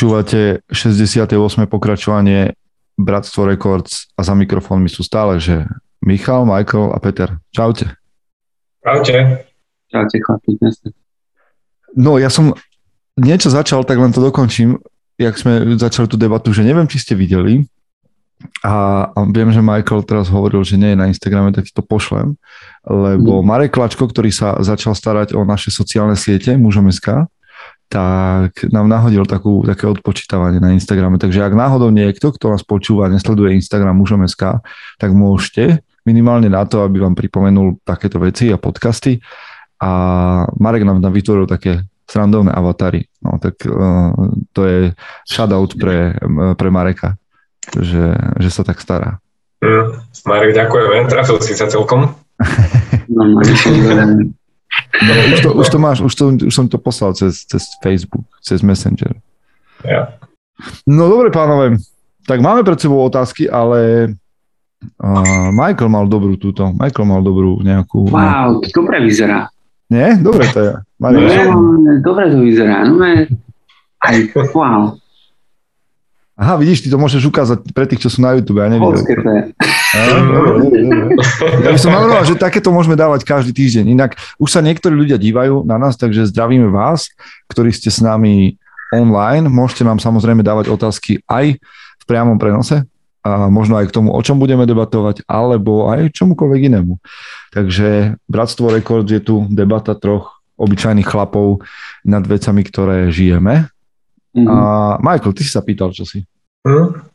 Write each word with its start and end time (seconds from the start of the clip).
Počúvate 0.00 0.64
68. 0.72 1.36
pokračovanie 1.68 2.56
Bratstvo 2.96 3.44
Records 3.44 4.08
a 4.16 4.24
za 4.24 4.32
mikrofónmi 4.32 4.88
sú 4.88 5.04
stále, 5.04 5.36
že 5.36 5.68
Michal, 6.00 6.48
Michael 6.48 6.96
a 6.96 6.98
Peter. 7.04 7.36
Čaute. 7.52 8.00
Čaute. 8.80 9.44
Čaute, 9.92 10.16
chlapi. 10.24 10.56
No, 12.00 12.16
ja 12.16 12.32
som 12.32 12.56
niečo 13.20 13.52
začal, 13.52 13.84
tak 13.84 14.00
len 14.00 14.08
to 14.08 14.24
dokončím, 14.24 14.80
jak 15.20 15.36
sme 15.36 15.76
začali 15.76 16.08
tú 16.08 16.16
debatu, 16.16 16.48
že 16.56 16.64
neviem, 16.64 16.88
či 16.88 16.96
ste 16.96 17.12
videli 17.12 17.68
a, 18.64 19.04
a 19.04 19.18
viem, 19.28 19.52
že 19.52 19.60
Michael 19.60 20.08
teraz 20.08 20.32
hovoril, 20.32 20.64
že 20.64 20.80
nie 20.80 20.96
je 20.96 21.00
na 21.04 21.12
Instagrame, 21.12 21.52
tak 21.52 21.68
ti 21.68 21.76
to 21.76 21.84
pošlem, 21.84 22.40
lebo 22.88 23.44
mm. 23.44 23.44
Marek 23.44 23.76
Klačko, 23.76 24.08
ktorý 24.08 24.32
sa 24.32 24.56
začal 24.64 24.96
starať 24.96 25.36
o 25.36 25.44
naše 25.44 25.68
sociálne 25.68 26.16
siete, 26.16 26.56
mužom.sk, 26.56 27.28
tak 27.90 28.70
nám 28.70 28.86
nahodil 28.86 29.26
takú, 29.26 29.66
také 29.66 29.90
odpočítavanie 29.90 30.62
na 30.62 30.70
Instagrame. 30.70 31.18
Takže 31.18 31.42
ak 31.42 31.58
náhodou 31.58 31.90
niekto, 31.90 32.30
kto 32.30 32.54
nás 32.54 32.62
počúva, 32.62 33.10
nesleduje 33.10 33.58
Instagram 33.58 33.98
mužom.sk, 33.98 34.62
tak 34.94 35.10
môžete 35.10 35.82
minimálne 36.06 36.46
na 36.46 36.62
to, 36.70 36.86
aby 36.86 37.02
vám 37.02 37.18
pripomenul 37.18 37.82
takéto 37.82 38.22
veci 38.22 38.46
a 38.54 38.62
podcasty. 38.62 39.18
A 39.82 39.90
Marek 40.62 40.86
nám 40.86 41.02
tam 41.02 41.10
vytvoril 41.10 41.50
také 41.50 41.82
srandovné 42.06 42.54
avatary. 42.54 43.10
No 43.26 43.42
tak 43.42 43.58
uh, 43.66 44.14
to 44.54 44.60
je 44.70 44.94
shoutout 45.26 45.74
pre, 45.74 46.14
pre 46.54 46.70
Mareka, 46.70 47.18
že, 47.74 48.14
že 48.38 48.50
sa 48.54 48.62
tak 48.62 48.78
stará. 48.78 49.18
Mm, 49.66 49.98
Marek, 50.30 50.54
ďakujeme. 50.54 51.10
Trafil 51.10 51.42
si 51.42 51.58
sa 51.58 51.66
celkom. 51.66 52.06
No, 54.90 55.12
no, 55.14 55.22
No, 55.30 55.34
už, 55.34 55.40
to, 55.40 55.48
už 55.54 55.68
to 55.70 55.78
máš, 55.78 55.98
už, 56.02 56.14
to, 56.14 56.24
už 56.50 56.54
som 56.54 56.66
to 56.66 56.78
poslal 56.78 57.14
cez, 57.14 57.46
cez 57.46 57.62
Facebook, 57.78 58.26
cez 58.42 58.60
Messenger. 58.60 59.14
Ja. 59.86 60.18
No 60.84 61.08
dobre, 61.08 61.32
pánové, 61.32 61.78
tak 62.26 62.42
máme 62.44 62.66
pred 62.66 62.76
sebou 62.76 63.00
otázky, 63.06 63.48
ale 63.48 64.12
uh, 65.00 65.48
Michael 65.54 65.88
mal 65.88 66.04
dobrú 66.04 66.36
túto, 66.36 66.68
Michael 66.76 67.06
mal 67.08 67.22
dobrú 67.24 67.62
nejakú... 67.64 68.12
Wow, 68.12 68.60
to 68.60 68.68
dobre 68.74 69.00
vyzerá. 69.00 69.48
Nie? 69.88 70.14
Dobre 70.20 70.46
to 70.52 70.58
je. 70.60 70.72
No, 71.00 71.18
dobre 72.04 72.30
to 72.30 72.38
vyzerá. 72.44 72.84
No, 72.84 73.00
aj, 74.00 74.16
wow. 74.52 75.00
Aha, 76.40 76.56
vidíš, 76.56 76.84
ty 76.84 76.88
to 76.88 76.96
môžeš 76.96 77.28
ukázať 77.28 77.58
pre 77.76 77.84
tých, 77.84 78.00
čo 78.00 78.08
sú 78.08 78.24
na 78.24 78.32
YouTube, 78.32 78.64
ja 78.64 78.68
neviem. 78.68 78.96
Ja 81.64 81.70
by 81.74 81.80
som 81.80 81.90
navrhoval, 81.90 82.24
že 82.26 82.38
takéto 82.38 82.70
môžeme 82.70 82.94
dávať 82.94 83.26
každý 83.26 83.50
týždeň. 83.50 83.90
Inak 83.90 84.14
už 84.38 84.48
sa 84.50 84.60
niektorí 84.62 84.94
ľudia 84.94 85.18
dívajú 85.18 85.66
na 85.66 85.76
nás, 85.76 85.98
takže 85.98 86.30
zdravíme 86.30 86.70
vás, 86.70 87.10
ktorí 87.50 87.74
ste 87.74 87.90
s 87.90 87.98
nami 87.98 88.54
online. 88.94 89.50
Môžete 89.50 89.82
nám 89.82 89.98
samozrejme 89.98 90.46
dávať 90.46 90.70
otázky 90.70 91.22
aj 91.26 91.58
v 92.00 92.04
priamom 92.06 92.38
prenose, 92.38 92.86
a 93.20 93.52
možno 93.52 93.76
aj 93.76 93.92
k 93.92 93.94
tomu, 94.00 94.16
o 94.16 94.20
čom 94.24 94.40
budeme 94.40 94.64
debatovať, 94.64 95.28
alebo 95.28 95.92
aj 95.92 96.14
čomukoľvek 96.16 96.60
inému. 96.72 96.96
Takže 97.52 98.16
Bratstvo 98.24 98.72
Rekord 98.72 99.04
je 99.04 99.20
tu 99.20 99.44
debata 99.52 99.92
troch 99.92 100.40
obyčajných 100.56 101.04
chlapov 101.04 101.60
nad 102.06 102.24
vecami, 102.24 102.62
ktoré 102.64 103.12
žijeme 103.12 103.68
Mm-hmm. 104.30 104.46
A 104.46 104.56
Michael, 105.02 105.34
ty 105.34 105.42
si 105.42 105.50
sa 105.50 105.62
pýtal, 105.62 105.90
čo 105.90 106.06
si. 106.06 106.22
Hm? 106.66 107.10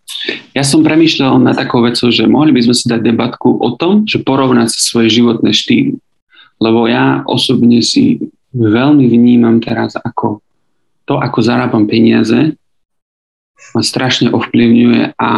Ja 0.55 0.63
som 0.63 0.85
premýšľal 0.85 1.41
na 1.41 1.51
takou 1.51 1.83
vecou, 1.83 2.07
že 2.09 2.29
mohli 2.29 2.55
by 2.55 2.61
sme 2.65 2.75
si 2.77 2.85
dať 2.87 3.01
debatku 3.03 3.59
o 3.59 3.69
tom, 3.75 4.05
že 4.07 4.23
porovnať 4.23 4.71
si 4.71 4.79
svoje 4.85 5.11
životné 5.19 5.51
štýly. 5.51 5.99
Lebo 6.61 6.87
ja 6.87 7.25
osobne 7.27 7.83
si 7.83 8.31
veľmi 8.55 9.05
vnímam 9.11 9.59
teraz 9.59 9.99
ako 9.99 10.39
to, 11.03 11.19
ako 11.19 11.39
zarábam 11.43 11.85
peniaze, 11.85 12.55
ma 13.75 13.81
strašne 13.83 14.31
ovplyvňuje 14.31 15.19
a 15.19 15.29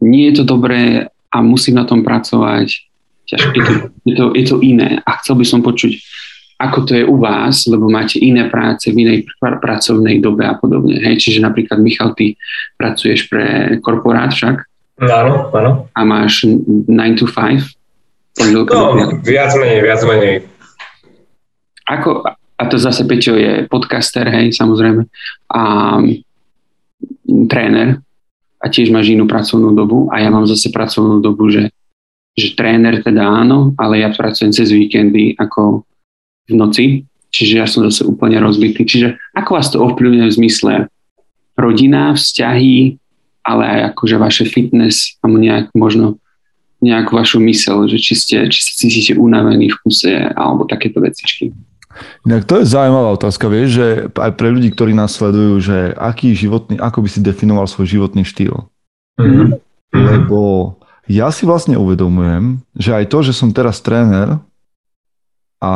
nie 0.00 0.24
je 0.32 0.34
to 0.40 0.44
dobré 0.48 1.12
a 1.28 1.36
musím 1.44 1.76
na 1.76 1.84
tom 1.84 2.00
pracovať. 2.00 2.88
Je 3.30 3.38
to, 3.38 3.72
je 4.02 4.14
to, 4.18 4.26
je 4.34 4.44
to 4.48 4.56
iné 4.58 4.98
a 5.06 5.10
chcel 5.22 5.38
by 5.38 5.46
som 5.46 5.62
počuť 5.62 5.94
ako 6.60 6.78
to 6.84 6.92
je 6.92 7.04
u 7.08 7.16
vás, 7.16 7.64
lebo 7.64 7.88
máte 7.88 8.20
iné 8.20 8.44
práce 8.52 8.92
v 8.92 9.08
inej 9.08 9.18
pr- 9.40 9.56
pracovnej 9.56 10.20
dobe 10.20 10.44
a 10.44 10.52
podobne. 10.60 11.00
Hej? 11.00 11.16
Čiže 11.16 11.40
napríklad, 11.40 11.80
Michal, 11.80 12.12
ty 12.12 12.36
pracuješ 12.76 13.32
pre 13.32 13.80
korporát 13.80 14.28
však? 14.28 14.56
Áno, 15.00 15.48
áno. 15.56 15.88
A 15.96 16.00
máš 16.04 16.44
9 16.44 16.92
to 17.16 17.24
5? 17.24 18.44
No, 18.52 18.68
viac 19.24 19.56
menej, 19.56 19.80
viac 19.80 20.04
menej. 20.04 20.44
Ako, 21.88 22.28
a 22.30 22.62
to 22.68 22.76
zase 22.76 23.08
Peťo 23.08 23.34
je 23.40 23.64
podcaster, 23.66 24.28
hej, 24.28 24.52
samozrejme, 24.52 25.08
a 25.50 25.62
tréner 27.48 28.04
a 28.60 28.66
tiež 28.68 28.92
máš 28.92 29.08
inú 29.16 29.24
pracovnú 29.24 29.72
dobu 29.72 30.12
a 30.12 30.20
ja 30.20 30.28
mám 30.28 30.44
zase 30.44 30.68
pracovnú 30.68 31.24
dobu, 31.24 31.48
že, 31.48 31.72
že 32.36 32.52
tréner 32.52 33.00
teda 33.00 33.24
áno, 33.24 33.72
ale 33.80 34.04
ja 34.04 34.12
pracujem 34.12 34.52
cez 34.52 34.68
víkendy 34.68 35.32
ako 35.40 35.88
v 36.50 36.58
noci, 36.58 36.84
čiže 37.30 37.54
ja 37.62 37.66
som 37.70 37.86
zase 37.86 38.02
úplne 38.02 38.42
rozbitý. 38.42 38.82
Čiže 38.82 39.16
ako 39.38 39.50
vás 39.54 39.70
to 39.70 39.78
ovplyvňuje 39.78 40.26
v 40.26 40.36
zmysle 40.42 40.72
rodina, 41.54 42.12
vzťahy, 42.18 42.98
ale 43.46 43.62
aj 43.64 43.80
akože 43.94 44.16
vaše 44.18 44.44
fitness 44.44 45.16
a 45.22 45.30
nejak 45.30 45.72
možno 45.72 46.20
nejakú 46.80 47.12
vašu 47.12 47.38
mysel, 47.44 47.84
že 47.86 48.00
či 48.00 48.14
ste, 48.16 48.36
či 48.48 48.60
sa 48.64 48.72
cítite 48.72 49.12
unavení 49.16 49.68
v 49.68 49.78
kuse 49.84 50.32
alebo 50.32 50.64
takéto 50.64 51.00
vecičky. 51.04 51.52
Inak 52.24 52.48
to 52.48 52.62
je 52.62 52.70
zaujímavá 52.70 53.12
otázka, 53.20 53.52
vieš, 53.52 53.68
že 53.76 53.86
aj 54.16 54.32
pre 54.38 54.48
ľudí, 54.48 54.72
ktorí 54.72 54.96
nás 54.96 55.12
sledujú, 55.12 55.60
že 55.60 55.78
aký 55.98 56.32
životný, 56.32 56.80
ako 56.80 57.04
by 57.04 57.08
si 57.12 57.20
definoval 57.20 57.68
svoj 57.68 58.00
životný 58.00 58.24
štýl. 58.24 58.70
Mm-hmm. 59.20 59.60
Lebo 59.92 60.40
ja 61.10 61.28
si 61.34 61.44
vlastne 61.44 61.76
uvedomujem, 61.76 62.62
že 62.72 62.94
aj 62.94 63.04
to, 63.12 63.18
že 63.26 63.36
som 63.36 63.52
teraz 63.52 63.82
tréner, 63.84 64.40
a, 65.60 65.74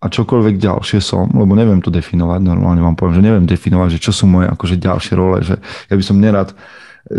a 0.00 0.06
čokoľvek 0.06 0.56
ďalšie 0.56 1.02
som, 1.02 1.26
lebo 1.30 1.58
neviem 1.58 1.82
to 1.82 1.90
definovať, 1.90 2.40
normálne 2.40 2.80
vám 2.80 2.94
poviem, 2.94 3.18
že 3.18 3.26
neviem 3.26 3.46
definovať, 3.46 3.98
že 3.98 4.02
čo 4.08 4.12
sú 4.14 4.24
moje 4.30 4.46
akože 4.48 4.78
ďalšie 4.78 5.14
role, 5.18 5.42
že 5.42 5.58
ja 5.90 5.94
by 5.98 6.04
som 6.06 6.22
nerad, 6.22 6.54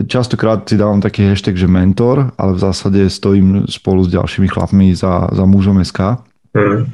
častokrát 0.08 0.64
si 0.64 0.80
dávam 0.80 1.04
taký 1.04 1.28
hashtag, 1.28 1.58
že 1.58 1.68
mentor, 1.68 2.32
ale 2.40 2.56
v 2.56 2.64
zásade 2.64 3.00
stojím 3.12 3.68
spolu 3.68 4.08
s 4.08 4.10
ďalšími 4.14 4.48
chlapmi 4.48 4.96
za, 4.96 5.30
za 5.32 5.44
mužom 5.44 5.82
SK. 5.84 6.22
Mm. 6.56 6.88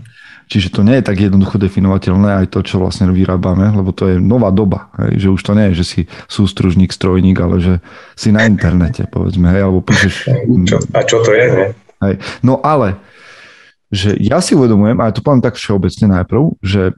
Čiže 0.47 0.71
to 0.71 0.81
nie 0.87 0.95
je 1.03 1.07
tak 1.11 1.19
jednoducho 1.19 1.59
definovateľné 1.59 2.39
aj 2.39 2.55
to, 2.55 2.63
čo 2.63 2.79
vlastne 2.79 3.11
vyrábame, 3.11 3.67
lebo 3.67 3.91
to 3.91 4.07
je 4.07 4.15
nová 4.15 4.47
doba. 4.47 4.87
Hej, 4.95 5.27
že 5.27 5.33
už 5.35 5.41
to 5.43 5.51
nie 5.51 5.65
je, 5.71 5.83
že 5.83 5.85
si 5.85 6.01
sústružník, 6.31 6.95
strojník, 6.95 7.35
ale 7.35 7.59
že 7.59 7.73
si 8.15 8.31
na 8.31 8.47
internete, 8.47 9.11
povedzme, 9.11 9.51
hej, 9.51 9.67
alebo 9.67 9.83
píšeš... 9.83 10.31
Čo, 10.63 10.79
a 10.95 10.99
čo 11.03 11.19
to 11.19 11.35
je, 11.35 11.45
ne? 11.51 11.65
Hej. 11.99 12.15
No 12.47 12.63
ale 12.63 12.95
že 13.87 14.15
ja 14.19 14.43
si 14.43 14.55
uvedomujem, 14.55 14.99
a 14.99 15.07
ja 15.09 15.15
to 15.15 15.23
poviem 15.23 15.43
tak 15.43 15.55
všeobecne 15.55 16.11
najprv, 16.21 16.59
že 16.59 16.91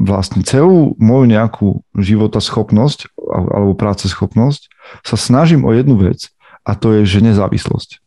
vlastne 0.00 0.40
celú 0.48 0.96
moju 0.96 1.28
nejakú 1.28 1.68
života 1.92 2.40
schopnosť 2.40 3.12
alebo 3.28 3.76
práce 3.76 4.08
schopnosť 4.08 4.72
sa 5.04 5.16
snažím 5.20 5.68
o 5.68 5.76
jednu 5.76 6.00
vec 6.00 6.32
a 6.64 6.72
to 6.72 6.96
je, 6.96 7.04
že 7.04 7.20
nezávislosť. 7.20 8.00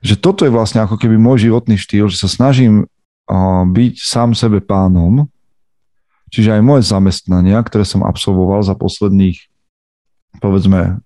Že 0.00 0.14
toto 0.24 0.48
je 0.48 0.52
vlastne 0.52 0.80
ako 0.80 0.96
keby 0.96 1.20
môj 1.20 1.52
životný 1.52 1.76
štýl, 1.76 2.08
že 2.08 2.16
sa 2.16 2.32
snažím 2.32 2.88
byť 3.68 3.94
sám 4.00 4.32
sebe 4.32 4.64
pánom, 4.64 5.28
čiže 6.32 6.56
aj 6.56 6.64
moje 6.64 6.82
zamestnania, 6.88 7.60
ktoré 7.60 7.84
som 7.84 8.08
absolvoval 8.08 8.64
za 8.64 8.72
posledných 8.72 9.36
povedzme 10.40 11.03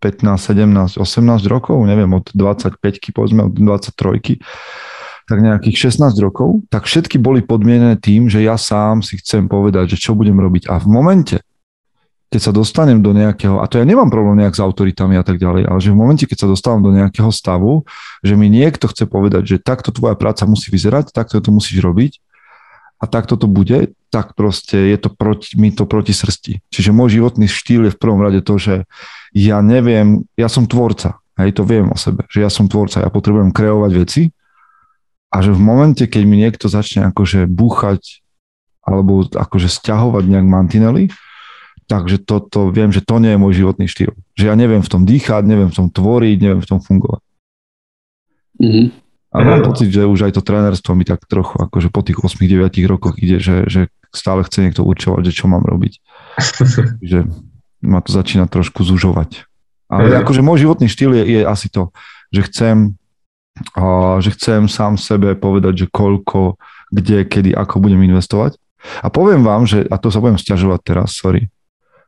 15, 0.00 0.38
17, 0.38 1.00
18 1.00 1.46
rokov, 1.48 1.80
neviem, 1.88 2.10
od 2.12 2.28
25, 2.32 2.78
povedzme 3.12 3.48
od 3.48 3.54
23, 3.56 4.40
tak 5.26 5.38
nejakých 5.42 5.90
16 5.90 6.14
rokov, 6.22 6.62
tak 6.70 6.86
všetky 6.86 7.18
boli 7.18 7.42
podmienené 7.42 7.98
tým, 7.98 8.30
že 8.30 8.46
ja 8.46 8.54
sám 8.54 9.02
si 9.02 9.18
chcem 9.18 9.50
povedať, 9.50 9.98
že 9.98 9.98
čo 9.98 10.14
budem 10.14 10.38
robiť. 10.38 10.70
A 10.70 10.78
v 10.78 10.86
momente, 10.86 11.36
keď 12.30 12.40
sa 12.50 12.52
dostanem 12.54 13.02
do 13.02 13.10
nejakého, 13.10 13.58
a 13.58 13.66
to 13.66 13.82
ja 13.82 13.86
nemám 13.86 14.06
problém 14.06 14.38
nejak 14.38 14.54
s 14.54 14.62
autoritami 14.62 15.18
a 15.18 15.26
tak 15.26 15.42
ďalej, 15.42 15.66
ale 15.66 15.78
že 15.82 15.90
v 15.90 15.98
momente, 15.98 16.24
keď 16.30 16.46
sa 16.46 16.48
dostávam 16.50 16.82
do 16.82 16.94
nejakého 16.94 17.30
stavu, 17.34 17.82
že 18.22 18.38
mi 18.38 18.46
niekto 18.46 18.86
chce 18.86 19.10
povedať, 19.10 19.42
že 19.46 19.56
takto 19.58 19.90
tvoja 19.90 20.14
práca 20.14 20.46
musí 20.46 20.70
vyzerať, 20.70 21.10
takto 21.10 21.42
to 21.42 21.50
musíš 21.50 21.82
robiť 21.82 22.22
a 22.96 23.04
takto 23.04 23.36
to 23.36 23.44
bude, 23.44 23.92
tak 24.08 24.32
proste 24.32 24.88
je 24.88 24.96
to 24.96 25.12
proti, 25.12 25.52
mi 25.60 25.68
to 25.68 25.84
proti 25.84 26.16
srsti. 26.16 26.64
Čiže 26.72 26.96
môj 26.96 27.20
životný 27.20 27.44
štýl 27.44 27.88
je 27.88 27.94
v 27.94 28.00
prvom 28.00 28.24
rade 28.24 28.40
to, 28.40 28.56
že 28.56 28.88
ja 29.36 29.60
neviem, 29.60 30.24
ja 30.40 30.48
som 30.48 30.64
tvorca, 30.64 31.20
hej, 31.36 31.52
to 31.52 31.68
viem 31.68 31.92
o 31.92 31.98
sebe, 32.00 32.24
že 32.32 32.40
ja 32.40 32.48
som 32.48 32.64
tvorca, 32.70 33.04
ja 33.04 33.12
potrebujem 33.12 33.52
kreovať 33.52 33.92
veci 33.92 34.22
a 35.28 35.44
že 35.44 35.52
v 35.52 35.60
momente, 35.60 36.08
keď 36.08 36.22
mi 36.24 36.40
niekto 36.40 36.72
začne 36.72 37.12
akože 37.12 37.44
búchať 37.44 38.24
alebo 38.86 39.26
akože 39.28 39.68
stiahovať 39.68 40.24
nejak 40.30 40.46
mantinely, 40.46 41.04
takže 41.90 42.22
toto 42.22 42.72
viem, 42.72 42.94
že 42.94 43.02
to 43.02 43.18
nie 43.18 43.34
je 43.34 43.42
môj 43.42 43.52
životný 43.60 43.86
štýl. 43.90 44.14
Že 44.38 44.44
ja 44.48 44.54
neviem 44.54 44.80
v 44.80 44.90
tom 44.90 45.02
dýchať, 45.04 45.42
neviem 45.44 45.68
v 45.68 45.76
tom 45.76 45.88
tvoriť, 45.90 46.36
neviem 46.40 46.62
v 46.62 46.70
tom 46.70 46.80
fungovať. 46.80 47.22
Mm-hmm. 48.56 49.05
A 49.36 49.44
mám 49.44 49.60
pocit, 49.68 49.92
že 49.92 50.08
už 50.08 50.28
aj 50.28 50.40
to 50.40 50.42
trénerstvo 50.42 50.96
mi 50.96 51.04
tak 51.04 51.20
trochu 51.28 51.60
akože 51.60 51.92
po 51.92 52.00
tých 52.00 52.24
8-9 52.24 52.72
rokoch 52.88 53.20
ide, 53.20 53.36
že, 53.36 53.68
že 53.68 53.92
stále 54.08 54.40
chce 54.40 54.64
niekto 54.64 54.80
určovať, 54.80 55.28
že 55.28 55.36
čo 55.36 55.44
mám 55.44 55.60
robiť. 55.60 56.00
že 57.12 57.28
ma 57.84 58.00
to 58.00 58.10
začína 58.16 58.48
trošku 58.48 58.80
zužovať. 58.80 59.44
Ale 59.86 60.16
akože 60.18 60.40
môj 60.42 60.66
životný 60.66 60.88
štýl 60.88 61.14
je, 61.20 61.24
je 61.38 61.40
asi 61.46 61.68
to, 61.70 61.94
že 62.34 62.48
chcem, 62.50 62.76
uh, 63.78 64.18
že 64.18 64.34
chcem 64.34 64.66
sám 64.66 64.98
sebe 64.98 65.36
povedať, 65.38 65.84
že 65.84 65.92
koľko, 65.92 66.58
kde, 66.90 67.22
kedy, 67.28 67.54
ako 67.54 67.78
budem 67.78 68.02
investovať. 68.08 68.58
A 69.04 69.12
poviem 69.12 69.46
vám, 69.46 69.68
že, 69.68 69.86
a 69.86 70.00
to 70.00 70.10
sa 70.10 70.18
budem 70.18 70.40
stiažovať 70.40 70.80
teraz, 70.82 71.14
sorry, 71.14 71.46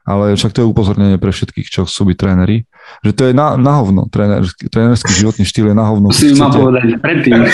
ale 0.09 0.33
však 0.33 0.57
to 0.57 0.65
je 0.65 0.71
upozornenie 0.71 1.21
pre 1.21 1.29
všetkých, 1.29 1.69
čo 1.69 1.85
chcú 1.85 2.15
byť 2.15 2.17
tréneri, 2.17 2.65
že 3.05 3.13
to 3.15 3.23
je 3.31 3.33
na, 3.33 3.55
na 3.55 3.79
hovno, 3.79 4.07
trénerský, 4.11 4.69
trénerský 4.69 5.13
životný 5.15 5.45
štýl 5.47 5.71
je 5.71 5.77
na 5.77 5.87
hovno. 5.87 6.11
Musím 6.11 6.39
ma 6.39 6.51
povedať 6.51 6.99
predtým. 6.99 7.47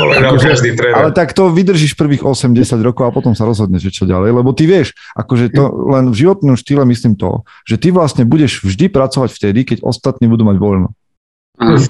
Akože, 0.00 0.48
ale 0.96 1.10
tak 1.12 1.36
to 1.36 1.52
vydržíš 1.52 1.92
prvých 1.92 2.24
8-10 2.24 2.80
rokov 2.80 3.04
a 3.04 3.12
potom 3.12 3.36
sa 3.36 3.44
rozhodneš, 3.44 3.90
že 3.90 4.00
čo 4.00 4.04
ďalej, 4.08 4.32
lebo 4.32 4.56
ty 4.56 4.64
vieš, 4.64 4.96
akože 5.12 5.52
to 5.52 5.68
len 5.92 6.08
v 6.08 6.16
životnom 6.16 6.56
štýle 6.56 6.88
myslím 6.88 7.20
to, 7.20 7.44
že 7.68 7.76
ty 7.76 7.92
vlastne 7.92 8.24
budeš 8.24 8.64
vždy 8.64 8.88
pracovať 8.88 9.28
vtedy, 9.34 9.60
keď 9.68 9.84
ostatní 9.84 10.24
budú 10.30 10.48
mať 10.48 10.56
voľno. 10.56 10.88
Mm. 11.60 11.84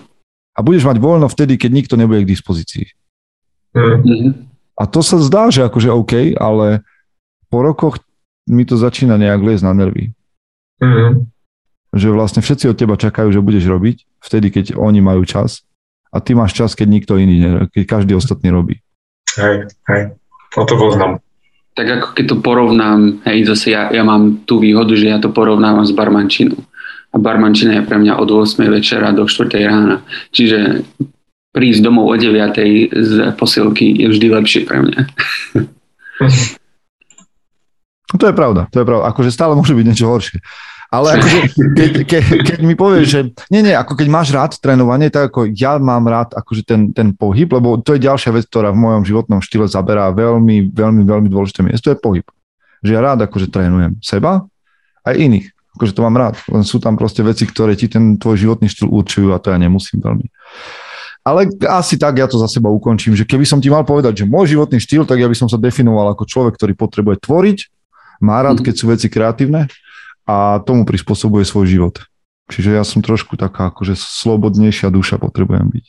A 0.57 0.59
budeš 0.67 0.83
mať 0.91 0.99
voľno 0.99 1.31
vtedy, 1.31 1.55
keď 1.55 1.71
nikto 1.71 1.95
nebude 1.95 2.27
k 2.27 2.33
dispozícii. 2.35 2.91
Mm. 3.79 4.51
A 4.75 4.83
to 4.89 5.05
sa 5.05 5.21
zdá, 5.23 5.53
že 5.53 5.63
akože 5.63 5.93
OK, 5.93 6.35
ale 6.35 6.83
po 7.53 7.63
rokoch 7.63 8.03
mi 8.49 8.65
to 8.65 8.75
začína 8.81 9.21
nejak 9.21 9.39
liesť 9.45 9.65
na 9.69 9.73
nervy. 9.77 10.17
Mm-hmm. 10.81 11.11
Že 11.91 12.15
vlastne 12.15 12.41
všetci 12.41 12.71
od 12.71 12.79
teba 12.79 12.95
čakajú, 12.95 13.35
že 13.35 13.43
budeš 13.43 13.67
robiť 13.67 13.97
vtedy, 14.23 14.55
keď 14.55 14.79
oni 14.79 15.03
majú 15.03 15.27
čas 15.27 15.67
a 16.15 16.23
ty 16.23 16.39
máš 16.39 16.55
čas, 16.55 16.79
keď 16.79 16.87
nikto 16.87 17.19
iný, 17.19 17.37
ne, 17.43 17.51
keď 17.71 17.85
každý 17.87 18.15
ostatný 18.15 18.51
robí. 18.55 18.79
Hej, 19.35 19.71
hej, 19.91 20.03
o 20.55 20.65
to 20.67 20.75
poznám. 20.79 21.23
Tak 21.75 21.87
ako 21.87 22.09
keď 22.19 22.25
to 22.27 22.37
porovnám, 22.43 23.23
hej, 23.27 23.47
zase 23.47 23.75
ja, 23.75 23.91
ja 23.95 24.03
mám 24.03 24.43
tú 24.43 24.59
výhodu, 24.59 24.91
že 24.95 25.07
ja 25.07 25.19
to 25.23 25.31
porovnávam 25.31 25.87
s 25.87 25.95
barmančinou. 25.95 26.59
A 27.11 27.19
barmančina 27.19 27.79
je 27.79 27.87
pre 27.87 27.99
mňa 27.99 28.23
od 28.23 28.31
8. 28.31 28.71
večera 28.71 29.11
do 29.11 29.27
4. 29.27 29.51
rána. 29.67 30.03
Čiže 30.31 30.87
prísť 31.51 31.81
domov 31.83 32.11
o 32.11 32.15
9. 32.15 32.95
z 32.95 33.35
posilky 33.35 33.99
je 33.99 34.07
vždy 34.15 34.27
lepšie 34.31 34.63
pre 34.67 34.79
mňa. 34.87 35.01
To 38.11 38.25
je 38.27 38.35
pravda, 38.35 38.67
to 38.71 38.83
je 38.83 38.87
pravda. 38.87 39.07
Akože 39.11 39.31
stále 39.31 39.55
môže 39.55 39.75
byť 39.75 39.87
niečo 39.87 40.11
horšie. 40.11 40.43
Ale 40.91 41.23
akože, 41.23 41.39
keď, 41.55 41.91
keď, 42.03 42.23
keď 42.43 42.61
mi 42.67 42.75
povieš, 42.75 43.07
že 43.07 43.21
nie, 43.47 43.63
nie, 43.63 43.79
ako 43.79 43.95
keď 43.95 44.09
máš 44.11 44.35
rád 44.35 44.59
trénovanie, 44.59 45.07
tak 45.07 45.31
ako 45.31 45.47
ja 45.55 45.79
mám 45.79 46.03
rád 46.11 46.35
akože 46.35 46.67
ten, 46.67 46.91
ten 46.91 47.15
pohyb, 47.15 47.47
lebo 47.47 47.79
to 47.79 47.95
je 47.95 48.11
ďalšia 48.11 48.35
vec, 48.35 48.51
ktorá 48.51 48.75
v 48.75 48.83
mojom 48.83 49.07
životnom 49.07 49.39
štýle 49.39 49.71
zaberá 49.71 50.11
veľmi, 50.11 50.75
veľmi, 50.75 51.07
veľmi 51.07 51.29
dôležité 51.31 51.63
miesto, 51.63 51.95
je 51.95 51.99
pohyb. 51.99 52.27
Že 52.83 52.91
ja 52.99 53.01
rád 53.07 53.23
akože 53.23 53.55
trénujem 53.55 54.03
seba 54.03 54.43
aj 55.07 55.15
iných. 55.15 55.47
Akože 55.79 55.95
to 55.95 56.03
mám 56.03 56.19
rád. 56.19 56.35
Len 56.51 56.67
sú 56.67 56.83
tam 56.83 56.99
proste 56.99 57.23
veci, 57.23 57.47
ktoré 57.47 57.79
ti 57.79 57.87
ten 57.87 58.19
tvoj 58.19 58.43
životný 58.43 58.67
štýl 58.67 58.91
určujú 58.91 59.31
a 59.31 59.39
to 59.39 59.55
ja 59.55 59.63
nemusím 59.63 60.03
veľmi. 60.03 60.27
Ale 61.23 61.55
asi 61.71 62.03
tak 62.03 62.19
ja 62.19 62.27
to 62.27 62.35
za 62.35 62.51
seba 62.51 62.67
ukončím, 62.67 63.15
že 63.15 63.23
keby 63.23 63.47
som 63.47 63.63
ti 63.63 63.71
mal 63.71 63.87
povedať, 63.87 64.25
že 64.25 64.25
môj 64.27 64.59
životný 64.59 64.83
štýl, 64.83 65.07
tak 65.07 65.23
ja 65.23 65.31
by 65.31 65.39
som 65.39 65.47
sa 65.47 65.55
definoval 65.55 66.19
ako 66.19 66.27
človek, 66.27 66.59
ktorý 66.59 66.75
potrebuje 66.75 67.23
tvoriť, 67.23 67.59
má 68.27 68.43
rád, 68.43 68.59
mhm. 68.59 68.65
keď 68.67 68.75
sú 68.75 68.85
veci 68.91 69.07
kreatívne 69.07 69.71
a 70.27 70.61
tomu 70.65 70.89
prispôsobuje 70.89 71.45
svoj 71.45 71.67
život. 71.69 71.95
Čiže 72.51 72.75
ja 72.75 72.85
som 72.85 73.01
trošku 73.01 73.39
taká 73.39 73.71
akože 73.71 73.95
slobodnejšia 73.95 74.91
duša 74.91 75.23
potrebujem 75.23 75.71
byť. 75.71 75.87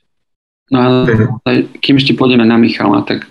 No 0.71 0.77
ale 1.43 1.67
kým 1.83 1.99
ešte 1.99 2.15
pôjdeme 2.15 2.47
na 2.47 2.55
Michala, 2.55 3.03
tak 3.03 3.27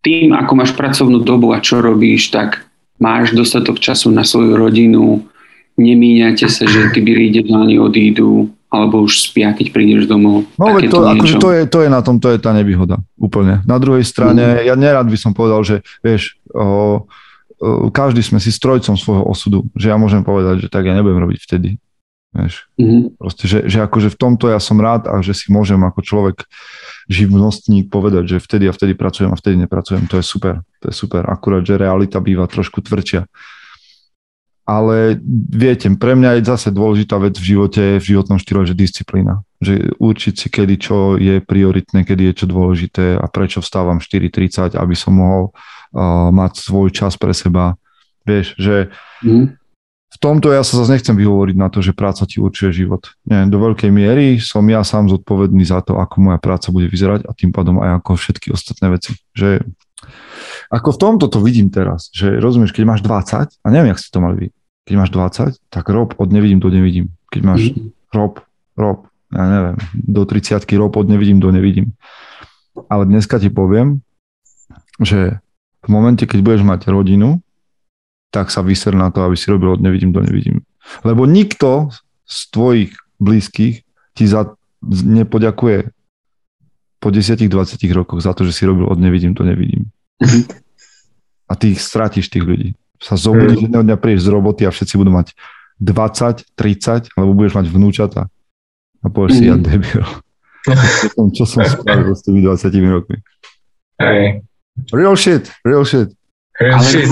tým, 0.00 0.32
ako 0.32 0.52
máš 0.56 0.72
pracovnú 0.72 1.20
dobu 1.20 1.52
a 1.52 1.60
čo 1.60 1.84
robíš, 1.84 2.32
tak 2.32 2.64
máš 2.96 3.36
dostatok 3.36 3.76
času 3.76 4.08
na 4.08 4.24
svoju 4.24 4.56
rodinu, 4.56 5.28
nemíňate 5.76 6.48
sa, 6.48 6.64
že 6.64 6.88
ty 6.92 7.04
by 7.04 7.12
oni 7.52 7.76
odídu, 7.76 8.48
alebo 8.70 9.02
už 9.04 9.28
spia, 9.28 9.52
keď 9.52 9.66
prídeš 9.74 10.06
domov. 10.06 10.46
No, 10.56 10.78
to, 10.78 11.04
akože 11.04 11.36
to, 11.42 11.50
je, 11.52 11.62
to 11.66 11.78
je 11.84 11.90
na 11.90 12.00
tom, 12.00 12.22
to 12.22 12.30
je 12.32 12.38
tá 12.38 12.54
nevýhoda. 12.54 13.02
Úplne. 13.18 13.66
Na 13.66 13.76
druhej 13.82 14.06
strane, 14.06 14.62
mm. 14.62 14.72
ja 14.72 14.74
nerad 14.78 15.10
by 15.10 15.18
som 15.18 15.34
povedal, 15.34 15.60
že 15.66 15.82
vieš, 16.00 16.38
o, 16.54 17.04
každý 17.92 18.24
sme 18.24 18.40
si 18.40 18.48
strojcom 18.48 18.96
svojho 18.96 19.24
osudu, 19.28 19.68
že 19.76 19.92
ja 19.92 19.96
môžem 20.00 20.24
povedať, 20.24 20.64
že 20.64 20.68
tak 20.72 20.88
ja 20.88 20.96
nebudem 20.96 21.20
robiť 21.20 21.40
vtedy. 21.44 21.76
Vieš. 22.30 22.70
Mm-hmm. 22.78 23.18
Proste, 23.18 23.44
že, 23.50 23.58
že 23.66 23.82
akože 23.82 24.14
v 24.14 24.18
tomto 24.18 24.46
ja 24.54 24.62
som 24.62 24.78
rád 24.78 25.10
a 25.10 25.18
že 25.18 25.34
si 25.34 25.50
môžem 25.50 25.82
ako 25.82 26.00
človek 26.00 26.46
živnostník 27.10 27.90
povedať, 27.90 28.38
že 28.38 28.44
vtedy 28.44 28.70
a 28.70 28.72
vtedy 28.72 28.94
pracujem 28.94 29.34
a 29.34 29.36
vtedy 29.36 29.58
nepracujem. 29.66 30.06
To 30.06 30.16
je 30.16 30.24
super. 30.24 30.62
To 30.80 30.84
je 30.88 30.94
super. 30.94 31.26
Akurát, 31.26 31.66
že 31.66 31.74
realita 31.74 32.22
býva 32.22 32.46
trošku 32.46 32.86
tvrdšia. 32.86 33.26
Ale 34.62 35.18
viete, 35.50 35.90
pre 35.98 36.14
mňa 36.14 36.38
je 36.38 36.46
zase 36.46 36.70
dôležitá 36.70 37.18
vec 37.18 37.34
v 37.34 37.58
živote, 37.58 37.98
v 37.98 38.04
životnom 38.14 38.38
štýle, 38.38 38.62
že 38.62 38.78
disciplína. 38.78 39.42
Že 39.58 39.98
určiť 39.98 40.34
si, 40.38 40.46
kedy 40.46 40.74
čo 40.78 41.18
je 41.18 41.42
prioritné, 41.42 42.06
kedy 42.06 42.30
je 42.30 42.34
čo 42.38 42.46
dôležité 42.46 43.18
a 43.18 43.26
prečo 43.26 43.58
vstávam 43.58 43.98
4.30, 43.98 44.78
aby 44.78 44.94
som 44.94 45.18
mohol 45.18 45.50
uh, 45.50 45.79
mať 46.30 46.52
svoj 46.58 46.94
čas 46.94 47.18
pre 47.18 47.34
seba. 47.34 47.74
Vieš, 48.22 48.54
že 48.60 48.92
mm. 49.24 49.46
v 50.14 50.16
tomto 50.20 50.52
ja 50.54 50.62
sa 50.62 50.78
zase 50.78 50.94
nechcem 50.94 51.16
vyhovoriť 51.16 51.56
na 51.56 51.72
to, 51.72 51.82
že 51.82 51.96
práca 51.96 52.28
ti 52.28 52.38
určuje 52.38 52.84
život. 52.84 53.10
Nie, 53.26 53.48
do 53.48 53.58
veľkej 53.58 53.90
miery 53.90 54.38
som 54.38 54.62
ja 54.68 54.84
sám 54.86 55.10
zodpovedný 55.10 55.64
za 55.66 55.82
to, 55.82 55.98
ako 55.98 56.30
moja 56.30 56.38
práca 56.38 56.70
bude 56.70 56.86
vyzerať 56.86 57.26
a 57.26 57.34
tým 57.34 57.50
pádom 57.50 57.80
aj 57.82 58.04
ako 58.04 58.10
všetky 58.20 58.52
ostatné 58.54 58.92
veci. 58.92 59.16
Že 59.34 59.64
ako 60.70 60.88
v 60.94 61.00
tomto 61.00 61.26
to 61.26 61.38
vidím 61.42 61.68
teraz, 61.68 62.08
že 62.14 62.38
rozumieš, 62.38 62.72
keď 62.72 62.84
máš 62.86 63.00
20, 63.02 63.50
a 63.50 63.66
neviem, 63.68 63.90
jak 63.90 64.00
si 64.00 64.08
to 64.08 64.22
mali 64.22 64.36
vy, 64.36 64.48
keď 64.86 64.94
máš 64.96 65.10
20, 65.10 65.58
tak 65.72 65.84
rob 65.90 66.14
od 66.16 66.28
nevidím 66.30 66.62
do 66.62 66.70
nevidím. 66.70 67.10
Keď 67.34 67.40
máš 67.42 67.60
mm. 67.74 67.90
rob, 68.14 68.44
rob, 68.78 69.10
ja 69.30 69.44
neviem, 69.46 69.76
do 69.94 70.22
30 70.26 70.62
rob 70.78 70.92
od 70.94 71.06
nevidím 71.06 71.38
do 71.38 71.50
nevidím. 71.54 71.94
Ale 72.90 73.06
dneska 73.06 73.38
ti 73.38 73.50
poviem, 73.50 74.02
že 75.02 75.42
v 75.80 75.88
momente, 75.88 76.28
keď 76.28 76.38
budeš 76.44 76.62
mať 76.64 76.88
rodinu, 76.92 77.40
tak 78.30 78.52
sa 78.52 78.62
vyser 78.62 78.94
na 78.94 79.10
to, 79.10 79.26
aby 79.26 79.34
si 79.34 79.50
robil 79.50 79.74
od 79.74 79.82
nevidím 79.82 80.14
do 80.14 80.22
nevidím. 80.22 80.62
Lebo 81.02 81.26
nikto 81.26 81.90
z 82.26 82.38
tvojich 82.54 82.90
blízkych 83.18 83.82
ti 84.14 84.24
za, 84.24 84.54
nepoďakuje 84.84 85.90
po 87.00 87.08
10-20 87.08 87.48
rokoch 87.96 88.20
za 88.22 88.36
to, 88.36 88.46
že 88.46 88.52
si 88.54 88.62
robil 88.68 88.86
od 88.86 89.00
nevidím 89.00 89.34
do 89.34 89.42
nevidím. 89.42 89.90
A 91.50 91.52
ty 91.58 91.74
ich 91.74 91.82
stratíš, 91.82 92.30
tých 92.30 92.46
ľudí. 92.46 92.68
Sa 93.00 93.16
zobudíš, 93.16 93.66
jedného 93.66 93.82
dňa 93.82 93.96
prídeš 93.96 94.28
z 94.28 94.30
roboty 94.30 94.62
a 94.68 94.70
všetci 94.70 94.94
budú 95.00 95.10
mať 95.10 95.32
20, 95.80 96.44
30, 96.54 97.16
alebo 97.16 97.32
budeš 97.32 97.56
mať 97.56 97.66
vnúčata. 97.72 98.28
A 99.00 99.06
povieš 99.08 99.40
si, 99.40 99.44
ja 99.48 99.56
mm. 99.56 99.64
debil. 99.64 100.04
čo 101.00 101.08
som, 101.08 101.26
čo 101.32 101.44
som 101.48 101.64
spravil 101.64 102.12
s 102.12 102.20
tými 102.20 102.44
20 102.44 102.92
rokmi. 102.92 103.16
Hey. 103.96 104.44
Real 104.92 105.16
shit, 105.16 105.50
real 105.64 105.84
shit. 105.84 106.10
Real 106.60 106.78
Ale 106.78 106.86
shit. 106.86 107.10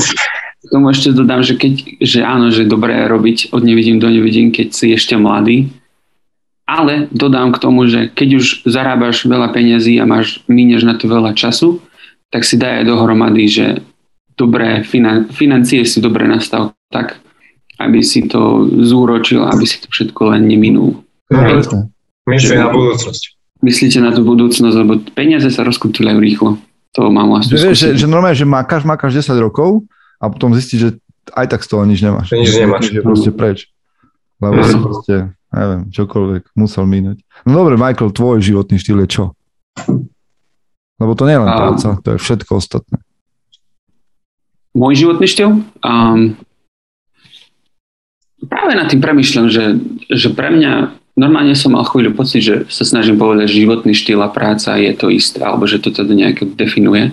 K 0.58 0.66
tomu 0.74 0.90
ešte 0.90 1.14
dodám, 1.14 1.46
že, 1.46 1.54
keď, 1.54 2.02
že 2.02 2.20
áno, 2.26 2.50
že 2.50 2.66
dobré 2.66 3.06
robiť 3.06 3.54
od 3.54 3.62
nevidím 3.62 4.02
do 4.02 4.10
nevidím, 4.10 4.50
keď 4.50 4.74
si 4.74 4.90
ešte 4.90 5.14
mladý. 5.14 5.70
Ale 6.68 7.08
dodám 7.14 7.54
k 7.54 7.62
tomu, 7.62 7.88
že 7.88 8.12
keď 8.12 8.28
už 8.42 8.44
zarábaš 8.68 9.24
veľa 9.24 9.54
peniazí 9.54 9.96
a 9.96 10.04
máš, 10.04 10.44
míňaš 10.50 10.82
na 10.84 10.94
to 10.98 11.08
veľa 11.08 11.32
času, 11.32 11.80
tak 12.28 12.44
si 12.44 12.60
daj 12.60 12.82
aj 12.82 12.84
dohromady, 12.84 13.44
že 13.48 13.66
dobré 14.36 14.84
finan- 14.84 15.32
financie 15.32 15.80
si 15.88 16.04
dobre 16.04 16.28
nastav 16.28 16.76
tak, 16.92 17.16
aby 17.80 18.04
si 18.04 18.28
to 18.28 18.68
zúročil, 18.84 19.48
aby 19.48 19.64
si 19.64 19.80
to 19.80 19.88
všetko 19.88 20.36
len 20.36 20.44
neminul. 20.44 21.00
No, 21.32 21.40
Myslíte 22.28 22.60
na 22.60 22.68
budúcnosť. 22.68 23.22
Myslíte 23.64 23.98
na 24.04 24.12
tú 24.12 24.22
budúcnosť, 24.22 24.76
lebo 24.76 25.00
peniaze 25.16 25.48
sa 25.48 25.64
rozkutúľajú 25.64 26.18
rýchlo. 26.20 26.60
To 26.98 27.14
mám 27.14 27.30
vlastne 27.30 27.54
že, 27.54 27.78
že, 27.78 27.88
že 27.94 28.06
normálne, 28.10 28.34
že 28.34 28.42
makáš, 28.42 28.82
makáš 28.82 29.22
10 29.22 29.38
rokov 29.38 29.86
a 30.18 30.26
potom 30.26 30.50
zistíš, 30.50 30.80
že 30.82 30.90
aj 31.30 31.46
tak 31.54 31.62
z 31.62 31.68
toho 31.70 31.86
nič 31.86 32.02
nemáš. 32.02 32.34
Nič 32.34 32.50
nemáš. 32.58 32.90
Je 32.90 32.98
proste 32.98 33.30
preč. 33.30 33.70
Lebo 34.42 34.58
si 34.66 34.74
proste, 34.74 35.14
neviem, 35.54 35.86
čokoľvek 35.94 36.58
musel 36.58 36.90
minúť. 36.90 37.22
No 37.46 37.62
dobre, 37.62 37.78
Michael, 37.78 38.10
tvoj 38.10 38.42
životný 38.42 38.82
štýl 38.82 39.06
je 39.06 39.08
čo? 39.14 39.24
Lebo 40.98 41.14
to 41.14 41.22
nie 41.30 41.38
je 41.38 41.42
len 41.46 41.50
práca, 41.54 41.88
to 42.02 42.08
je 42.14 42.18
všetko 42.18 42.58
ostatné. 42.58 42.98
Môj 44.74 45.06
životný 45.06 45.26
štýl? 45.30 45.62
Um, 45.86 46.34
práve 48.46 48.74
nad 48.74 48.90
tým 48.90 48.98
premyšľam, 48.98 49.46
že, 49.50 49.78
že 50.10 50.34
pre 50.34 50.50
mňa 50.50 50.98
normálne 51.18 51.58
som 51.58 51.74
mal 51.74 51.82
chvíľu 51.82 52.14
pocit, 52.14 52.46
že 52.46 52.54
sa 52.70 52.86
snažím 52.86 53.18
povedať, 53.18 53.50
že 53.50 53.66
životný 53.66 53.92
štýl 53.92 54.22
a 54.22 54.30
práca 54.30 54.78
je 54.78 54.94
to 54.94 55.10
isté, 55.10 55.42
alebo 55.42 55.66
že 55.66 55.82
to 55.82 55.90
teda 55.90 56.14
nejako 56.14 56.54
definuje. 56.54 57.10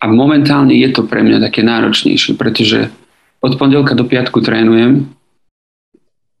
A 0.00 0.04
momentálne 0.08 0.72
je 0.72 0.88
to 0.88 1.04
pre 1.04 1.20
mňa 1.20 1.44
také 1.44 1.60
náročnejšie, 1.60 2.40
pretože 2.40 2.88
od 3.44 3.52
pondelka 3.60 3.92
do 3.92 4.08
piatku 4.08 4.40
trénujem, 4.40 5.12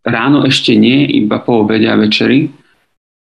ráno 0.00 0.48
ešte 0.48 0.72
nie, 0.74 1.04
iba 1.04 1.36
po 1.36 1.62
obede 1.62 1.86
a 1.92 2.00
večeri, 2.00 2.48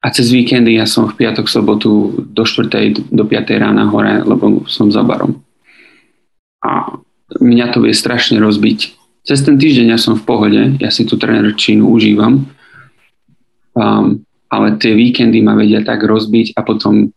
a 0.01 0.09
cez 0.09 0.33
víkendy 0.33 0.81
ja 0.81 0.89
som 0.89 1.13
v 1.13 1.17
piatok, 1.25 1.45
sobotu 1.45 2.25
do 2.25 2.43
4. 2.49 3.13
do 3.13 3.25
5. 3.29 3.61
rána 3.61 3.85
hore, 3.93 4.25
lebo 4.25 4.65
som 4.65 4.89
za 4.89 5.05
barom. 5.05 5.45
a 6.65 6.99
mňa 7.41 7.73
to 7.73 7.85
vie 7.85 7.95
strašne 7.95 8.41
rozbiť. 8.43 8.97
Cez 9.25 9.45
ten 9.45 9.61
týždeň 9.61 9.93
ja 9.93 9.99
som 10.01 10.17
v 10.17 10.25
pohode, 10.25 10.63
ja 10.81 10.89
si 10.89 11.05
tú 11.05 11.21
trénerčinu 11.21 11.89
užívam, 11.89 12.49
um, 13.75 14.23
ale 14.51 14.69
tie 14.83 14.93
víkendy 14.95 15.39
ma 15.43 15.55
vedia 15.55 15.83
tak 15.87 16.03
rozbiť 16.03 16.59
a 16.59 16.61
potom 16.67 17.15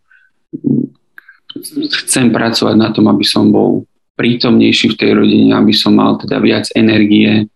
chcem 2.05 2.29
pracovať 2.29 2.75
na 2.77 2.89
tom, 2.93 3.09
aby 3.09 3.25
som 3.25 3.49
bol 3.49 3.85
prítomnejší 4.13 4.93
v 4.93 4.99
tej 4.99 5.11
rodine, 5.17 5.49
aby 5.57 5.73
som 5.73 5.97
mal 5.97 6.21
teda 6.21 6.37
viac 6.37 6.69
energie, 6.77 7.49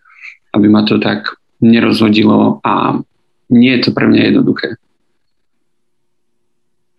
aby 0.54 0.68
ma 0.70 0.82
to 0.82 0.98
tak 0.98 1.30
nerozhodilo 1.62 2.62
a 2.66 2.98
nie 3.54 3.78
je 3.78 3.82
to 3.88 3.90
pre 3.94 4.10
mňa 4.10 4.22
jednoduché. 4.34 4.78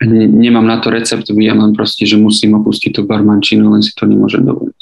Nemám 0.06 0.62
na 0.62 0.78
to 0.78 0.94
recept, 0.94 1.26
viem 1.34 1.58
len 1.58 1.74
proste, 1.74 2.06
že 2.06 2.14
musím 2.14 2.54
opustiť 2.54 2.94
tú 2.94 3.02
barmančinu, 3.02 3.66
len 3.74 3.82
si 3.82 3.90
to 3.98 4.06
nemôžem 4.06 4.46
dovoliť. 4.46 4.80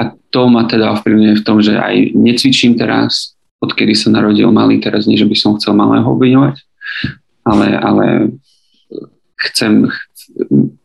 A 0.00 0.16
to 0.32 0.48
ma 0.48 0.64
teda 0.64 0.96
ovplyvňuje 0.96 1.34
v 1.36 1.44
tom, 1.44 1.60
že 1.60 1.76
aj 1.76 2.16
necvičím 2.16 2.80
teraz, 2.80 3.31
odkedy 3.62 3.94
sa 3.94 4.10
narodil 4.10 4.50
malý, 4.50 4.82
teraz 4.82 5.06
nie, 5.06 5.14
že 5.14 5.24
by 5.24 5.36
som 5.38 5.54
chcel 5.56 5.78
malého 5.78 6.04
obviňovať, 6.04 6.58
ale, 7.46 7.66
ale 7.78 8.06
chcem, 9.48 9.86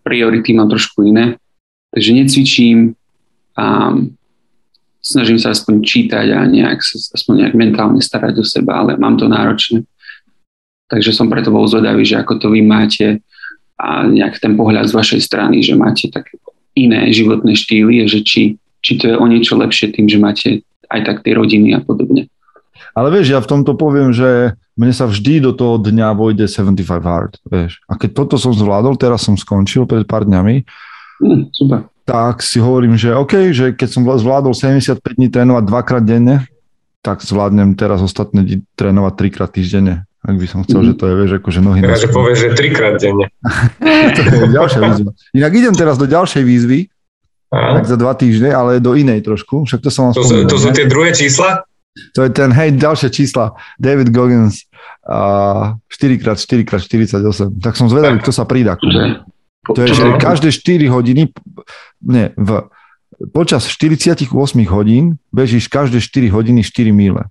priority 0.06 0.54
mám 0.54 0.70
trošku 0.70 1.02
iné, 1.10 1.42
takže 1.90 2.14
necvičím 2.14 2.94
a 3.58 3.98
snažím 5.02 5.42
sa 5.42 5.56
aspoň 5.56 5.82
čítať 5.82 6.28
a 6.38 6.46
nejak, 6.46 6.80
aspoň 7.18 7.34
nejak 7.42 7.56
mentálne 7.58 8.02
starať 8.04 8.44
o 8.44 8.46
seba, 8.46 8.86
ale 8.86 9.02
mám 9.02 9.18
to 9.18 9.26
náročné. 9.26 9.82
Takže 10.88 11.12
som 11.12 11.28
preto 11.28 11.52
bol 11.52 11.68
zvedavý, 11.68 12.06
že 12.06 12.16
ako 12.16 12.40
to 12.40 12.48
vy 12.54 12.64
máte 12.64 13.20
a 13.78 14.08
nejak 14.08 14.40
ten 14.40 14.56
pohľad 14.56 14.88
z 14.90 14.96
vašej 14.96 15.22
strany, 15.22 15.60
že 15.62 15.76
máte 15.76 16.10
také 16.10 16.40
iné 16.78 17.10
životné 17.10 17.58
štýly, 17.58 18.06
že 18.06 18.22
či, 18.22 18.56
či 18.82 18.92
to 19.02 19.10
je 19.10 19.16
o 19.18 19.26
niečo 19.26 19.58
lepšie 19.58 19.94
tým, 19.94 20.06
že 20.06 20.22
máte 20.22 20.50
aj 20.88 21.02
tak 21.04 21.18
tie 21.26 21.34
rodiny 21.36 21.76
a 21.76 21.82
podobne. 21.82 22.30
Ale 22.98 23.14
vieš, 23.14 23.30
ja 23.30 23.40
v 23.40 23.46
tomto 23.46 23.78
poviem, 23.78 24.10
že 24.10 24.58
mne 24.74 24.90
sa 24.90 25.06
vždy 25.06 25.46
do 25.46 25.54
toho 25.54 25.78
dňa 25.78 26.18
vojde 26.18 26.50
75 26.50 26.82
hard, 27.06 27.38
vieš. 27.46 27.78
A 27.86 27.94
keď 27.94 28.26
toto 28.26 28.42
som 28.42 28.58
zvládol, 28.58 28.98
teraz 28.98 29.22
som 29.22 29.38
skončil 29.38 29.86
pred 29.86 30.02
pár 30.10 30.26
dňami, 30.26 30.66
mm, 31.22 31.54
super 31.54 31.86
tak 32.08 32.40
si 32.40 32.64
hovorím, 32.64 32.96
že 32.96 33.12
OK, 33.12 33.52
že 33.52 33.76
keď 33.76 33.90
som 33.92 34.08
zvládol 34.08 34.56
75 34.56 35.04
dní 35.20 35.28
trénovať 35.28 35.64
dvakrát 35.68 36.04
denne, 36.08 36.48
tak 37.04 37.20
zvládnem 37.20 37.76
teraz 37.76 38.00
ostatné 38.00 38.48
dní 38.48 38.58
trénovať 38.80 39.14
trikrát 39.20 39.52
týždenne. 39.52 40.08
Ak 40.24 40.40
by 40.40 40.48
som 40.48 40.64
chcel, 40.64 40.88
mm-hmm. 40.88 40.96
že 40.96 41.00
to 41.00 41.04
je, 41.04 41.14
vieš, 41.20 41.32
akože 41.44 41.60
nohy... 41.60 41.80
Ja, 41.84 42.00
že 42.00 42.08
povieš, 42.08 42.38
že 42.40 42.50
trikrát 42.56 42.96
denne. 42.96 43.28
to 44.16 44.22
je 44.24 44.48
ďalšia 44.56 44.80
výzva. 44.88 45.12
Inak 45.36 45.52
idem 45.52 45.76
teraz 45.76 45.96
do 46.00 46.08
ďalšej 46.08 46.44
výzvy, 46.48 46.80
tak 47.52 47.84
za 47.88 47.96
dva 48.00 48.16
týždne, 48.16 48.56
ale 48.56 48.80
do 48.80 48.96
inej 48.96 49.24
trošku. 49.28 49.68
Však 49.68 49.80
to 49.84 49.92
som 49.92 50.12
vám 50.12 50.14
to, 50.16 50.24
spomínal, 50.24 50.52
to 50.52 50.58
sú 50.60 50.68
tie 50.72 50.88
druhé 50.88 51.12
čísla? 51.12 51.68
To 52.16 52.26
je 52.26 52.30
ten, 52.30 52.50
hej, 52.52 52.78
ďalšie 52.78 53.10
čísla. 53.10 53.56
David 53.80 54.10
Goggins 54.12 54.68
a 55.08 55.76
4x4x48. 55.88 57.62
Tak 57.64 57.74
som 57.80 57.88
zvedavý, 57.88 58.20
kto 58.20 58.32
sa 58.36 58.44
pridá. 58.44 58.76
To 59.68 59.80
je, 59.84 59.92
že 59.92 60.16
každé 60.20 60.52
4 60.52 60.88
hodiny, 60.88 61.28
nie, 62.08 62.32
v, 62.40 62.72
počas 63.36 63.68
48 63.68 64.32
hodín 64.72 65.20
bežíš 65.34 65.68
každé 65.68 66.00
4 66.00 66.32
hodiny 66.32 66.64
4 66.64 66.92
míle. 66.96 67.22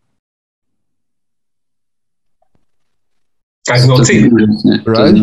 Aj 3.66 3.82
v 3.82 3.86
noci? 3.90 4.14
Right? 4.86 5.16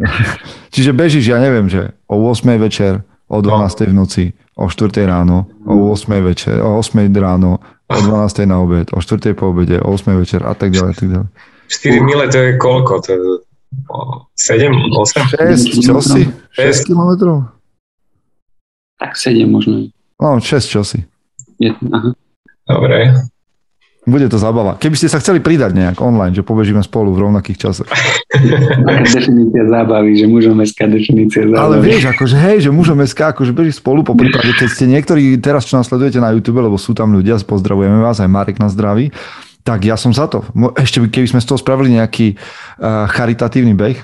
Čiže 0.74 0.90
bežíš, 0.96 1.28
ja 1.28 1.36
neviem, 1.42 1.68
že 1.68 1.92
o 2.08 2.16
8 2.32 2.56
večer, 2.56 3.04
o 3.28 3.42
12 3.44 3.90
v 3.90 3.94
noci, 3.94 4.24
o 4.56 4.70
4 4.70 5.04
ráno, 5.04 5.50
o 5.68 5.92
8 5.92 6.08
večer, 6.24 6.56
o 6.64 6.80
8 6.80 7.04
ráno, 7.12 7.60
o 7.88 7.96
12 8.00 8.46
na 8.46 8.56
obed, 8.60 8.88
o 8.92 9.00
4 9.00 9.34
po 9.34 9.52
obede, 9.52 9.80
o 9.80 9.92
8 9.92 10.16
večer 10.16 10.40
a 10.46 10.54
tak 10.54 10.72
ďalej, 10.72 10.92
tak 10.96 11.08
ďalej. 11.08 11.28
4 11.68 12.06
mile 12.06 12.24
to 12.28 12.38
je 12.38 12.50
koľko? 12.56 12.92
To 13.04 13.08
je 13.12 13.20
7, 14.36 14.70
8? 14.70 15.80
6, 15.80 15.84
čo 15.84 15.94
si? 16.00 16.22
6 16.56 16.88
kilometrov? 16.88 17.50
Tak 19.00 19.18
7 19.18 19.44
možno. 19.50 19.90
No, 20.20 20.40
6 20.40 20.46
čo 20.70 20.80
si. 20.86 21.04
Je, 21.60 21.74
aha. 21.92 22.14
Dobre. 22.64 23.12
Bude 24.04 24.28
to 24.28 24.36
zabava. 24.36 24.76
Keby 24.76 25.00
ste 25.00 25.08
sa 25.08 25.16
chceli 25.16 25.40
pridať 25.40 25.72
nejak 25.72 25.96
online, 26.04 26.36
že 26.36 26.44
pobežíme 26.44 26.84
spolu 26.84 27.16
v 27.16 27.24
rovnakých 27.24 27.56
časoch. 27.56 27.88
Definícia 29.16 29.64
zábavy, 29.64 30.12
že 30.20 30.28
mužom 30.28 30.60
SK 30.60 30.92
definícia 30.92 31.48
zábavy. 31.48 31.56
Ale 31.56 31.76
vieš, 31.80 32.12
akože 32.12 32.36
hej, 32.36 32.68
že 32.68 32.70
mužom 32.70 33.00
SK 33.00 33.32
akože 33.32 33.56
beží 33.56 33.72
spolu, 33.72 34.04
po 34.04 34.12
prípade, 34.12 34.52
keď 34.60 34.68
ste 34.68 34.84
niektorí 34.92 35.40
teraz, 35.40 35.64
čo 35.64 35.80
nás 35.80 35.88
sledujete 35.88 36.20
na 36.20 36.36
YouTube, 36.36 36.60
lebo 36.60 36.76
sú 36.76 36.92
tam 36.92 37.16
ľudia, 37.16 37.40
pozdravujeme 37.40 38.04
vás, 38.04 38.20
aj 38.20 38.28
Marek 38.28 38.60
na 38.60 38.68
zdraví, 38.68 39.08
tak 39.64 39.88
ja 39.88 39.96
som 39.96 40.12
za 40.12 40.28
to. 40.28 40.44
Ešte 40.76 41.00
keby 41.08 41.24
sme 41.24 41.40
z 41.40 41.48
toho 41.48 41.56
spravili 41.56 41.96
nejaký 41.96 42.36
uh, 42.36 43.08
charitatívny 43.08 43.72
beh, 43.72 43.98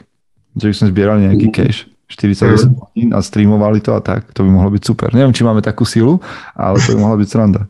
že 0.56 0.66
by 0.72 0.74
sme 0.80 0.86
zbierali 0.96 1.20
nejaký 1.28 1.46
cash, 1.52 1.84
40 2.08 2.72
hodín 2.72 3.12
a 3.12 3.20
streamovali 3.20 3.84
to 3.84 3.92
a 3.92 4.00
tak, 4.00 4.32
to 4.32 4.40
by 4.42 4.48
mohlo 4.48 4.72
byť 4.72 4.82
super. 4.82 5.12
Neviem, 5.12 5.36
či 5.36 5.44
máme 5.44 5.60
takú 5.60 5.84
silu, 5.84 6.24
ale 6.56 6.80
to 6.80 6.96
by 6.96 7.04
mohla 7.04 7.20
byť 7.20 7.28
sranda. 7.28 7.68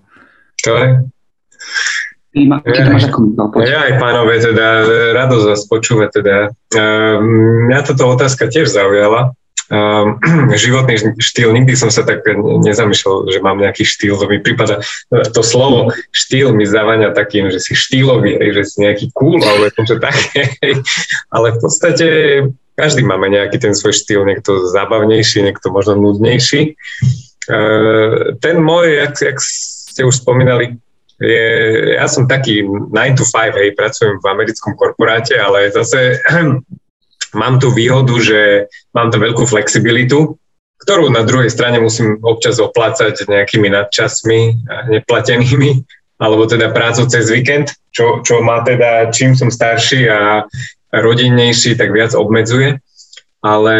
To 3.51 3.59
je. 3.59 3.67
Ja, 3.67 3.75
ja 3.75 3.81
aj 3.91 3.95
pánové, 3.99 4.39
teda 4.39 4.67
radosť 5.19 5.45
vás 5.51 5.63
počúvať. 5.67 6.09
Teda. 6.15 6.37
Uh, 6.71 7.19
mňa 7.67 7.79
táto 7.91 8.07
otázka 8.07 8.47
tiež 8.47 8.71
zaujala. 8.71 9.35
Uh, 9.71 10.19
životný 10.63 11.19
štýl, 11.19 11.51
nikdy 11.55 11.75
som 11.75 11.91
sa 11.91 12.07
tak 12.07 12.27
nezamýšľal, 12.39 13.31
že 13.31 13.39
mám 13.43 13.59
nejaký 13.59 13.87
štýl, 13.87 14.19
to 14.19 14.27
mi 14.27 14.43
prípada, 14.43 14.83
to 15.11 15.43
slovo 15.47 15.95
štýl 16.11 16.51
mi 16.51 16.67
zavania 16.67 17.15
takým, 17.15 17.55
že 17.55 17.63
si 17.63 17.79
štýlový, 17.79 18.35
že 18.51 18.67
si 18.67 18.83
nejaký 18.83 19.15
cool, 19.15 19.39
alebo 19.39 19.71
to 19.71 19.95
také, 20.03 20.59
ale 21.31 21.55
v 21.55 21.59
podstate 21.63 22.07
každý 22.75 23.07
máme 23.07 23.31
nejaký 23.31 23.63
ten 23.63 23.71
svoj 23.71 23.95
štýl, 23.95 24.27
niekto 24.27 24.67
zábavnejší, 24.75 25.47
niekto 25.47 25.71
možno 25.71 26.03
nudnejší. 26.03 26.75
Uh, 27.47 28.35
ten 28.43 28.59
môj, 28.59 29.07
jak, 29.07 29.15
jak 29.23 29.39
ste 29.39 30.03
už 30.03 30.19
spomínali, 30.19 30.83
je, 31.21 31.47
ja 32.00 32.09
som 32.09 32.25
taký 32.25 32.65
9 32.65 32.91
to 33.17 33.25
5, 33.29 33.61
hej, 33.61 33.77
pracujem 33.77 34.17
v 34.19 34.27
americkom 34.33 34.73
korporáte, 34.75 35.37
ale 35.37 35.69
zase 35.69 36.17
Mám 37.35 37.62
tu 37.62 37.71
výhodu, 37.71 38.15
že 38.19 38.67
mám 38.91 39.15
tam 39.15 39.23
veľkú 39.23 39.47
flexibilitu, 39.47 40.35
ktorú 40.83 41.12
na 41.15 41.23
druhej 41.23 41.53
strane 41.53 41.79
musím 41.79 42.19
občas 42.27 42.59
oplácať 42.59 43.29
nejakými 43.29 43.71
nadčasmi 43.71 44.67
neplatenými, 44.91 45.71
alebo 46.23 46.45
teda 46.45 46.75
prácu 46.75 47.07
cez 47.07 47.31
víkend, 47.31 47.73
čo, 47.95 48.21
čo 48.27 48.43
má 48.45 48.61
teda, 48.67 49.09
čím 49.15 49.39
som 49.39 49.49
starší 49.49 50.11
a 50.11 50.45
rodinnejší, 50.93 51.79
tak 51.79 51.95
viac 51.95 52.12
obmedzuje. 52.12 52.83
Ale 53.41 53.75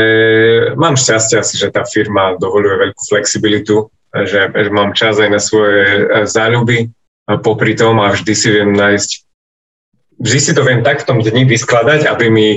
mám 0.80 0.97
šťastie 0.97 1.37
asi, 1.37 1.61
že 1.61 1.68
tá 1.68 1.85
firma 1.85 2.32
dovoluje 2.40 2.88
veľkú 2.88 3.02
flexibilitu, 3.12 3.92
že, 4.09 4.49
že 4.49 4.70
mám 4.73 4.97
čas 4.97 5.20
aj 5.20 5.28
na 5.28 5.37
svoje 5.37 6.09
záľuby 6.25 6.88
popri 7.38 7.78
tom 7.78 8.02
a 8.02 8.10
vždy 8.10 8.32
si 8.34 8.49
viem 8.50 8.75
nájsť, 8.75 9.10
vždy 10.18 10.38
si 10.42 10.52
to 10.56 10.66
viem 10.66 10.82
tak 10.82 11.04
v 11.04 11.06
tom 11.06 11.18
dni 11.22 11.46
vyskladať, 11.46 12.10
aby 12.10 12.26
mi 12.26 12.49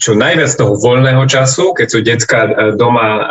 čo 0.00 0.16
najviac 0.16 0.48
toho 0.56 0.80
voľného 0.80 1.28
času, 1.28 1.76
keď 1.76 1.86
sú 1.86 1.98
detská 2.00 2.40
e, 2.48 2.52
doma 2.80 3.06
e, 3.06 3.22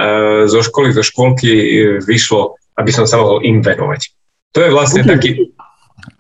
zo 0.46 0.62
školy, 0.62 0.94
zo 0.94 1.01
škôlky 1.01 1.50
e, 1.50 1.65
vyšlo, 2.06 2.53
aby 2.77 2.91
som 2.94 3.10
sa 3.10 3.18
mohol 3.18 3.41
im 3.41 3.65
venovať. 3.65 4.13
To 4.53 4.60
je 4.62 4.70
vlastne 4.70 5.01
okay. 5.01 5.10
taký... 5.10 5.30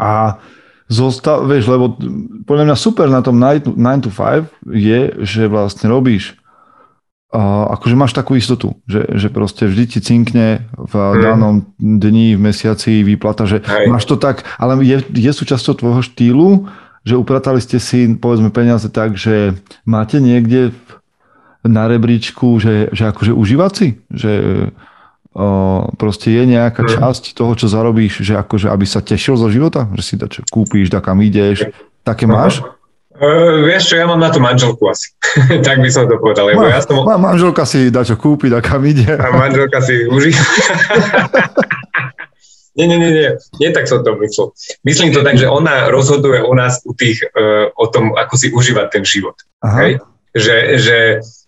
A 0.01 0.41
zostav, 0.89 1.45
vieš, 1.45 1.69
lebo 1.69 1.93
podľa 2.49 2.73
mňa 2.73 2.75
super 2.77 3.07
na 3.07 3.21
tom 3.21 3.37
9 3.37 3.69
to 4.01 4.09
5 4.09 4.73
je, 4.73 4.99
že 5.21 5.45
vlastne 5.45 5.87
robíš 5.87 6.40
akože 7.31 7.95
máš 7.95 8.11
takú 8.11 8.35
istotu, 8.35 8.75
že, 8.83 9.07
že 9.15 9.31
proste 9.31 9.63
vždy 9.63 9.83
ti 9.87 9.99
cinkne 10.03 10.67
v 10.75 10.93
hmm. 10.93 11.21
danom 11.23 11.55
dni, 11.79 12.35
v 12.35 12.43
mesiaci 12.51 13.07
výplata, 13.07 13.47
že 13.47 13.63
Hej. 13.63 13.87
máš 13.87 14.03
to 14.03 14.19
tak, 14.19 14.43
ale 14.59 14.75
je, 14.83 14.99
je 15.15 15.31
súčasťou 15.31 15.79
tvojho 15.79 16.01
štýlu, 16.03 16.67
že 17.07 17.15
upratali 17.15 17.63
ste 17.63 17.79
si, 17.79 18.05
povedzme, 18.19 18.51
peniaze 18.51 18.91
tak, 18.91 19.15
že 19.15 19.55
máte 19.87 20.19
niekde 20.19 20.75
na 21.63 21.87
rebríčku, 21.87 22.59
že, 22.59 22.91
že 22.91 23.09
akože 23.09 23.31
užívací, 23.31 24.03
že 24.11 24.31
o, 25.31 25.87
proste 25.95 26.35
je 26.35 26.43
nejaká 26.45 26.83
mm. 26.83 26.89
časť 26.99 27.23
toho, 27.31 27.53
čo 27.55 27.71
zarobíš, 27.71 28.21
že 28.27 28.35
akože 28.35 28.67
aby 28.67 28.85
sa 28.85 28.99
tešil 28.99 29.39
zo 29.39 29.47
života, 29.47 29.87
že 29.95 30.03
si 30.03 30.13
dačo 30.19 30.43
kúpíš, 30.51 30.91
da 30.91 30.99
kam 30.99 31.23
ideš, 31.23 31.71
také 32.03 32.27
máš? 32.27 32.59
Uh, 33.21 33.69
vieš 33.69 33.93
čo, 33.93 34.01
ja 34.01 34.09
mám 34.09 34.17
na 34.17 34.33
to 34.33 34.41
manželku 34.41 34.81
asi. 34.89 35.13
tak 35.67 35.77
by 35.77 35.89
som 35.93 36.09
to 36.09 36.17
povedal. 36.17 36.49
Lebo 36.49 36.65
Ma, 36.65 36.73
ja 36.73 36.81
som... 36.81 37.05
manželka 37.05 37.69
si 37.69 37.93
dá 37.93 38.01
čo 38.01 38.17
kúpiť, 38.17 38.57
a 38.57 38.59
kam 38.65 38.81
ide. 38.81 39.05
A 39.13 39.29
manželka 39.29 39.77
si 39.85 40.09
užíva. 40.09 40.41
Nie, 42.71 42.87
nie, 42.87 43.03
nie, 43.03 43.11
nie, 43.11 43.27
nie 43.59 43.69
tak 43.75 43.83
som 43.83 43.99
to 43.99 44.15
myslel. 44.15 44.55
Myslím 44.87 45.11
to 45.11 45.27
tak, 45.27 45.35
že 45.35 45.43
ona 45.43 45.91
rozhoduje 45.91 46.39
o 46.39 46.55
nás, 46.55 46.79
u 46.87 46.95
tých, 46.95 47.19
uh, 47.35 47.67
o 47.75 47.85
tom, 47.91 48.15
ako 48.15 48.39
si 48.39 48.47
užívať 48.47 48.87
ten 48.95 49.03
život. 49.03 49.35
Hej? 49.59 49.99
Že, 50.31 50.55
že 50.79 50.97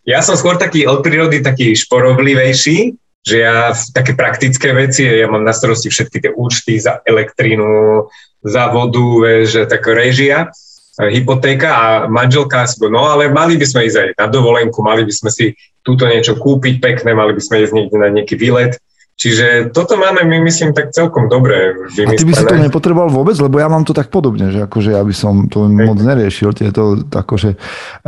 ja 0.03 0.19
som 0.19 0.35
skôr 0.35 0.59
taký 0.59 0.83
od 0.83 0.99
prírody 0.99 1.39
taký 1.39 1.79
šporovlivejší, 1.79 2.99
že 3.23 3.35
ja 3.39 3.71
také 3.95 4.19
praktické 4.19 4.75
veci, 4.75 5.07
ja 5.07 5.31
mám 5.31 5.47
na 5.47 5.55
starosti 5.55 5.87
všetky 5.87 6.17
tie 6.27 6.31
účty 6.35 6.75
za 6.75 6.99
elektrínu, 7.07 8.03
za 8.43 8.67
vodu, 8.67 9.23
vieš, 9.23 9.63
tak 9.71 9.87
režia, 9.87 10.51
hypotéka 10.99 11.69
a 11.73 11.85
manželka 12.05 12.69
si 12.69 12.77
no 12.85 13.09
ale 13.09 13.33
mali 13.33 13.57
by 13.57 13.65
sme 13.65 13.89
ísť 13.89 13.97
aj 13.97 14.09
na 14.19 14.27
dovolenku, 14.29 14.79
mali 14.85 15.01
by 15.01 15.13
sme 15.13 15.29
si 15.33 15.45
túto 15.81 16.05
niečo 16.05 16.37
kúpiť 16.37 16.77
pekné, 16.77 17.17
mali 17.17 17.33
by 17.33 17.41
sme 17.41 17.65
ísť 17.65 17.73
niekde 17.73 17.97
na 17.97 18.09
nejaký 18.13 18.37
výlet. 18.37 18.77
Čiže 19.13 19.69
toto 19.69 19.93
máme, 19.93 20.25
my 20.25 20.41
myslím, 20.41 20.73
tak 20.73 20.89
celkom 20.89 21.29
dobre 21.29 21.77
vymyslené. 21.93 22.17
A 22.17 22.21
ty 22.21 22.25
by 22.25 22.33
si 22.33 22.45
to 22.49 22.57
nepotreboval 22.57 23.13
vôbec? 23.13 23.37
Lebo 23.37 23.61
ja 23.61 23.69
mám 23.69 23.85
to 23.85 23.93
tak 23.93 24.09
podobne, 24.09 24.49
že 24.49 24.65
akože 24.65 24.89
ja 24.89 25.05
by 25.05 25.13
som 25.13 25.45
to 25.45 25.69
moc 25.69 26.01
neriešil, 26.01 26.49
tieto 26.57 26.97
akože 27.13 27.53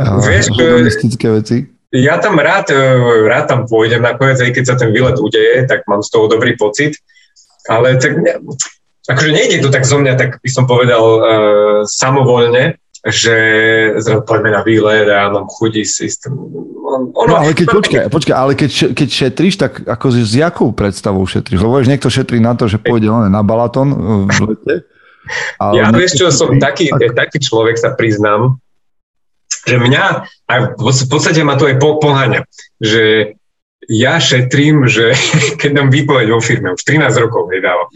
Vieš, 0.02 0.50
veci 1.30 1.76
ja 1.94 2.18
tam 2.18 2.36
rád, 2.36 2.74
e, 2.74 2.82
rád 3.30 3.46
tam 3.48 3.60
pôjdem 3.64 4.02
nakoniec, 4.02 4.42
aj 4.42 4.52
keď 4.52 4.64
sa 4.66 4.76
ten 4.76 4.90
výlet 4.90 5.16
udeje, 5.16 5.64
tak 5.64 5.86
mám 5.86 6.02
z 6.02 6.10
toho 6.10 6.26
dobrý 6.26 6.58
pocit. 6.58 6.98
Ale 7.66 7.98
tak, 7.98 8.18
akože 9.06 9.30
nejde 9.30 9.62
to 9.62 9.70
tak 9.70 9.86
zo 9.86 9.98
mňa, 10.02 10.18
tak 10.18 10.42
by 10.42 10.50
som 10.50 10.66
povedal 10.66 11.04
uh, 11.04 11.20
samovolne, 11.86 12.78
že 13.06 13.36
zrazu 14.02 14.26
poďme 14.26 14.50
na 14.50 14.62
výlet 14.66 15.06
a 15.06 15.30
mám 15.30 15.46
chuť 15.46 15.72
ísť. 15.78 16.20
Ono, 16.26 17.14
no 17.14 17.34
ale 17.38 17.54
keď, 17.54 17.66
počkaj, 17.70 18.02
počkaj, 18.10 18.34
ale 18.34 18.52
keď, 18.58 18.70
keď 18.98 19.08
šetríš, 19.10 19.54
tak 19.62 19.86
ako 19.86 20.10
s 20.10 20.34
jakou 20.34 20.74
predstavou 20.74 21.22
šetríš? 21.22 21.62
Lebo 21.62 21.78
vieš, 21.78 21.90
niekto 21.90 22.10
šetrí 22.10 22.42
na 22.42 22.58
to, 22.58 22.66
že 22.66 22.82
pôjde 22.82 23.06
len 23.06 23.30
na 23.30 23.46
Balaton 23.46 23.88
e, 23.94 23.96
v 24.26 24.38
lete. 24.50 24.74
Ale 25.62 25.82
ja 25.82 25.90
vieš 25.90 26.18
čo, 26.18 26.30
som 26.30 26.54
taký, 26.58 26.90
tak... 26.94 27.14
taký 27.14 27.38
človek, 27.42 27.74
sa 27.78 27.94
priznám, 27.94 28.62
že 29.66 29.74
mňa, 29.78 30.04
a 30.46 30.52
v 30.78 31.06
podstate 31.10 31.42
ma 31.42 31.58
to 31.58 31.66
aj 31.66 31.82
poháňa, 31.82 32.46
že 32.78 33.34
ja 33.88 34.18
šetrím, 34.18 34.86
že 34.90 35.14
keď 35.60 35.70
dám 35.82 35.88
výpoveď 35.90 36.26
vo 36.30 36.40
firme, 36.42 36.74
už 36.74 36.82
13 36.82 37.22
rokov 37.22 37.50
nedávam. 37.50 37.88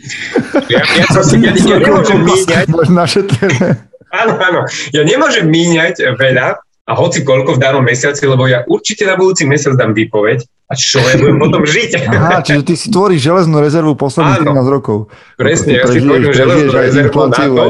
Ja, 0.70 0.82
ja, 0.82 1.04
ja, 1.04 1.06
ja, 1.06 1.52
ja 1.74 1.78
nemôžem 1.78 2.20
míňať... 2.22 2.66
Áno, 4.10 4.34
áno. 4.42 4.66
Ja 4.90 5.06
nemôžem 5.06 5.46
míňať 5.46 6.18
veľa, 6.18 6.58
a 6.90 6.92
hoci 6.98 7.22
koľko 7.22 7.54
v 7.54 7.62
danom 7.62 7.86
mesiaci, 7.86 8.26
lebo 8.26 8.50
ja 8.50 8.66
určite 8.66 9.06
na 9.06 9.14
budúci 9.14 9.46
mesiac 9.46 9.78
dám 9.78 9.94
výpoveď 9.94 10.42
a 10.70 10.74
čo 10.74 10.98
ja 10.98 11.14
budem 11.18 11.38
potom 11.38 11.62
žiť. 11.62 11.90
Aha, 12.10 12.42
čiže 12.42 12.62
ty 12.66 12.74
si 12.74 12.90
tvoríš 12.90 13.30
železnú 13.30 13.62
rezervu 13.62 13.94
posledných 13.94 14.42
13 14.42 14.74
rokov. 14.74 15.06
Presne, 15.38 15.78
ja 15.78 15.86
si 15.86 16.02
tvorím 16.02 16.34
železnú 16.34 16.70
rezervu 16.74 17.30
na 17.30 17.38
to, 17.38 17.62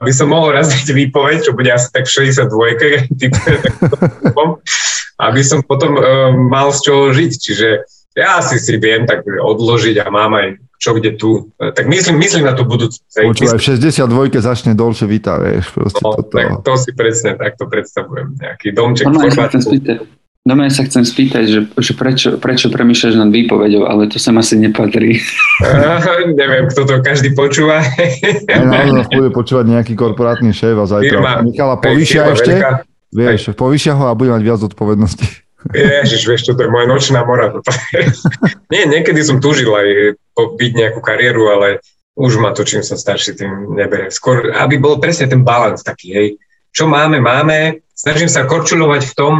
aby 0.00 0.12
som 0.16 0.32
mohol 0.32 0.56
raz 0.56 0.72
dať 0.72 0.96
výpoveď, 0.96 1.44
čo 1.44 1.52
bude 1.52 1.68
asi 1.68 1.92
tak 1.92 2.08
62 2.08 2.48
aby 5.28 5.40
som 5.44 5.60
potom 5.60 6.00
uh, 6.00 6.32
mal 6.32 6.72
z 6.72 6.88
čoho 6.88 7.12
žiť. 7.12 7.32
Čiže 7.36 7.68
ja 8.14 8.38
si 8.40 8.56
si 8.62 8.78
viem 8.78 9.06
tak 9.06 9.26
odložiť 9.26 10.02
a 10.02 10.06
mám 10.10 10.38
aj 10.38 10.46
čo 10.84 10.92
kde 10.92 11.16
tu. 11.16 11.48
Tak 11.56 11.88
myslím, 11.88 12.20
myslím 12.20 12.44
na 12.44 12.52
tú 12.52 12.68
budúcu. 12.68 13.00
Počúvaj, 13.08 13.56
v 13.56 13.64
62 13.96 14.44
začne 14.44 14.76
Dolce 14.76 15.08
Vita, 15.08 15.40
vieš. 15.40 15.72
No, 15.80 15.88
toto. 15.88 16.28
tak 16.28 16.60
to 16.60 16.74
si 16.76 16.92
presne 16.92 17.40
takto 17.40 17.64
predstavujem. 17.64 18.36
Nejaký 18.36 18.68
domček 18.76 19.08
no. 19.08 19.24
No 20.44 20.60
ja 20.60 20.68
sa 20.68 20.84
chcem 20.84 21.08
spýtať, 21.08 21.44
že, 21.48 21.60
že 21.72 21.92
prečo, 21.96 22.36
prečo 22.36 22.68
premýšľaš 22.68 23.16
nad 23.16 23.32
výpovedou, 23.32 23.88
ale 23.88 24.12
to 24.12 24.20
sem 24.20 24.36
asi 24.36 24.60
nepatrí. 24.60 25.16
Uh, 25.64 26.36
neviem, 26.36 26.68
kto 26.68 26.84
to 26.84 27.00
každý 27.00 27.32
počúva. 27.32 27.80
Aj 27.80 28.60
naozaj 28.60 29.08
bude 29.08 29.32
počúvať 29.32 29.72
nejaký 29.72 29.96
korporátny 29.96 30.52
šéf 30.52 30.76
a 30.76 30.84
zajtra 30.84 31.16
firma, 31.16 31.32
Michala 31.40 31.80
povýšia 31.80 32.28
ešte, 32.36 32.60
veľká. 32.60 32.70
vieš, 33.08 33.56
povýšia 33.56 33.96
ho 33.96 34.04
a 34.04 34.12
bude 34.12 34.36
mať 34.36 34.42
viac 34.44 34.60
odpovednosti. 34.60 35.43
Ježiš, 35.72 36.22
vieš, 36.28 36.42
čo 36.50 36.52
to 36.52 36.68
je 36.68 36.72
moja 36.72 36.84
nočná 36.84 37.24
mora. 37.24 37.48
Nie, 38.68 38.84
niekedy 38.84 39.24
som 39.24 39.40
túžil 39.40 39.72
aj 39.72 40.18
byť 40.36 40.72
nejakú 40.76 41.00
kariéru, 41.00 41.48
ale 41.48 41.80
už 42.14 42.38
ma 42.38 42.52
to, 42.52 42.62
čím 42.62 42.84
som 42.84 43.00
starší, 43.00 43.38
tým 43.38 43.74
nebere. 43.74 44.12
Skôr, 44.12 44.52
aby 44.54 44.76
bol 44.76 45.00
presne 45.00 45.26
ten 45.26 45.42
balans 45.42 45.82
taký, 45.82 46.08
hej. 46.14 46.28
Čo 46.74 46.90
máme, 46.90 47.22
máme. 47.22 47.82
Snažím 47.94 48.26
sa 48.26 48.44
korčulovať 48.44 49.02
v 49.08 49.14
tom, 49.14 49.34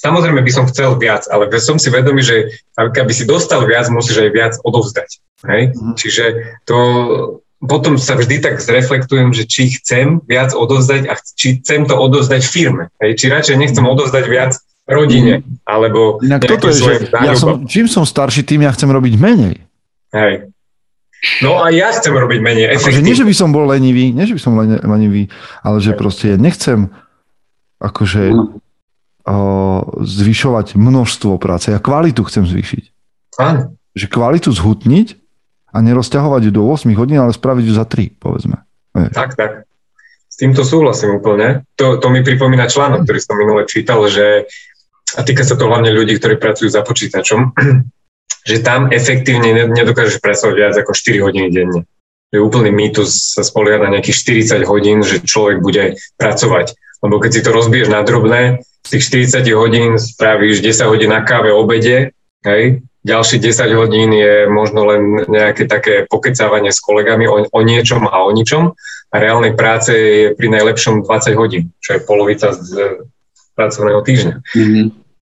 samozrejme 0.00 0.42
by 0.42 0.52
som 0.52 0.66
chcel 0.66 0.98
viac, 0.98 1.28
ale 1.30 1.46
som 1.62 1.78
si 1.78 1.88
vedomý, 1.88 2.24
že 2.26 2.50
aby 2.76 3.12
si 3.14 3.28
dostal 3.28 3.62
viac, 3.64 3.86
musíš 3.88 4.26
aj 4.26 4.30
viac 4.34 4.54
odovzdať. 4.62 5.10
Hej? 5.46 5.62
Mm. 5.76 5.94
Čiže 5.94 6.24
to, 6.66 6.78
potom 7.62 7.94
sa 8.00 8.18
vždy 8.18 8.42
tak 8.42 8.58
zreflektujem, 8.58 9.30
že 9.30 9.46
či 9.46 9.70
chcem 9.78 10.18
viac 10.26 10.50
odovzdať 10.56 11.06
a 11.06 11.14
či 11.16 11.62
chcem 11.62 11.86
to 11.86 11.94
odovzdať 11.94 12.42
firme. 12.42 12.90
Hej? 12.98 13.22
Či 13.22 13.26
radšej 13.30 13.56
nechcem 13.56 13.86
odovzdať 13.86 14.24
viac 14.26 14.52
rodine, 14.90 15.46
alebo 15.62 16.18
Inak 16.20 16.44
toto 16.44 16.68
je, 16.68 16.82
že 16.82 16.92
ja 17.10 17.34
som, 17.38 17.64
čím 17.64 17.86
som 17.86 18.02
starší, 18.02 18.42
tým 18.42 18.66
ja 18.66 18.74
chcem 18.74 18.90
robiť 18.90 19.14
menej. 19.16 19.56
Hej. 20.10 20.50
No 21.44 21.60
a 21.60 21.68
ja 21.68 21.92
chcem 21.92 22.16
robiť 22.16 22.40
menej 22.40 22.64
akože 22.80 23.04
nie, 23.04 23.12
že 23.12 23.28
by 23.28 23.34
som 23.36 23.52
bol 23.52 23.68
lenivý, 23.68 24.08
nie, 24.10 24.24
že 24.24 24.34
by 24.36 24.40
som 24.40 24.56
lenivý, 24.64 25.28
ale 25.60 25.76
že 25.78 25.92
proste 25.92 26.40
nechcem 26.40 26.88
akože 27.76 28.22
no. 28.32 28.56
o, 29.28 29.36
zvyšovať 30.00 30.80
množstvo 30.80 31.36
práce. 31.36 31.72
Ja 31.72 31.80
kvalitu 31.80 32.24
chcem 32.24 32.48
zvýšiť. 32.48 32.84
Áno. 33.40 33.76
Že 33.92 34.06
kvalitu 34.08 34.48
zhutniť 34.48 35.20
a 35.70 35.76
nerozťahovať 35.84 36.40
ju 36.48 36.52
do 36.56 36.62
8 36.66 36.88
hodín, 36.96 37.20
ale 37.20 37.36
spraviť 37.36 37.64
ju 37.68 37.72
za 37.76 37.84
3, 37.84 38.16
povedzme. 38.16 38.64
Tak, 38.92 39.36
tak. 39.36 39.50
S 40.30 40.36
týmto 40.40 40.64
súhlasím 40.64 41.20
úplne. 41.20 41.68
To, 41.76 42.00
to 42.00 42.06
mi 42.08 42.24
pripomína 42.24 42.66
článok, 42.66 43.04
ktorý 43.04 43.20
som 43.20 43.36
minule 43.36 43.62
čítal, 43.68 44.02
že 44.08 44.48
a 45.16 45.20
týka 45.26 45.42
sa 45.42 45.58
to 45.58 45.66
hlavne 45.66 45.90
ľudí, 45.90 46.18
ktorí 46.18 46.38
pracujú 46.38 46.70
za 46.70 46.84
počítačom, 46.86 47.56
že 48.50 48.56
tam 48.62 48.90
efektívne 48.92 49.70
nedokážeš 49.70 50.22
pracovať 50.22 50.54
viac 50.54 50.74
ako 50.78 50.92
4 50.94 51.26
hodiny 51.26 51.48
denne. 51.50 51.82
Je 52.30 52.38
úplný 52.38 52.70
mýtus 52.70 53.34
sa 53.34 53.42
spoliehať 53.42 53.80
na 53.82 53.92
nejakých 53.98 54.46
40 54.62 54.70
hodín, 54.70 55.02
že 55.02 55.18
človek 55.18 55.58
bude 55.58 55.98
pracovať. 56.14 56.78
Lebo 57.02 57.18
keď 57.18 57.30
si 57.34 57.40
to 57.42 57.50
rozbiješ 57.50 57.90
na 57.90 58.06
drobné, 58.06 58.62
z 58.86 58.88
tých 58.96 59.34
40 59.34 59.50
hodín 59.58 59.90
spravíš 59.98 60.62
10 60.62 60.86
hodín 60.86 61.10
na 61.10 61.26
káve, 61.26 61.50
obede, 61.50 62.14
hej, 62.46 62.86
ďalšie 63.02 63.40
10 63.40 63.74
hodín 63.74 64.14
je 64.14 64.46
možno 64.46 64.86
len 64.86 65.26
nejaké 65.26 65.66
také 65.66 66.06
pokecávanie 66.06 66.70
s 66.70 66.78
kolegami 66.78 67.26
o, 67.26 67.48
o 67.50 67.60
niečom 67.64 68.06
a 68.06 68.24
o 68.24 68.30
ničom 68.30 68.76
a 69.10 69.16
reálnej 69.18 69.58
práce 69.58 69.90
je 69.90 70.26
pri 70.38 70.48
najlepšom 70.52 71.02
20 71.02 71.40
hodín, 71.40 71.74
čo 71.82 71.98
je 71.98 72.04
polovica 72.04 72.54
z 72.54 73.02
pracovného 73.54 74.00
týždňa. 74.02 74.34
Mm-hmm. 74.40 74.86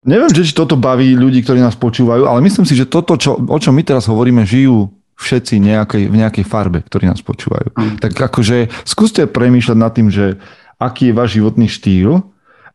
Neviem, 0.08 0.30
či 0.30 0.54
toto 0.54 0.78
baví 0.78 1.18
ľudí, 1.18 1.42
ktorí 1.42 1.58
nás 1.58 1.74
počúvajú, 1.74 2.24
ale 2.24 2.40
myslím 2.46 2.64
si, 2.64 2.78
že 2.78 2.86
toto, 2.86 3.18
čo, 3.18 3.34
o 3.34 3.58
čom 3.58 3.74
my 3.74 3.82
teraz 3.82 4.06
hovoríme, 4.06 4.46
žijú 4.46 4.94
všetci 5.18 5.58
nejakej, 5.58 6.04
v 6.06 6.16
nejakej 6.22 6.44
farbe, 6.46 6.78
ktorí 6.86 7.10
nás 7.10 7.18
počúvajú. 7.20 7.74
Mm. 7.74 7.98
Tak 7.98 8.14
akože 8.14 8.70
skúste 8.86 9.26
premýšľať 9.26 9.76
nad 9.76 9.90
tým, 9.90 10.08
že 10.08 10.38
aký 10.78 11.10
je 11.10 11.18
váš 11.18 11.30
životný 11.34 11.66
štýl 11.66 12.22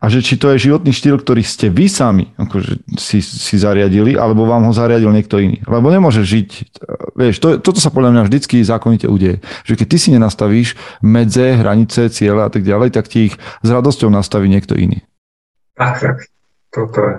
a 0.03 0.06
že 0.12 0.19
či 0.19 0.36
to 0.36 0.51
je 0.51 0.67
životný 0.67 0.91
štýl, 0.91 1.15
ktorý 1.15 1.39
ste 1.47 1.71
vy 1.71 1.88
sami 1.88 2.36
akože 2.36 2.99
si, 2.99 3.23
si 3.23 3.56
zariadili, 3.56 4.19
alebo 4.19 4.43
vám 4.43 4.67
ho 4.67 4.75
zariadil 4.75 5.15
niekto 5.15 5.39
iný. 5.39 5.63
Lebo 5.63 5.88
nemôže 5.88 6.27
žiť, 6.27 6.75
vieš, 7.15 7.39
to, 7.39 7.63
toto 7.63 7.79
sa 7.79 7.88
podľa 7.88 8.12
mňa 8.19 8.23
vždycky 8.27 8.60
zákonite 8.60 9.08
udeje. 9.08 9.39
Že 9.63 9.79
keď 9.79 9.88
ty 9.88 9.97
si 9.97 10.10
nenastavíš 10.12 10.75
medze, 10.99 11.56
hranice, 11.56 12.12
ciele 12.12 12.43
a 12.43 12.51
tak 12.51 12.67
ďalej, 12.67 12.91
tak 12.91 13.08
ti 13.08 13.32
ich 13.32 13.39
s 13.39 13.69
radosťou 13.71 14.12
nastaví 14.12 14.51
niekto 14.51 14.75
iný. 14.75 15.08
Tak, 15.73 15.93
tak. 15.99 16.17
Toto 16.73 16.99
je. 17.01 17.15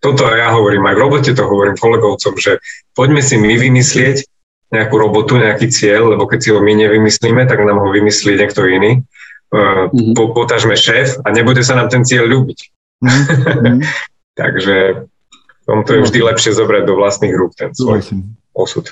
Toto 0.00 0.22
ja 0.32 0.48
hovorím 0.56 0.88
aj 0.88 0.94
v 0.96 1.02
robote, 1.04 1.30
to 1.36 1.44
hovorím 1.44 1.76
kolegovcom, 1.76 2.34
že 2.40 2.56
poďme 2.96 3.20
si 3.20 3.36
my 3.36 3.52
vymyslieť 3.60 4.24
nejakú 4.72 4.96
robotu, 4.96 5.36
nejaký 5.36 5.68
cieľ, 5.68 6.16
lebo 6.16 6.24
keď 6.24 6.38
si 6.40 6.48
ho 6.56 6.64
my 6.64 6.72
nevymyslíme, 6.72 7.44
tak 7.44 7.60
nám 7.60 7.84
ho 7.84 7.88
vymyslí 7.92 8.40
niekto 8.40 8.64
iný. 8.64 9.04
Mm-hmm. 9.52 10.14
Po, 10.16 10.32
potažme 10.32 10.78
šéf 10.78 11.20
a 11.20 11.28
nebude 11.34 11.60
sa 11.60 11.76
nám 11.76 11.92
ten 11.92 12.06
cieľ 12.06 12.32
ľúbiť. 12.32 12.58
Mm-hmm. 13.04 13.78
Takže 14.40 14.76
tomto 15.70 15.90
je 15.94 16.00
vždy 16.02 16.18
lepšie 16.26 16.50
zobrať 16.58 16.82
do 16.82 16.98
vlastných 16.98 17.30
rúk 17.30 17.54
ten 17.54 17.70
svoj 17.70 18.02
osud. 18.50 18.90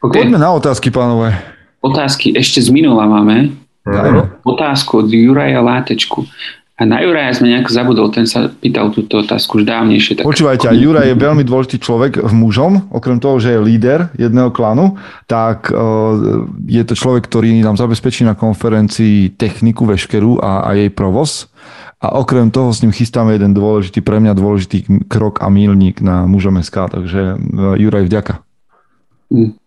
Okay. 0.00 0.24
Poďme 0.24 0.40
na 0.40 0.56
otázky, 0.56 0.88
pánové. 0.88 1.36
Otázky 1.84 2.32
ešte 2.32 2.64
z 2.64 2.72
minula 2.72 3.04
máme. 3.04 3.52
Mm-hmm. 3.88 4.44
Otázku 4.44 5.04
od 5.04 5.08
Juraja 5.08 5.64
Látečku. 5.64 6.28
A 6.78 6.86
na 6.86 7.02
Juraja 7.02 7.34
sme 7.34 7.50
nejak 7.50 7.74
zabudol, 7.74 8.06
ten 8.14 8.22
sa 8.22 8.46
pýtal 8.46 8.94
túto 8.94 9.18
otázku 9.18 9.58
už 9.58 9.66
dávnejšie. 9.66 10.22
Tak... 10.22 10.30
Počúvajte, 10.30 10.70
a 10.70 10.78
Juraj 10.78 11.10
je 11.10 11.16
veľmi 11.18 11.42
dôležitý 11.42 11.82
človek 11.82 12.22
v 12.22 12.32
mužom, 12.38 12.86
okrem 12.94 13.18
toho, 13.18 13.42
že 13.42 13.58
je 13.58 13.58
líder 13.58 14.14
jedného 14.14 14.54
klanu, 14.54 14.94
tak 15.26 15.74
uh, 15.74 16.46
je 16.70 16.78
to 16.86 16.94
človek, 16.94 17.26
ktorý 17.26 17.66
nám 17.66 17.74
zabezpečí 17.74 18.22
na 18.22 18.38
konferencii 18.38 19.34
techniku 19.34 19.90
veškerú 19.90 20.38
a, 20.38 20.70
a 20.70 20.78
jej 20.78 20.86
provoz. 20.94 21.50
A 21.98 22.14
okrem 22.14 22.46
toho 22.46 22.70
s 22.70 22.78
ním 22.78 22.94
chystáme 22.94 23.34
jeden 23.34 23.58
dôležitý, 23.58 23.98
pre 23.98 24.22
mňa 24.22 24.38
dôležitý 24.38 24.86
krok 25.10 25.42
a 25.42 25.50
mílnik 25.50 25.98
na 25.98 26.30
mužom 26.30 26.62
SK, 26.62 26.94
takže 26.94 27.34
uh, 27.34 27.74
Juraj, 27.74 28.06
vďaka. 28.06 28.38
Mm. 29.34 29.57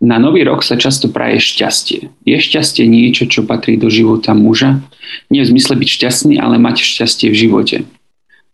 Na 0.00 0.16
nový 0.16 0.48
rok 0.48 0.64
sa 0.64 0.80
často 0.80 1.12
praje 1.12 1.44
šťastie. 1.44 2.08
Je 2.24 2.36
šťastie 2.40 2.88
niečo, 2.88 3.28
čo 3.28 3.44
patrí 3.44 3.76
do 3.76 3.92
života 3.92 4.32
muža? 4.32 4.80
Nie 5.28 5.44
v 5.44 5.52
zmysle 5.52 5.76
byť 5.76 5.88
šťastný, 5.92 6.34
ale 6.40 6.56
mať 6.56 6.80
šťastie 6.80 7.28
v 7.28 7.36
živote. 7.36 7.76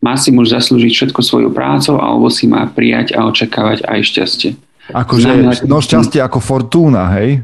má 0.02 0.18
si 0.18 0.28
muž 0.34 0.52
zaslúžiť 0.52 0.92
všetko 0.92 1.20
svojou 1.24 1.50
prácou 1.54 1.96
alebo 1.96 2.28
si 2.28 2.44
má 2.44 2.68
prijať 2.68 3.16
a 3.16 3.24
očakávať 3.30 3.86
aj 3.88 4.00
šťastie. 4.04 4.50
Akože, 4.92 5.66
no 5.66 5.82
šťastie 5.82 6.20
ako 6.22 6.38
fortúna, 6.38 7.10
hej? 7.18 7.42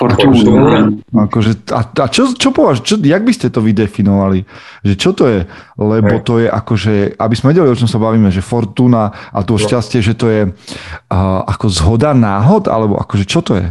Fortúna. 0.00 0.96
Akože, 1.12 1.60
a, 1.76 1.84
a 1.84 2.06
čo, 2.08 2.32
čo 2.32 2.56
považ, 2.56 2.80
čo, 2.80 2.96
jak 2.96 3.20
by 3.20 3.32
ste 3.36 3.52
to 3.52 3.60
vydefinovali? 3.60 4.48
Že 4.80 4.94
čo 4.96 5.10
to 5.12 5.28
je? 5.28 5.44
Lebo 5.76 6.16
to 6.24 6.40
je 6.40 6.48
akože, 6.48 7.20
aby 7.20 7.34
sme 7.36 7.52
vedeli, 7.52 7.68
o 7.68 7.76
čom 7.76 7.84
sa 7.84 8.00
bavíme, 8.00 8.32
že 8.32 8.40
fortúna 8.40 9.12
a 9.12 9.44
to 9.44 9.60
no. 9.60 9.60
šťastie, 9.60 10.00
že 10.00 10.16
to 10.16 10.26
je 10.32 10.42
uh, 10.48 11.40
ako 11.44 11.68
zhoda 11.68 12.16
náhod, 12.16 12.72
alebo 12.72 12.96
akože 12.96 13.28
čo 13.28 13.44
to 13.44 13.60
je? 13.60 13.68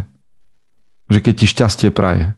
Že 1.10 1.20
keď 1.26 1.34
ti 1.34 1.46
šťastie 1.50 1.90
praje? 1.90 2.38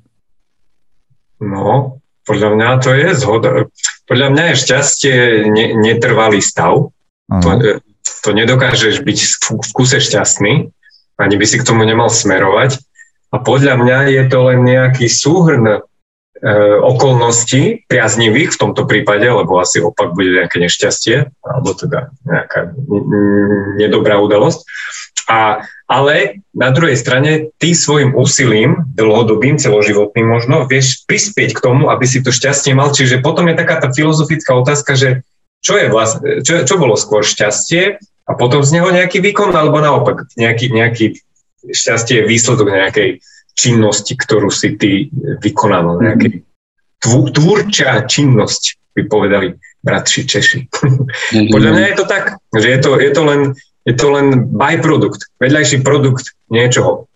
No, 1.44 2.00
podľa 2.24 2.50
mňa 2.56 2.70
to 2.80 2.96
je 2.96 3.10
zhoda. 3.20 3.68
Podľa 4.08 4.28
mňa 4.32 4.44
je 4.56 4.62
šťastie 4.62 5.16
ne, 5.52 5.66
netrvalý 5.76 6.40
stav. 6.40 6.96
To, 7.28 7.50
to 8.24 8.30
nedokážeš 8.32 9.04
byť 9.04 9.20
v 9.52 9.72
kuse 9.76 10.00
šťastný, 10.00 10.72
ani 11.20 11.36
by 11.36 11.46
si 11.48 11.60
k 11.60 11.68
tomu 11.68 11.84
nemal 11.84 12.08
smerovať. 12.08 12.80
A 13.32 13.40
podľa 13.40 13.80
mňa 13.80 13.98
je 14.12 14.24
to 14.28 14.40
len 14.52 14.60
nejaký 14.68 15.08
súhrn 15.08 15.64
e, 15.68 15.80
okolností 16.84 17.88
priaznivých 17.88 18.52
v 18.56 18.60
tomto 18.60 18.84
prípade, 18.84 19.24
lebo 19.24 19.56
asi 19.56 19.80
opak 19.80 20.12
bude 20.12 20.36
nejaké 20.36 20.60
nešťastie, 20.60 21.32
alebo 21.48 21.72
teda 21.72 22.12
nejaká 22.28 22.76
nedobrá 23.80 24.20
udalosť. 24.20 24.68
A, 25.32 25.64
ale 25.88 26.44
na 26.52 26.76
druhej 26.76 27.00
strane 27.00 27.56
ty 27.56 27.72
svojim 27.72 28.12
úsilím, 28.12 28.84
dlhodobým, 29.00 29.56
celoživotným 29.56 30.28
možno, 30.28 30.68
vieš 30.68 31.08
prispieť 31.08 31.56
k 31.56 31.64
tomu, 31.64 31.88
aby 31.88 32.04
si 32.04 32.20
to 32.20 32.36
šťastie 32.36 32.76
mal. 32.76 32.92
Čiže 32.92 33.24
potom 33.24 33.48
je 33.48 33.56
taká 33.56 33.80
tá 33.80 33.88
filozofická 33.96 34.52
otázka, 34.60 35.00
že 35.00 35.24
čo, 35.64 35.80
je 35.80 35.88
vlastne, 35.88 36.44
čo, 36.44 36.68
čo 36.68 36.76
bolo 36.76 37.00
skôr 37.00 37.24
šťastie 37.24 37.96
a 38.28 38.32
potom 38.36 38.60
z 38.60 38.76
neho 38.76 38.92
nejaký 38.92 39.24
výkon, 39.24 39.56
alebo 39.56 39.80
naopak 39.80 40.28
nejaký, 40.36 40.74
nejaký 40.74 41.06
šťastie 41.70 42.22
je 42.22 42.30
výsledok 42.30 42.68
nejakej 42.74 43.22
činnosti, 43.54 44.18
ktorú 44.18 44.50
si 44.50 44.74
ty 44.80 45.12
vykonal, 45.44 45.98
mhm. 45.98 46.02
nejakej 46.02 46.32
tvúrčia 47.34 48.06
činnosť, 48.06 48.82
by 48.92 49.02
povedali 49.08 49.48
bratši 49.82 50.22
Češi. 50.28 50.60
Podľa 51.56 51.72
mňa 51.74 51.86
je 51.94 51.96
to 51.98 52.06
tak, 52.06 52.24
že 52.54 52.68
je 52.68 52.80
to, 52.84 52.90
je 53.00 53.12
to, 53.12 53.22
len, 53.24 53.40
je 53.88 53.96
to 53.96 54.08
len 54.12 54.28
byprodukt, 54.52 55.32
vedľajší 55.42 55.82
produkt 55.82 56.36
niečoho. 56.52 57.08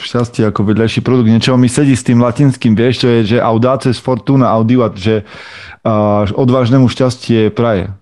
Šťastie 0.00 0.48
ako 0.48 0.64
vedľajší 0.64 1.04
produkt 1.04 1.28
niečoho 1.28 1.60
mi 1.60 1.68
sedí 1.68 1.92
s 1.92 2.06
tým 2.06 2.24
latinským, 2.24 2.72
vieš, 2.72 3.04
čo 3.04 3.08
je, 3.20 3.36
že 3.36 3.38
audaces 3.38 4.00
fortuna 4.00 4.48
audivat, 4.48 4.96
že 4.96 5.28
uh, 5.28 6.24
odvážnemu 6.32 6.88
šťastie 6.88 7.52
praje. 7.52 7.92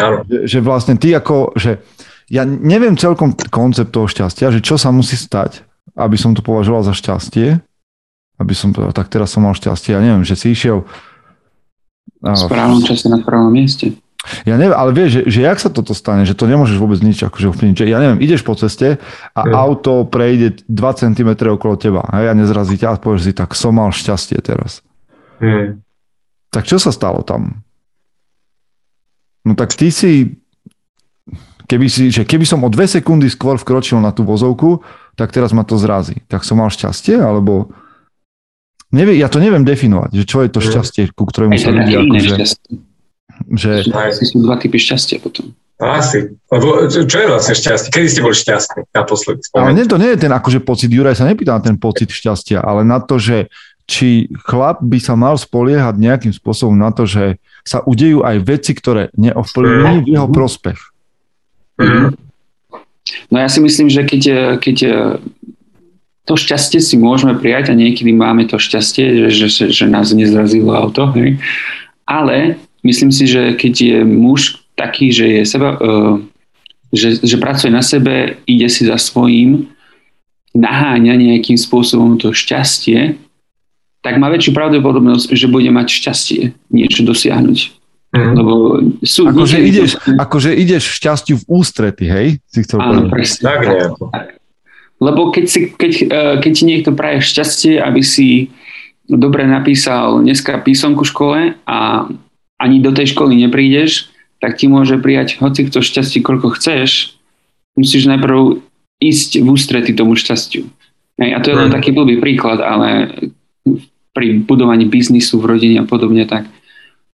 Áno. 0.00 0.24
Že, 0.24 0.38
že 0.48 0.58
vlastne 0.64 0.96
ty 0.96 1.12
ako, 1.12 1.52
že 1.52 1.84
ja 2.32 2.48
neviem 2.48 2.96
celkom 2.96 3.36
koncept 3.52 3.92
toho 3.92 4.08
šťastia, 4.08 4.48
že 4.48 4.64
čo 4.64 4.80
sa 4.80 4.88
musí 4.88 5.20
stať, 5.20 5.68
aby 5.92 6.16
som 6.16 6.32
to 6.32 6.40
považoval 6.40 6.80
za 6.80 6.96
šťastie, 6.96 7.60
aby 8.40 8.54
som, 8.56 8.72
tak 8.72 9.12
teraz 9.12 9.36
som 9.36 9.44
mal 9.44 9.52
šťastie, 9.52 9.92
ja 9.92 10.00
neviem, 10.00 10.24
že 10.24 10.40
si 10.40 10.56
išiel 10.56 10.88
v 12.22 12.38
správnom 12.38 12.80
čase 12.80 13.12
na 13.12 13.20
správnom 13.20 13.52
mieste. 13.52 13.98
Ja 14.46 14.54
neviem, 14.54 14.78
ale 14.78 14.94
vieš, 14.94 15.18
že, 15.18 15.22
že 15.26 15.40
jak 15.42 15.58
sa 15.58 15.66
toto 15.66 15.98
stane, 15.98 16.22
že 16.22 16.38
to 16.38 16.46
nemôžeš 16.46 16.78
vôbec 16.78 17.02
nič 17.02 17.26
akože 17.26 17.50
ovplyvniť. 17.50 17.74
Že 17.74 17.90
ja 17.90 17.98
neviem, 17.98 18.22
ideš 18.22 18.46
po 18.46 18.54
ceste 18.54 19.02
a 19.34 19.40
mm. 19.42 19.50
auto 19.50 20.06
prejde 20.06 20.62
2 20.70 20.78
cm 20.78 21.30
okolo 21.50 21.74
teba 21.74 22.06
hej, 22.14 22.30
a 22.30 22.34
nezrazí 22.38 22.78
ťa 22.78 22.94
a 22.94 23.02
povieš 23.02 23.22
si, 23.26 23.32
tak 23.34 23.58
som 23.58 23.74
mal 23.74 23.90
šťastie 23.90 24.38
teraz. 24.38 24.86
Mm. 25.42 25.82
Tak 26.54 26.70
čo 26.70 26.78
sa 26.78 26.94
stalo 26.94 27.26
tam? 27.26 27.66
No 29.42 29.58
tak 29.58 29.74
ty 29.74 29.90
si 29.90 30.41
Keby, 31.66 31.86
si, 31.88 32.10
že 32.12 32.22
keby 32.26 32.44
som 32.44 32.62
o 32.64 32.68
dve 32.68 32.84
sekundy 32.90 33.30
skôr 33.30 33.56
vkročil 33.56 34.02
na 34.02 34.10
tú 34.10 34.26
vozovku, 34.26 34.82
tak 35.16 35.32
teraz 35.32 35.52
ma 35.52 35.62
to 35.62 35.78
zrazí. 35.78 36.20
Tak 36.26 36.42
som 36.42 36.60
mal 36.60 36.72
šťastie, 36.72 37.20
alebo... 37.20 37.72
Nevie, 38.92 39.16
ja 39.16 39.32
to 39.32 39.40
neviem 39.40 39.64
definovať, 39.64 40.12
že 40.12 40.24
čo 40.28 40.44
je 40.44 40.50
to 40.52 40.60
mm. 40.60 40.66
šťastie, 40.68 41.02
ku 41.16 41.24
ktorému 41.24 41.56
sa 41.56 41.72
ľudia... 41.72 42.04
Akože, 42.04 42.36
že... 43.56 43.70
Asi 43.88 44.24
sú 44.28 44.44
dva 44.44 44.60
typy 44.60 44.76
šťastia 44.76 45.16
potom. 45.24 45.56
Asi. 45.80 46.30
Lebo 46.52 46.86
čo 46.86 47.16
je 47.16 47.26
vlastne 47.26 47.54
šťastie? 47.56 47.90
Kedy 47.90 48.06
ste 48.06 48.20
boli 48.22 48.36
šťastní 48.36 48.80
naposledy? 48.94 49.40
Ale 49.56 49.74
nie, 49.74 49.88
to 49.88 49.98
nie 49.98 50.14
je 50.14 50.22
ten 50.28 50.30
akože 50.30 50.60
pocit, 50.62 50.92
Juraj 50.92 51.18
sa 51.18 51.26
nepýta 51.26 51.56
na 51.56 51.62
ten 51.64 51.80
pocit 51.80 52.12
šťastia, 52.12 52.62
ale 52.62 52.84
na 52.84 53.02
to, 53.02 53.16
že 53.16 53.50
či 53.88 54.30
chlap 54.46 54.78
by 54.78 54.98
sa 55.02 55.18
mal 55.18 55.34
spoliehať 55.34 55.98
nejakým 55.98 56.30
spôsobom 56.30 56.78
na 56.78 56.94
to, 56.94 57.08
že 57.08 57.42
sa 57.66 57.82
udejú 57.82 58.22
aj 58.22 58.36
veci, 58.46 58.78
ktoré 58.78 59.10
neovplyvní 59.18 60.06
v 60.06 60.08
jeho 60.14 60.28
prospech. 60.30 60.91
Mm. 61.82 62.08
No 63.34 63.36
ja 63.42 63.48
si 63.50 63.58
myslím, 63.58 63.90
že 63.90 64.06
keď, 64.06 64.22
keď 64.62 64.76
to 66.22 66.38
šťastie 66.38 66.78
si 66.78 66.94
môžeme 66.94 67.34
prijať 67.34 67.74
a 67.74 67.78
niekedy 67.78 68.14
máme 68.14 68.46
to 68.46 68.56
šťastie, 68.56 69.28
že, 69.28 69.50
že, 69.50 69.64
že 69.74 69.84
nás 69.90 70.14
nezrazilo 70.14 70.70
auto, 70.70 71.10
hej? 71.18 71.42
ale 72.06 72.62
myslím 72.86 73.10
si, 73.10 73.26
že 73.26 73.58
keď 73.58 73.74
je 73.74 73.98
muž 74.06 74.62
taký, 74.78 75.10
že 75.10 75.26
je 75.26 75.42
seba, 75.42 75.74
uh, 75.82 76.16
že, 76.94 77.18
že 77.18 77.36
pracuje 77.42 77.74
na 77.74 77.82
sebe, 77.82 78.38
ide 78.46 78.70
si 78.70 78.86
za 78.86 78.96
svojím, 78.96 79.66
naháňa 80.54 81.16
nejakým 81.16 81.58
spôsobom 81.58 82.20
to 82.20 82.30
šťastie, 82.30 83.16
tak 84.02 84.18
má 84.18 84.28
väčšiu 84.30 84.52
pravdepodobnosť, 84.52 85.32
že 85.32 85.50
bude 85.50 85.70
mať 85.72 85.88
šťastie 85.90 86.42
niečo 86.70 87.02
dosiahnuť. 87.02 87.81
Mm. 88.12 88.36
Lebo 88.36 88.54
sú 89.00 89.24
akože, 89.24 89.56
ideš, 89.56 89.96
akože 90.04 90.52
ideš 90.52 91.00
šťastiu 91.00 91.40
v 91.40 91.44
ústrety, 91.48 92.04
hej? 92.12 92.26
Si 92.44 92.60
chcel 92.60 92.84
Áno, 92.84 93.08
presne. 93.08 93.40
Tak, 93.40 93.60
nejako. 93.64 94.04
Lebo 95.02 95.20
keď, 95.32 95.44
si, 95.48 95.60
keď, 95.72 95.92
e, 95.96 96.04
keď 96.44 96.52
ti 96.52 96.64
niekto 96.68 96.90
praje 96.92 97.24
šťastie, 97.24 97.80
aby 97.80 98.04
si 98.04 98.52
dobre 99.08 99.48
napísal 99.48 100.20
dneska 100.20 100.60
písomku 100.60 101.02
v 101.02 101.10
škole 101.10 101.38
a 101.64 102.06
ani 102.60 102.78
do 102.84 102.92
tej 102.92 103.16
školy 103.16 103.34
neprídeš, 103.40 104.12
tak 104.38 104.60
ti 104.60 104.68
môže 104.68 105.00
prijať 105.00 105.40
hoci 105.40 105.66
kto 105.66 105.80
šťastie, 105.80 106.20
koľko 106.20 106.54
chceš. 106.54 107.16
Musíš 107.74 108.06
najprv 108.06 108.60
ísť 109.00 109.40
v 109.40 109.48
ústrety 109.48 109.96
tomu 109.96 110.14
šťastiu. 110.14 110.68
Hej, 111.16 111.30
a 111.32 111.38
to 111.40 111.50
je 111.50 111.58
len 111.58 111.72
mm. 111.72 111.74
taký 111.74 111.90
blbý 111.96 112.20
príklad, 112.20 112.60
ale 112.60 113.08
pri 114.12 114.44
budovaní 114.44 114.84
biznisu 114.84 115.40
v 115.40 115.48
rodine 115.56 115.76
a 115.82 115.88
podobne, 115.88 116.28
tak 116.28 116.46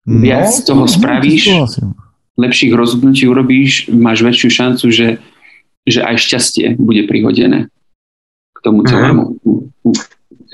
No, 0.08 0.24
viac 0.24 0.48
z 0.48 0.64
toho 0.64 0.88
spravíš, 0.88 1.76
lepších 2.40 2.72
rozhodnutí 2.72 3.28
urobíš, 3.28 3.92
máš 3.92 4.24
väčšiu 4.24 4.50
šancu, 4.50 4.86
že, 4.88 5.08
že 5.84 6.00
aj 6.00 6.16
šťastie 6.16 6.80
bude 6.80 7.04
prihodené 7.12 7.68
k 8.56 8.60
tomu 8.64 8.82
mhm. 8.82 8.88
celému. 8.88 9.26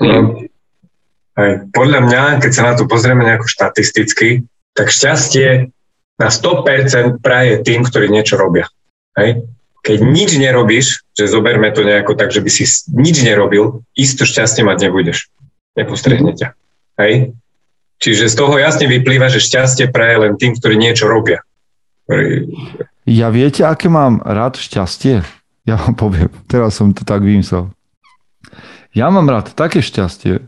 Mm-hmm. 0.02 0.50
Aj, 1.34 1.50
podľa 1.74 2.00
mňa, 2.06 2.22
keď 2.42 2.50
sa 2.50 2.62
na 2.66 2.74
to 2.78 2.86
pozrieme 2.86 3.26
nejako 3.26 3.46
štatisticky, 3.46 4.46
tak 4.74 4.90
šťastie 4.90 5.70
na 6.18 6.28
100% 6.30 7.18
praje 7.18 7.62
tým, 7.66 7.82
ktorí 7.82 8.06
niečo 8.10 8.38
robia. 8.38 8.70
Hej? 9.18 9.42
Keď 9.82 9.98
nič 10.02 10.30
nerobíš, 10.38 11.02
že 11.14 11.30
zoberme 11.30 11.74
to 11.74 11.82
nejako 11.82 12.14
tak, 12.14 12.30
že 12.30 12.38
by 12.42 12.50
si 12.50 12.64
nič 12.94 13.22
nerobil, 13.26 13.82
isto 13.98 14.22
šťastie 14.22 14.62
mať 14.62 14.88
nebudeš. 14.88 15.30
Nepostrehne 15.74 16.38
ťa. 16.38 16.54
Hej? 17.02 17.34
Čiže 18.04 18.28
z 18.28 18.36
toho 18.36 18.60
jasne 18.60 18.84
vyplýva, 18.84 19.32
že 19.32 19.40
šťastie 19.40 19.88
praje 19.88 20.28
len 20.28 20.36
tým, 20.36 20.52
ktorí 20.52 20.76
niečo 20.76 21.08
robia. 21.08 21.40
Ja 23.08 23.32
viete, 23.32 23.64
aké 23.64 23.88
mám 23.88 24.20
rád 24.20 24.60
šťastie? 24.60 25.24
Ja 25.64 25.80
vám 25.80 25.96
poviem, 25.96 26.28
teraz 26.44 26.76
som 26.76 26.92
to 26.92 27.08
tak 27.08 27.24
vymyslel. 27.24 27.72
Ja 28.92 29.08
mám 29.08 29.24
rád 29.32 29.56
také 29.56 29.80
šťastie, 29.80 30.44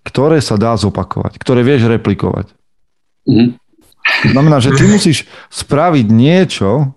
ktoré 0.00 0.40
sa 0.40 0.56
dá 0.56 0.72
zopakovať, 0.80 1.36
ktoré 1.36 1.60
vieš 1.60 1.92
replikovať. 1.92 2.48
Mm-hmm. 3.28 3.60
Znamená, 4.32 4.64
že 4.64 4.72
ty 4.72 4.88
musíš 4.88 5.28
spraviť 5.52 6.08
niečo, 6.08 6.96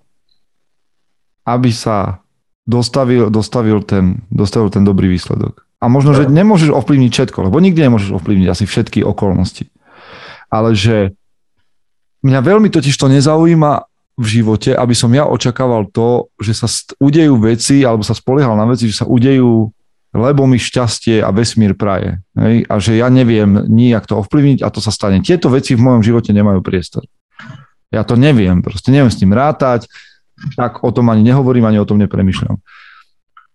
aby 1.44 1.68
sa 1.68 2.24
dostavil, 2.64 3.28
dostavil, 3.28 3.84
ten, 3.84 4.24
dostavil 4.32 4.72
ten 4.72 4.88
dobrý 4.88 5.12
výsledok. 5.12 5.63
A 5.84 5.92
možno, 5.92 6.16
že 6.16 6.24
nemôžeš 6.24 6.72
ovplyvniť 6.72 7.10
všetko, 7.12 7.52
lebo 7.52 7.60
nikdy 7.60 7.84
nemôžeš 7.84 8.16
ovplyvniť 8.16 8.48
asi 8.48 8.64
všetky 8.64 9.04
okolnosti. 9.04 9.68
Ale 10.48 10.72
že 10.72 11.12
mňa 12.24 12.40
veľmi 12.40 12.72
totiž 12.72 12.96
to 12.96 13.12
nezaujíma 13.12 13.84
v 14.16 14.26
živote, 14.26 14.72
aby 14.72 14.94
som 14.96 15.12
ja 15.12 15.28
očakával 15.28 15.84
to, 15.92 16.32
že 16.40 16.56
sa 16.56 16.68
udejú 16.96 17.36
veci, 17.36 17.84
alebo 17.84 18.00
sa 18.00 18.16
spoliehal 18.16 18.56
na 18.56 18.64
veci, 18.64 18.88
že 18.88 19.04
sa 19.04 19.06
udejú, 19.10 19.68
lebo 20.14 20.46
mi 20.48 20.56
šťastie 20.56 21.20
a 21.20 21.28
vesmír 21.34 21.76
praje. 21.76 22.22
Hej? 22.38 22.64
A 22.70 22.74
že 22.80 22.96
ja 22.96 23.12
neviem 23.12 23.66
nijak 23.68 24.08
to 24.08 24.24
ovplyvniť 24.24 24.64
a 24.64 24.72
to 24.72 24.80
sa 24.80 24.94
stane. 24.94 25.20
Tieto 25.20 25.52
veci 25.52 25.76
v 25.76 25.84
mojom 25.84 26.00
živote 26.00 26.32
nemajú 26.32 26.64
priestor. 26.64 27.04
Ja 27.92 28.06
to 28.08 28.16
neviem, 28.16 28.64
proste 28.64 28.88
neviem 28.88 29.12
s 29.12 29.20
tým 29.20 29.36
rátať, 29.36 29.90
tak 30.56 30.80
o 30.80 30.90
tom 30.94 31.10
ani 31.10 31.26
nehovorím, 31.26 31.66
ani 31.68 31.82
o 31.82 31.86
tom 31.86 31.98
nepremýšľam. 31.98 32.56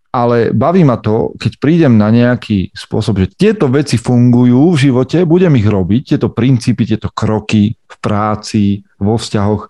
Ale 0.10 0.50
baví 0.50 0.82
ma 0.82 0.98
to, 0.98 1.38
keď 1.38 1.52
prídem 1.62 1.94
na 1.94 2.10
nejaký 2.10 2.74
spôsob, 2.74 3.22
že 3.22 3.34
tieto 3.38 3.70
veci 3.70 4.02
fungujú 4.02 4.74
v 4.74 4.82
živote, 4.90 5.22
budem 5.22 5.54
ich 5.62 5.70
robiť, 5.70 6.18
tieto 6.18 6.34
princípy, 6.34 6.90
tieto 6.90 7.14
kroky 7.14 7.78
v 7.78 7.96
práci, 8.02 8.82
vo 8.98 9.22
vzťahoch. 9.22 9.70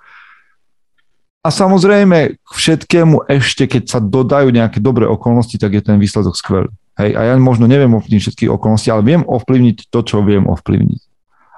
A 1.43 1.49
samozrejme, 1.51 2.39
k 2.39 2.51
všetkému 2.51 3.27
ešte, 3.27 3.67
keď 3.67 3.83
sa 3.87 3.99
dodajú 3.99 4.51
nejaké 4.51 4.79
dobré 4.79 5.07
okolnosti, 5.07 5.55
tak 5.59 5.75
je 5.75 5.83
ten 5.83 5.99
výsledok 5.99 6.35
skvelý. 6.35 6.71
Hej, 6.99 7.15
a 7.15 7.31
ja 7.31 7.33
možno 7.39 7.67
neviem 7.67 7.91
ovplyvniť 7.95 8.23
všetky 8.27 8.45
okolnosti, 8.51 8.91
ale 8.91 9.07
viem 9.07 9.23
ovplyvniť 9.23 9.87
to, 9.87 9.99
čo 10.03 10.19
viem 10.23 10.47
ovplyvniť. 10.47 11.01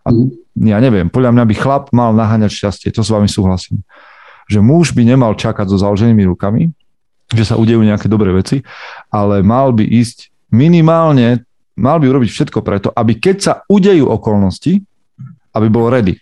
A 0.06 0.10
mhm. 0.10 0.26
ja 0.70 0.78
neviem, 0.82 1.10
podľa 1.10 1.38
mňa 1.38 1.44
by 1.46 1.56
chlap 1.58 1.84
mal 1.94 2.13
naháňať 2.17 2.50
šťastie, 2.50 2.89
to 2.94 3.06
s 3.06 3.13
vami 3.13 3.30
súhlasím. 3.30 3.86
Že 4.50 4.65
muž 4.65 4.94
by 4.98 5.06
nemal 5.06 5.38
čakať 5.38 5.70
so 5.70 5.78
založenými 5.78 6.26
rukami, 6.30 6.74
že 7.32 7.48
sa 7.48 7.56
udejú 7.56 7.82
nejaké 7.82 8.12
dobré 8.12 8.36
veci, 8.36 8.62
ale 9.08 9.39
mal 9.41 9.72
by 9.72 9.88
ísť 9.88 10.32
minimálne, 10.52 11.48
mal 11.80 11.98
by 11.98 12.12
urobiť 12.12 12.30
všetko 12.30 12.60
preto, 12.60 12.88
aby 12.91 13.15
keď 13.17 13.36
sa 13.39 13.54
udejú 13.72 14.12
okolnosti, 14.12 14.84
aby 15.56 15.67
bol 15.72 15.88
ready. 15.88 16.20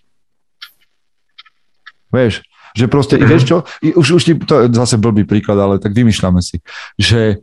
Vieš, 2.13 2.45
že 2.77 2.85
proste, 2.85 3.17
mm-hmm. 3.17 3.29
vieš 3.29 3.43
čo, 3.45 3.57
už, 3.81 4.07
už 4.17 4.23
ti, 4.25 4.33
to 4.37 4.65
je 4.65 4.73
zase 4.73 5.01
blbý 5.01 5.25
príklad, 5.25 5.57
ale 5.57 5.81
tak 5.81 5.93
vymýšľame 5.97 6.41
si, 6.41 6.61
že 6.97 7.41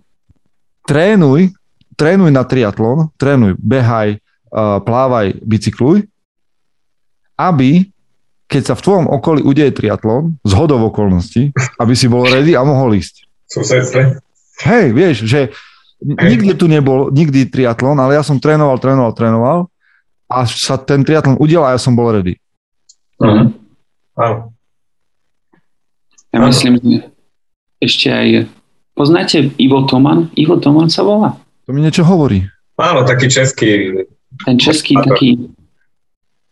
trénuj, 0.87 1.51
trénuj 1.99 2.31
na 2.31 2.47
triatlon, 2.47 3.11
trénuj, 3.19 3.59
behaj, 3.59 4.23
plávaj, 4.87 5.43
bicykluj, 5.43 6.07
aby 7.35 7.91
keď 8.47 8.63
sa 8.63 8.75
v 8.79 8.85
tvojom 8.87 9.07
okolí 9.11 9.43
udeje 9.43 9.75
triatlon, 9.75 10.39
z 10.47 10.53
hodov 10.55 10.95
okolností, 10.95 11.51
aby 11.83 11.93
si 11.99 12.07
bol 12.07 12.23
ready 12.23 12.55
a 12.55 12.63
mohol 12.63 12.95
ísť. 12.95 13.26
Susedstve? 13.47 14.19
Hej, 14.67 14.87
vieš, 14.93 15.17
že 15.27 15.41
nikdy 16.03 16.53
tu 16.57 16.67
nebol, 16.69 17.09
nikdy 17.13 17.49
triatlon, 17.49 17.97
ale 17.97 18.19
ja 18.19 18.23
som 18.27 18.37
trénoval, 18.37 18.77
trénoval, 18.81 19.13
trénoval 19.17 19.59
a 20.27 20.45
sa 20.45 20.77
ten 20.77 21.07
triatlon 21.07 21.39
udiel 21.39 21.63
a 21.63 21.77
ja 21.77 21.81
som 21.81 21.95
bol 21.95 22.11
ready. 22.11 22.37
Uh-huh. 23.23 23.55
Áno. 24.19 24.53
Ja 26.35 26.39
myslím, 26.45 26.77
že 26.81 27.09
ešte 27.81 28.09
aj... 28.13 28.29
Poznáte 28.97 29.53
Ivo 29.61 29.85
Toman? 29.85 30.33
Ivo 30.41 30.57
Toman 30.57 30.89
sa 30.89 31.05
volá? 31.05 31.37
To 31.69 31.73
mi 31.77 31.85
niečo 31.85 32.01
hovorí. 32.05 32.49
Áno, 32.81 33.05
taký 33.05 33.29
český. 33.29 33.93
Ten 34.45 34.57
český 34.57 34.97
taký... 35.01 35.53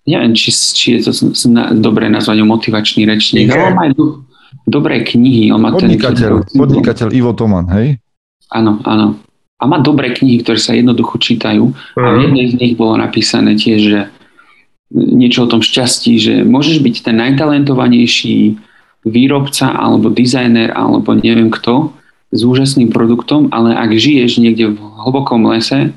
Neviem, 0.04 0.36
či, 0.36 0.52
či 0.52 1.00
je 1.00 1.08
to 1.08 1.12
dobré 1.80 2.12
nazvanie 2.12 2.44
motivačný 2.44 3.08
rečník, 3.08 3.48
ale 3.48 3.72
má 3.72 3.88
aj 3.88 3.96
dobré 4.66 5.02
knihy. 5.02 5.50
On 5.50 5.60
má 5.60 5.74
podnikateľ, 5.74 6.46
ten, 6.46 6.56
podnikateľ 6.56 7.08
Ivo 7.10 7.32
Toman, 7.34 7.66
hej? 7.74 7.98
Áno, 8.54 8.78
áno. 8.86 9.18
A 9.58 9.64
má 9.66 9.80
dobré 9.80 10.12
knihy, 10.12 10.42
ktoré 10.42 10.58
sa 10.60 10.76
jednoducho 10.76 11.18
čítajú. 11.18 11.72
Mm. 11.72 12.02
A 12.02 12.08
v 12.10 12.16
mhm. 12.16 12.22
jednej 12.28 12.46
z 12.50 12.54
nich 12.60 12.74
bolo 12.74 12.94
napísané 12.98 13.56
tiež, 13.56 13.80
že 13.80 14.00
niečo 14.94 15.48
o 15.48 15.50
tom 15.50 15.64
šťastí, 15.64 16.12
že 16.20 16.34
môžeš 16.46 16.78
byť 16.78 16.94
ten 17.10 17.16
najtalentovanejší 17.18 18.60
výrobca 19.04 19.74
alebo 19.74 20.08
dizajner 20.08 20.70
alebo 20.70 21.12
neviem 21.18 21.50
kto 21.50 21.92
s 22.34 22.40
úžasným 22.42 22.90
produktom, 22.94 23.50
ale 23.50 23.74
ak 23.74 23.94
žiješ 23.94 24.42
niekde 24.42 24.74
v 24.74 24.78
hlbokom 24.78 25.44
lese, 25.50 25.94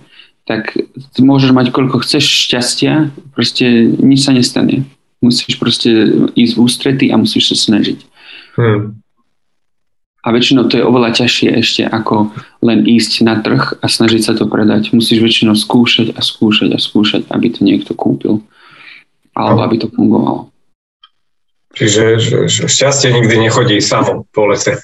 tak 0.47 0.73
môžeš 1.19 1.51
mať 1.51 1.75
koľko 1.75 2.01
chceš 2.07 2.23
šťastia, 2.47 3.11
proste 3.35 3.91
nič 3.99 4.23
sa 4.23 4.31
nestane. 4.31 4.87
Musíš 5.19 5.59
proste 5.59 5.89
ísť 6.37 6.53
v 6.55 6.61
ústrety 6.61 7.05
a 7.11 7.19
musíš 7.19 7.51
sa 7.51 7.57
snažiť. 7.57 8.06
Hmm. 8.57 8.99
A 10.25 10.33
väčšinou 10.35 10.67
to 10.67 10.81
je 10.81 10.83
oveľa 10.83 11.23
ťažšie 11.23 11.49
ešte 11.61 11.81
ako 11.87 12.35
len 12.59 12.83
ísť 12.83 13.23
na 13.23 13.39
trh 13.39 13.79
a 13.79 13.85
snažiť 13.87 14.21
sa 14.27 14.33
to 14.35 14.49
predať. 14.49 14.91
Musíš 14.91 15.23
väčšinou 15.23 15.55
skúšať 15.55 16.11
a 16.11 16.19
skúšať 16.19 16.75
a 16.75 16.79
skúšať, 16.81 17.31
aby 17.31 17.47
to 17.53 17.63
niekto 17.63 17.95
kúpil. 17.95 18.43
Alebo 19.37 19.61
no. 19.61 19.65
aby 19.69 19.75
to 19.79 19.87
fungovalo. 19.87 20.51
Čiže 21.77 22.17
že, 22.17 22.37
že 22.49 22.63
šťastie 22.65 23.13
nikdy 23.13 23.47
nechodí 23.47 23.77
samo 23.77 24.25
po 24.33 24.49
lese. 24.49 24.81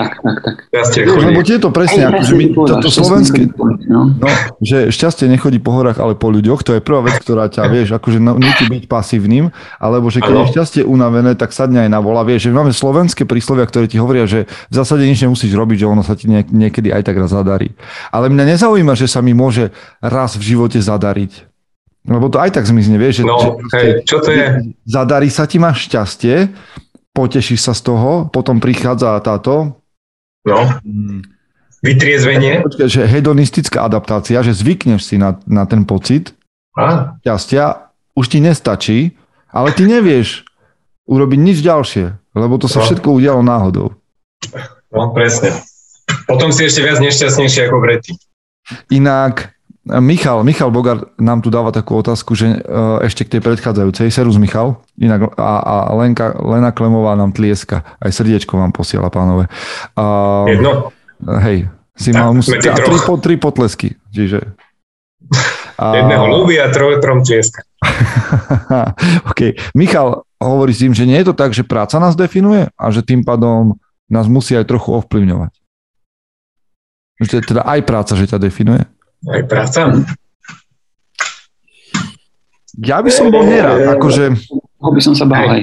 Tak, 0.00 0.12
tak, 0.24 0.36
tak. 0.40 0.56
Šťastie 0.72 1.00
chodí. 1.04 1.24
Lebo 1.28 1.40
tieto 1.44 1.68
presne, 1.68 2.08
akože 2.08 2.32
my, 2.32 2.44
toto 2.56 2.88
slovenské, 2.88 3.40
no. 3.84 4.16
no, 4.16 4.28
že 4.64 4.88
šťastie 4.88 5.28
nechodí 5.28 5.60
po 5.60 5.76
horách, 5.76 6.00
ale 6.00 6.16
po 6.16 6.32
ľuďoch, 6.32 6.64
to 6.64 6.72
je 6.76 6.80
prvá 6.80 7.04
vec, 7.04 7.20
ktorá 7.20 7.52
ťa, 7.52 7.68
vieš, 7.74 7.92
akože 8.00 8.16
nutí 8.16 8.64
byť 8.72 8.84
pasívnym, 8.88 9.52
alebo 9.76 10.08
že 10.08 10.24
keď 10.24 10.32
ano. 10.32 10.40
je 10.48 10.52
šťastie 10.56 10.82
unavené, 10.88 11.36
tak 11.36 11.52
sadne 11.52 11.84
aj 11.84 11.90
na 11.92 12.00
vola, 12.00 12.24
vieš, 12.24 12.48
že 12.48 12.56
máme 12.56 12.72
slovenské 12.72 13.28
príslovia, 13.28 13.68
ktoré 13.68 13.84
ti 13.84 14.00
hovoria, 14.00 14.24
že 14.24 14.48
v 14.72 14.74
zásade 14.74 15.04
nič 15.04 15.20
nemusíš 15.20 15.52
robiť, 15.52 15.84
že 15.84 15.86
ono 15.86 16.00
sa 16.00 16.16
ti 16.16 16.24
niekedy 16.32 16.88
aj 16.88 17.04
tak 17.04 17.20
raz 17.20 17.28
zadarí. 17.30 17.76
Ale 18.08 18.32
mňa 18.32 18.56
nezaujíma, 18.56 18.96
že 18.96 19.04
sa 19.04 19.20
mi 19.20 19.36
môže 19.36 19.68
raz 20.00 20.40
v 20.40 20.56
živote 20.56 20.80
zadariť. 20.80 21.50
Lebo 22.08 22.32
to 22.32 22.40
aj 22.40 22.56
tak 22.56 22.64
zmizne, 22.64 22.96
vieš, 22.96 23.20
že, 23.20 23.24
no, 23.28 23.36
že 23.36 23.76
hej, 23.76 23.90
čo 24.08 24.24
to 24.24 24.32
je? 24.32 24.72
Zadarí 24.88 25.28
sa 25.28 25.44
ti, 25.44 25.60
máš 25.60 25.84
šťastie, 25.84 26.48
potešíš 27.12 27.60
sa 27.60 27.72
z 27.76 27.92
toho, 27.92 28.30
potom 28.32 28.62
prichádza 28.62 29.20
táto... 29.20 29.79
No, 30.46 30.80
mm. 30.80 31.20
vytriezvenie. 31.84 32.64
Počkej, 32.64 32.88
že 32.88 33.02
hedonistická 33.04 33.84
adaptácia, 33.84 34.40
že 34.40 34.56
zvykneš 34.56 35.00
si 35.04 35.16
na, 35.20 35.36
na 35.44 35.68
ten 35.68 35.84
pocit 35.84 36.32
a? 36.72 37.16
šťastia, 37.20 37.92
už 38.16 38.26
ti 38.28 38.38
nestačí, 38.40 38.98
ale 39.52 39.74
ty 39.76 39.84
nevieš 39.84 40.48
urobiť 41.04 41.38
nič 41.40 41.58
ďalšie, 41.60 42.16
lebo 42.38 42.54
to 42.56 42.70
sa 42.70 42.80
no. 42.80 42.84
všetko 42.86 43.08
udialo 43.20 43.42
náhodou. 43.42 43.92
No, 44.90 45.12
presne. 45.12 45.52
Potom 46.26 46.50
si 46.50 46.66
ešte 46.66 46.82
viac 46.82 46.98
nešťastnejší 46.98 47.70
ako 47.70 47.76
predtým. 47.82 48.16
Inak 48.90 49.54
Michal, 49.98 50.46
Michal 50.46 50.70
Bogar 50.70 51.10
nám 51.18 51.42
tu 51.42 51.50
dáva 51.50 51.74
takú 51.74 51.98
otázku, 51.98 52.38
že 52.38 52.46
e, 52.46 52.58
ešte 53.02 53.26
k 53.26 53.36
tej 53.36 53.40
predchádzajúcej, 53.42 54.06
Serus 54.14 54.38
Michal, 54.38 54.78
inak 54.94 55.34
a, 55.34 55.58
a 55.58 55.74
Lenka, 55.98 56.38
Lena 56.38 56.70
Klemová 56.70 57.18
nám 57.18 57.34
tlieska, 57.34 57.82
aj 57.98 58.14
srdiečko 58.14 58.54
vám 58.54 58.70
posiela, 58.70 59.10
pánové. 59.10 59.50
A, 59.98 60.04
Jedno? 60.46 60.94
Hej, 61.26 61.66
si 61.98 62.14
mal 62.14 62.30
musí, 62.30 62.54
a 62.54 62.78
tri, 62.78 62.98
po, 63.02 63.18
tri 63.18 63.34
potlesky, 63.34 63.98
čiže... 64.14 64.54
A... 65.80 65.96
Jedného 65.96 66.28
ľubí 66.28 66.60
a 66.60 66.68
troj, 66.68 67.00
trom 67.00 67.24
tlieska. 67.24 67.64
OK. 69.32 69.56
Michal 69.72 70.28
hovorí 70.36 70.76
s 70.76 70.84
tým, 70.84 70.92
že 70.92 71.08
nie 71.08 71.16
je 71.16 71.32
to 71.32 71.34
tak, 71.36 71.56
že 71.56 71.64
práca 71.64 71.96
nás 71.96 72.12
definuje 72.12 72.68
a 72.76 72.84
že 72.92 73.00
tým 73.00 73.24
pádom 73.24 73.80
nás 74.12 74.28
musí 74.28 74.52
aj 74.52 74.68
trochu 74.68 74.92
ovplyvňovať. 75.00 75.52
Že 77.24 77.48
teda 77.48 77.64
aj 77.64 77.80
práca, 77.88 78.12
že 78.12 78.28
ťa 78.28 78.44
definuje? 78.44 78.84
Aj 79.28 79.42
práca. 79.44 79.80
Ja 82.80 83.04
by 83.04 83.10
som 83.12 83.28
bol 83.28 83.44
nerad, 83.44 83.98
akože... 83.98 84.32
Ho 84.80 84.90
by 84.94 85.00
som 85.04 85.12
sa 85.12 85.28
bál 85.28 85.44
aj. 85.50 85.62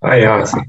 Aj 0.00 0.16
ja 0.16 0.32
asi. 0.40 0.60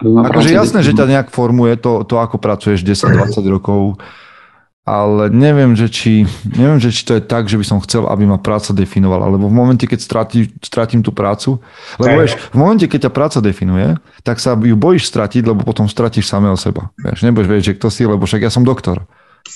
Akože 0.00 0.54
jasné, 0.54 0.80
že 0.80 0.96
ťa 0.96 1.06
nejak 1.10 1.28
formuje 1.34 1.76
to, 1.76 2.06
to 2.06 2.16
ako 2.16 2.40
pracuješ 2.40 2.86
10-20 2.86 3.36
rokov, 3.50 4.00
ale 4.88 5.28
neviem, 5.28 5.76
že 5.76 5.92
či, 5.92 6.24
neviem, 6.56 6.80
že 6.80 6.88
či 6.88 7.04
to 7.04 7.12
je 7.20 7.22
tak, 7.22 7.52
že 7.52 7.60
by 7.60 7.64
som 7.68 7.78
chcel, 7.84 8.08
aby 8.08 8.24
ma 8.24 8.40
práca 8.40 8.72
definovala, 8.72 9.28
lebo 9.28 9.46
v 9.46 9.54
momente, 9.54 9.84
keď 9.84 10.00
stratí, 10.00 10.48
stratím 10.64 11.04
tú 11.04 11.12
prácu, 11.12 11.60
lebo 12.00 12.24
vieš, 12.24 12.40
v 12.50 12.56
momente, 12.56 12.88
keď 12.88 13.06
ťa 13.06 13.12
práca 13.12 13.38
definuje, 13.44 14.00
tak 14.24 14.40
sa 14.40 14.56
ju 14.56 14.74
bojíš 14.74 15.12
stratiť, 15.12 15.44
lebo 15.44 15.62
potom 15.68 15.84
stratíš 15.84 16.32
samého 16.32 16.56
seba. 16.56 16.88
Vieš, 16.96 17.20
nebudeš 17.22 17.48
vedieť, 17.48 17.66
že 17.70 17.76
kto 17.76 17.88
si, 17.92 18.02
lebo 18.08 18.24
však 18.24 18.40
ja 18.40 18.50
som 18.50 18.64
doktor. 18.64 19.04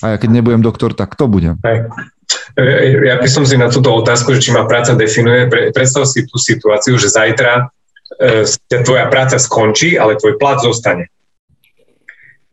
A 0.03 0.15
ja 0.15 0.17
keď 0.19 0.29
nebudem 0.41 0.61
doktor, 0.63 0.91
tak 0.91 1.15
kto 1.15 1.29
budem? 1.31 1.57
Ja 3.05 3.19
by 3.21 3.29
som 3.29 3.43
si 3.45 3.59
na 3.59 3.69
túto 3.69 3.93
otázku, 3.93 4.33
že 4.35 4.49
či 4.49 4.51
ma 4.55 4.65
práca 4.65 4.95
definuje, 4.97 5.47
predstav 5.71 6.07
si 6.07 6.25
tú 6.25 6.39
situáciu, 6.39 6.97
že 6.97 7.11
zajtra 7.11 7.69
e, 8.17 8.47
tvoja 8.81 9.05
práca 9.11 9.37
skončí, 9.37 9.99
ale 9.99 10.17
tvoj 10.17 10.39
plat 10.39 10.57
zostane. 10.63 11.11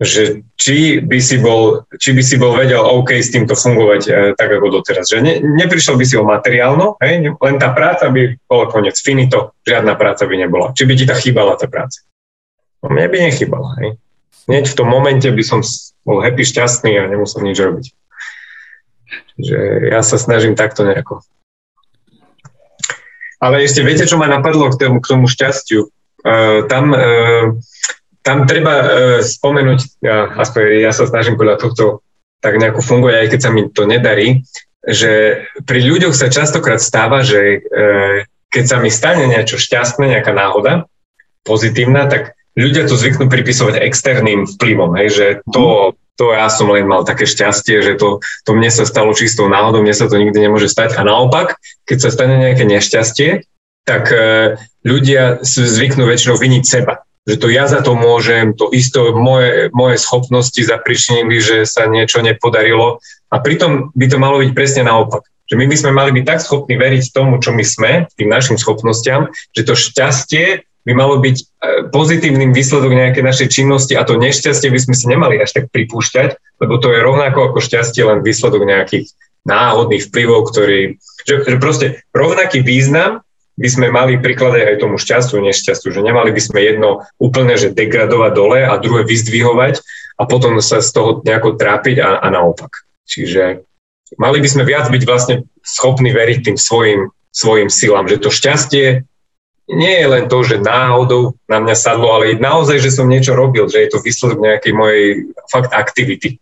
Že 0.03 0.43
či 0.59 0.99
by 0.99 1.19
si 1.23 1.39
bol, 1.39 1.87
či 1.95 2.11
by 2.11 2.23
si 2.27 2.35
bol 2.35 2.59
vedel 2.59 2.83
OK 2.83 3.15
s 3.15 3.31
týmto 3.31 3.55
fungovať 3.55 4.03
e, 4.07 4.11
tak 4.35 4.51
ako 4.51 4.83
doteraz. 4.83 5.07
Že 5.07 5.19
ne, 5.23 5.35
neprišiel 5.41 5.95
by 5.95 6.05
si 6.05 6.19
o 6.19 6.27
materiálno, 6.27 6.99
hej, 6.99 7.33
len 7.33 7.55
tá 7.57 7.71
práca 7.71 8.11
by 8.11 8.43
bola 8.45 8.67
koniec, 8.69 8.99
finito, 8.99 9.55
žiadna 9.63 9.95
práca 9.95 10.27
by 10.27 10.35
nebola. 10.35 10.75
Či 10.75 10.85
by 10.85 10.95
ti 10.99 11.05
tá 11.07 11.15
chýbala 11.15 11.55
tá 11.55 11.71
práca? 11.71 12.03
No 12.83 12.91
mne 12.91 13.07
by 13.07 13.19
nechýbala. 13.31 13.79
Hej. 13.81 14.03
Hneď 14.49 14.65
v 14.69 14.77
tom 14.79 14.89
momente 14.91 15.29
by 15.31 15.45
som 15.47 15.61
bol 16.03 16.19
happy, 16.19 16.43
šťastný 16.43 16.99
a 16.99 17.07
nemusel 17.07 17.47
nič 17.47 17.59
robiť. 17.63 17.87
Že 19.39 19.59
ja 19.95 20.01
sa 20.03 20.19
snažím 20.19 20.59
takto 20.59 20.83
nejako. 20.83 21.23
Ale 23.43 23.63
ešte 23.63 23.83
viete, 23.83 24.07
čo 24.07 24.19
ma 24.19 24.31
napadlo 24.31 24.71
k 24.71 24.79
tomu, 24.79 24.99
k 25.03 25.11
tomu 25.11 25.27
šťastiu? 25.27 25.91
Uh, 26.23 26.63
tam, 26.71 26.95
uh, 26.95 27.59
tam 28.23 28.47
treba 28.47 28.75
uh, 28.79 28.87
spomenúť, 29.19 29.99
ja, 29.99 30.31
aspoň 30.39 30.79
ja 30.79 30.95
sa 30.95 31.11
snažím 31.11 31.35
podľa 31.35 31.59
tohto 31.59 32.07
tak 32.39 32.59
nejako 32.59 32.83
fungovať, 32.83 33.17
aj 33.19 33.29
keď 33.35 33.41
sa 33.43 33.51
mi 33.51 33.67
to 33.71 33.83
nedarí, 33.87 34.47
že 34.83 35.43
pri 35.67 35.81
ľuďoch 35.83 36.15
sa 36.15 36.31
častokrát 36.31 36.79
stáva, 36.79 37.27
že 37.27 37.63
uh, 37.67 38.23
keď 38.51 38.65
sa 38.67 38.77
mi 38.79 38.91
stane 38.95 39.27
niečo 39.27 39.59
šťastné, 39.59 40.15
nejaká 40.15 40.31
náhoda, 40.31 40.87
pozitívna, 41.43 42.07
tak 42.07 42.39
ľudia 42.57 42.85
to 42.89 42.97
zvyknú 42.97 43.29
pripisovať 43.33 43.81
externým 43.81 44.45
vplyvom, 44.45 44.97
hej, 45.01 45.09
že 45.13 45.27
to 45.49 45.97
to 46.21 46.37
ja 46.37 46.47
som 46.53 46.69
len 46.69 46.85
mal 46.85 47.09
také 47.09 47.25
šťastie, 47.25 47.81
že 47.81 47.93
to, 47.97 48.21
to 48.45 48.53
mne 48.53 48.69
sa 48.69 48.85
stalo 48.85 49.17
čistou 49.17 49.49
náhodou, 49.49 49.81
mne 49.81 49.97
sa 49.97 50.07
to 50.07 50.21
nikdy 50.21 50.45
nemôže 50.45 50.69
stať. 50.69 51.01
A 51.01 51.09
naopak, 51.09 51.57
keď 51.89 51.99
sa 51.99 52.11
stane 52.13 52.37
nejaké 52.37 52.69
nešťastie, 52.69 53.49
tak 53.89 54.13
e, 54.13 54.55
ľudia 54.85 55.43
zvyknú 55.43 56.05
väčšinou 56.07 56.37
viniť 56.39 56.65
seba. 56.69 57.03
Že 57.25 57.37
to 57.39 57.47
ja 57.55 57.65
za 57.71 57.81
to 57.81 57.95
môžem, 57.95 58.53
to 58.55 58.69
isto 58.75 59.15
moje, 59.15 59.71
moje 59.73 59.97
schopnosti 59.99 60.59
zapričinili, 60.59 61.39
že 61.39 61.57
sa 61.65 61.87
niečo 61.87 62.21
nepodarilo. 62.21 63.01
A 63.33 63.41
pritom 63.41 63.95
by 63.95 64.07
to 64.11 64.17
malo 64.21 64.43
byť 64.43 64.53
presne 64.53 64.83
naopak. 64.87 65.25
Že 65.49 65.55
my 65.59 65.67
by 65.67 65.77
sme 65.79 65.91
mali 65.95 66.11
byť 66.13 66.25
tak 66.27 66.41
schopní 66.45 66.75
veriť 66.77 67.15
tomu, 67.15 67.41
čo 67.41 67.55
my 67.55 67.65
sme, 67.65 68.07
tým 68.15 68.29
našim 68.29 68.59
schopnostiam, 68.61 69.31
že 69.55 69.65
to 69.65 69.75
šťastie 69.79 70.67
by 70.83 70.93
malo 70.99 71.23
byť 71.23 71.37
e, 71.39 71.45
pozitívnym 71.95 72.51
výsledok 72.51 72.91
nejakej 72.91 73.25
našej 73.25 73.49
činnosti 73.51 73.95
a 73.95 74.03
to 74.03 74.19
nešťastie 74.19 74.69
by 74.71 74.81
sme 74.83 74.95
si 74.99 75.07
nemali 75.07 75.39
až 75.39 75.55
tak 75.55 75.65
pripúšťať, 75.71 76.59
lebo 76.59 76.75
to 76.83 76.91
je 76.91 76.99
rovnako 76.99 77.51
ako 77.51 77.59
šťastie 77.63 78.03
len 78.03 78.27
výsledok 78.27 78.67
nejakých 78.67 79.15
náhodných 79.47 80.11
vplyvov, 80.11 80.51
ktorý, 80.51 80.99
že, 81.27 81.35
že 81.47 81.57
proste 81.59 81.87
rovnaký 82.15 82.63
význam 82.63 83.23
by 83.59 83.69
sme 83.69 83.87
mali 83.93 84.19
prikladať 84.19 84.75
aj 84.75 84.81
tomu 84.81 84.97
šťastiu, 84.99 85.39
nešťastiu, 85.45 85.93
že 85.93 86.03
nemali 86.03 86.33
by 86.35 86.41
sme 86.41 86.59
jedno 86.63 87.07
úplne 87.21 87.55
že 87.55 87.71
degradovať 87.71 88.33
dole 88.33 88.61
a 88.65 88.75
druhé 88.81 89.07
vyzdvihovať 89.07 89.83
a 90.19 90.23
potom 90.25 90.59
sa 90.59 90.83
z 90.83 90.91
toho 90.91 91.11
nejako 91.23 91.55
trápiť 91.59 92.01
a, 92.01 92.23
a 92.23 92.27
naopak. 92.33 92.71
Čiže 93.07 93.63
mali 94.17 94.39
by 94.41 94.49
sme 94.49 94.65
viac 94.65 94.89
byť 94.89 95.03
vlastne 95.05 95.47
schopní 95.63 96.11
veriť 96.11 96.39
tým 96.49 96.57
svojim, 96.59 97.13
svojim 97.31 97.69
silám, 97.69 98.09
že 98.09 98.19
to 98.19 98.33
šťastie 98.33 99.05
nie 99.73 99.95
je 100.05 100.07
len 100.07 100.25
to, 100.29 100.45
že 100.45 100.61
náhodou 100.61 101.35
na 101.49 101.59
mňa 101.61 101.77
sadlo, 101.77 102.13
ale 102.13 102.37
naozaj, 102.37 102.79
že 102.79 102.93
som 102.93 103.09
niečo 103.09 103.33
robil, 103.33 103.67
že 103.67 103.85
je 103.85 103.89
to 103.93 103.99
výsledok 104.05 104.39
nejakej 104.41 104.73
mojej 104.77 105.07
fakt 105.49 105.73
aktivity. 105.73 106.39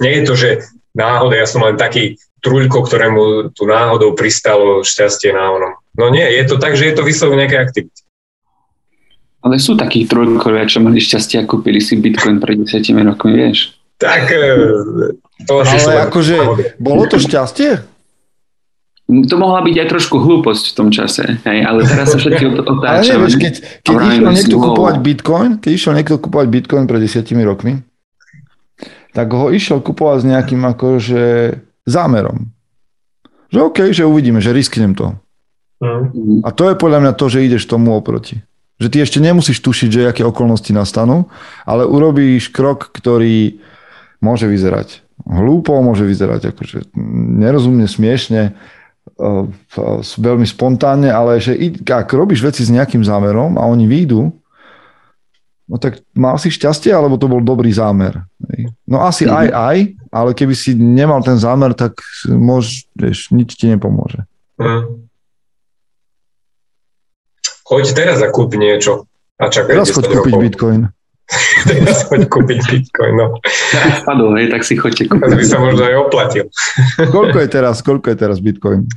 Nie 0.00 0.20
je 0.20 0.22
to, 0.24 0.34
že 0.36 0.48
náhoda, 0.96 1.36
ja 1.36 1.46
som 1.46 1.62
len 1.62 1.76
taký 1.76 2.16
truľko, 2.40 2.88
ktorému 2.88 3.22
tu 3.52 3.68
náhodou 3.68 4.16
pristalo 4.16 4.80
šťastie 4.80 5.36
na 5.36 5.52
onom. 5.52 5.72
No 5.94 6.08
nie, 6.08 6.24
je 6.24 6.44
to 6.48 6.56
tak, 6.56 6.74
že 6.74 6.88
je 6.88 6.94
to 6.96 7.04
výsledok 7.04 7.36
nejakej 7.36 7.60
aktivity. 7.60 8.00
Ale 9.40 9.56
sú 9.56 9.72
takí 9.76 10.04
trojkovia, 10.04 10.68
čo 10.68 10.84
mali 10.84 11.00
šťastie 11.00 11.40
a 11.40 11.48
kúpili 11.48 11.80
si 11.80 11.96
Bitcoin 11.96 12.40
pred 12.40 12.60
10 12.60 12.80
rokmi, 13.08 13.32
vieš? 13.36 13.76
Tak, 14.00 14.32
e, 14.32 14.44
to 15.44 15.60
asi 15.60 15.76
Ale 15.80 16.08
akože, 16.08 16.36
bolo 16.80 17.04
to 17.08 17.20
šťastie? 17.20 17.84
To 19.10 19.34
mohla 19.40 19.60
byť 19.66 19.76
aj 19.82 19.88
trošku 19.90 20.22
hlúposť 20.22 20.64
v 20.70 20.74
tom 20.76 20.88
čase, 20.94 21.42
hej, 21.42 21.58
ale 21.66 21.82
teraz 21.82 22.14
sa 22.14 22.18
všetky 22.20 22.44
otáčame. 22.62 22.86
Ale 22.86 23.02
nevieš, 23.18 23.36
keď, 23.42 23.54
keď 23.82 23.96
išiel 24.06 24.30
niekto 24.30 24.56
wow. 24.56 24.64
kupovať 24.70 24.96
Bitcoin, 25.02 25.50
keď 25.58 25.70
išiel 25.74 25.92
niekto 25.98 26.14
kupovať 26.22 26.46
Bitcoin 26.46 26.84
pred 26.86 27.00
desiatimi 27.02 27.42
rokmi, 27.42 27.82
tak 29.10 29.26
ho 29.34 29.50
išiel 29.50 29.82
kupovať 29.82 30.18
s 30.22 30.28
nejakým 30.30 30.62
akože 30.62 31.24
zámerom. 31.90 32.54
Že 33.50 33.58
OK, 33.66 33.78
že 33.90 34.06
uvidíme, 34.06 34.38
že 34.38 34.54
risknem 34.54 34.94
to. 34.94 35.18
Mm. 35.82 36.46
A 36.46 36.54
to 36.54 36.70
je 36.70 36.78
podľa 36.78 37.02
mňa 37.02 37.12
to, 37.18 37.26
že 37.26 37.42
ideš 37.42 37.66
tomu 37.66 37.98
oproti. 37.98 38.38
Že 38.78 38.88
ty 38.94 38.96
ešte 39.02 39.18
nemusíš 39.18 39.58
tušiť, 39.58 39.88
že 39.90 40.08
aké 40.08 40.22
okolnosti 40.22 40.70
nastanú, 40.70 41.26
ale 41.66 41.82
urobíš 41.82 42.54
krok, 42.54 42.94
ktorý 42.94 43.58
môže 44.22 44.46
vyzerať 44.46 45.02
hlúpo, 45.26 45.76
môže 45.84 46.06
vyzerať 46.08 46.54
akože 46.54 46.78
nerozumne, 47.40 47.84
smiešne, 47.84 48.56
veľmi 50.16 50.46
spontánne, 50.48 51.12
ale 51.12 51.36
že 51.38 51.56
ak 51.84 52.08
robíš 52.16 52.40
veci 52.40 52.64
s 52.64 52.72
nejakým 52.72 53.04
zámerom 53.04 53.60
a 53.60 53.68
oni 53.68 53.84
výjdu, 53.84 54.32
no 55.70 55.76
tak 55.76 56.00
mal 56.16 56.40
si 56.40 56.48
šťastie, 56.50 56.90
alebo 56.90 57.20
to 57.20 57.28
bol 57.28 57.38
dobrý 57.38 57.70
zámer. 57.70 58.24
No 58.88 59.04
asi 59.04 59.28
mm-hmm. 59.28 59.38
aj 59.38 59.48
aj, 59.54 59.78
ale 60.10 60.30
keby 60.34 60.54
si 60.56 60.74
nemal 60.74 61.22
ten 61.22 61.38
zámer, 61.38 61.76
tak 61.76 62.00
môž, 62.26 62.88
vieš, 62.96 63.30
nič 63.30 63.54
ti 63.54 63.70
nepomôže. 63.70 64.26
Mm. 64.58 65.06
Choď 67.70 67.84
teraz 67.94 68.18
a 68.18 68.34
kúp 68.34 68.50
niečo. 68.58 69.06
A 69.38 69.46
čakaj 69.46 69.78
teraz 69.78 69.94
choď 69.94 70.04
kúpiť 70.10 70.34
rokov. 70.34 70.42
Bitcoin. 70.42 70.80
teraz 71.70 72.02
choď 72.10 72.22
kúpiť 72.26 72.58
Bitcoin, 72.66 73.14
no. 73.14 73.38
Tak 73.70 74.02
spadol, 74.02 74.34
hej, 74.42 74.50
tak 74.50 74.62
si 74.66 74.74
choďte 74.74 75.06
kúpiť. 75.06 75.22
Teraz 75.22 75.34
by 75.38 75.44
sa 75.46 75.58
možno 75.62 75.82
aj 75.86 75.94
oplatil. 76.02 76.44
koľko 77.14 77.38
je 77.38 77.48
teraz, 77.48 77.76
koľko 77.78 78.06
je 78.10 78.16
teraz 78.18 78.38
Bitcoin? 78.42 78.90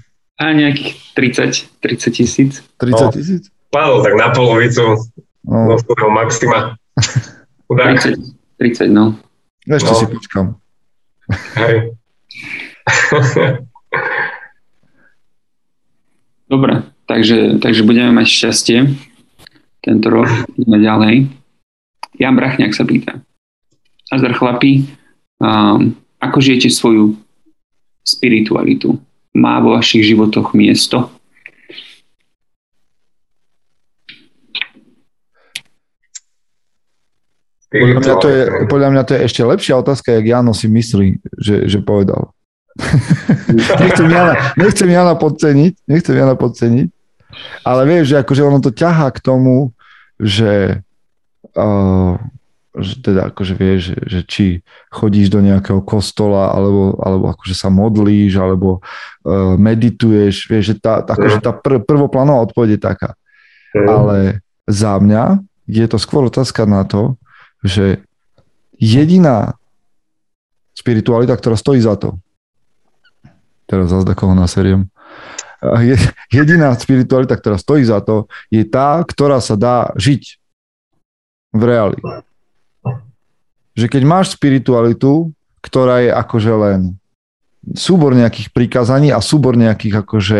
A 0.43 0.51
nejakých 0.51 0.99
30, 1.15 1.79
30 1.79 2.11
tisíc. 2.11 2.59
30 2.75 3.15
tisíc? 3.15 3.47
No, 3.47 3.55
padol 3.71 4.03
tak 4.03 4.19
na 4.19 4.27
polovicu 4.35 4.99
no. 5.47 5.71
do 5.71 5.79
svojho 5.79 6.11
maxima. 6.11 6.75
30, 7.71 8.19
30, 8.59 8.91
no. 8.91 9.15
Ešte 9.63 9.91
no. 9.95 9.95
si 9.95 10.05
počkam. 10.11 10.59
Hej. 11.55 11.95
Dobre, 16.51 16.83
takže, 17.07 17.63
takže 17.63 17.87
budeme 17.87 18.11
mať 18.11 18.27
šťastie 18.27 18.83
tento 19.79 20.07
rok. 20.11 20.27
Ideme 20.59 20.83
ďalej. 20.83 21.31
Jan 22.19 22.35
Brachňák 22.35 22.75
sa 22.75 22.83
pýta. 22.83 23.23
Azdar 24.11 24.35
chlapi, 24.35 24.91
um, 25.39 25.95
ako 26.19 26.37
žijete 26.43 26.67
svoju 26.67 27.15
spiritualitu? 28.03 28.99
Má 29.33 29.57
vo 29.59 29.73
vašich 29.73 30.05
životoch 30.05 30.53
miesto? 30.53 31.09
Podľa 37.73 37.99
mňa, 38.05 38.15
to 38.21 38.27
je, 38.29 38.43
podľa 38.69 38.89
mňa 38.93 39.01
to 39.01 39.11
je 39.17 39.21
ešte 39.25 39.41
lepšia 39.41 39.81
otázka, 39.81 40.13
jak 40.13 40.29
Jano 40.29 40.53
si 40.53 40.69
myslí, 40.69 41.09
že, 41.41 41.65
že 41.65 41.81
povedal. 41.81 42.29
nechcem, 43.81 44.05
Jana, 44.13 44.53
nechcem 44.53 44.89
Jana 44.89 45.17
podceniť, 45.17 45.73
nechcem 45.89 46.13
Jana 46.13 46.37
podceniť, 46.37 46.89
ale 47.65 47.81
vieš, 47.89 48.13
že 48.13 48.21
akože 48.21 48.41
ono 48.45 48.61
to 48.61 48.69
ťahá 48.69 49.09
k 49.09 49.19
tomu, 49.25 49.73
že 50.21 50.85
uh, 51.57 52.13
že 52.73 53.05
teda 53.05 53.29
akože 53.29 53.53
vieš, 53.53 53.79
že, 53.93 53.97
že 54.09 54.19
či 54.25 54.45
chodíš 54.89 55.29
do 55.29 55.45
nejakého 55.45 55.85
kostola, 55.85 56.49
alebo, 56.49 56.97
alebo 56.97 57.25
akože 57.29 57.53
sa 57.53 57.69
modlíš, 57.69 58.41
alebo 58.41 58.81
uh, 58.81 59.53
medituješ, 59.61 60.49
vieš, 60.49 60.73
že 60.73 60.75
tá, 60.81 61.05
akože 61.05 61.37
tá 61.37 61.53
pr- 61.53 61.85
prvoplánová 61.85 62.49
odpoveď 62.49 62.69
je 62.77 62.81
taká. 62.81 63.09
Ale 63.73 64.41
za 64.65 64.97
mňa 64.97 65.41
je 65.69 65.85
to 65.85 66.01
skôr 66.01 66.25
otázka 66.25 66.65
na 66.65 66.81
to, 66.81 67.13
že 67.61 68.01
jediná 68.81 69.53
spiritualita, 70.73 71.37
ktorá 71.37 71.53
stojí 71.53 71.77
za 71.77 71.93
to, 71.93 72.17
teraz 73.69 73.93
zazda 73.93 74.17
koho 74.17 74.33
na 74.33 74.49
seriem, 74.49 74.89
jediná 76.33 76.73
spiritualita, 76.73 77.37
ktorá 77.37 77.61
stojí 77.61 77.85
za 77.85 78.01
to, 78.01 78.25
je 78.49 78.65
tá, 78.65 79.05
ktorá 79.05 79.37
sa 79.39 79.53
dá 79.53 79.93
žiť 79.93 80.41
v 81.53 81.61
reáli 81.61 82.01
že 83.73 83.89
keď 83.89 84.03
máš 84.05 84.37
spiritualitu, 84.37 85.33
ktorá 85.61 86.05
je 86.05 86.11
akože 86.13 86.53
len 86.53 86.79
súbor 87.73 88.13
nejakých 88.13 88.51
prikázaní 88.51 89.09
a 89.09 89.23
súbor 89.23 89.55
nejakých 89.55 90.03
akože 90.03 90.39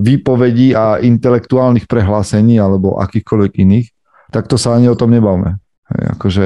výpovedí 0.00 0.72
a 0.72 1.02
intelektuálnych 1.02 1.84
prehlásení 1.84 2.56
alebo 2.56 2.96
akýchkoľvek 3.02 3.52
iných, 3.60 3.88
tak 4.30 4.46
to 4.46 4.56
sa 4.56 4.78
ani 4.78 4.88
o 4.88 4.96
tom 4.96 5.12
nebavme. 5.12 5.58
Hej, 5.90 6.02
akože 6.16 6.44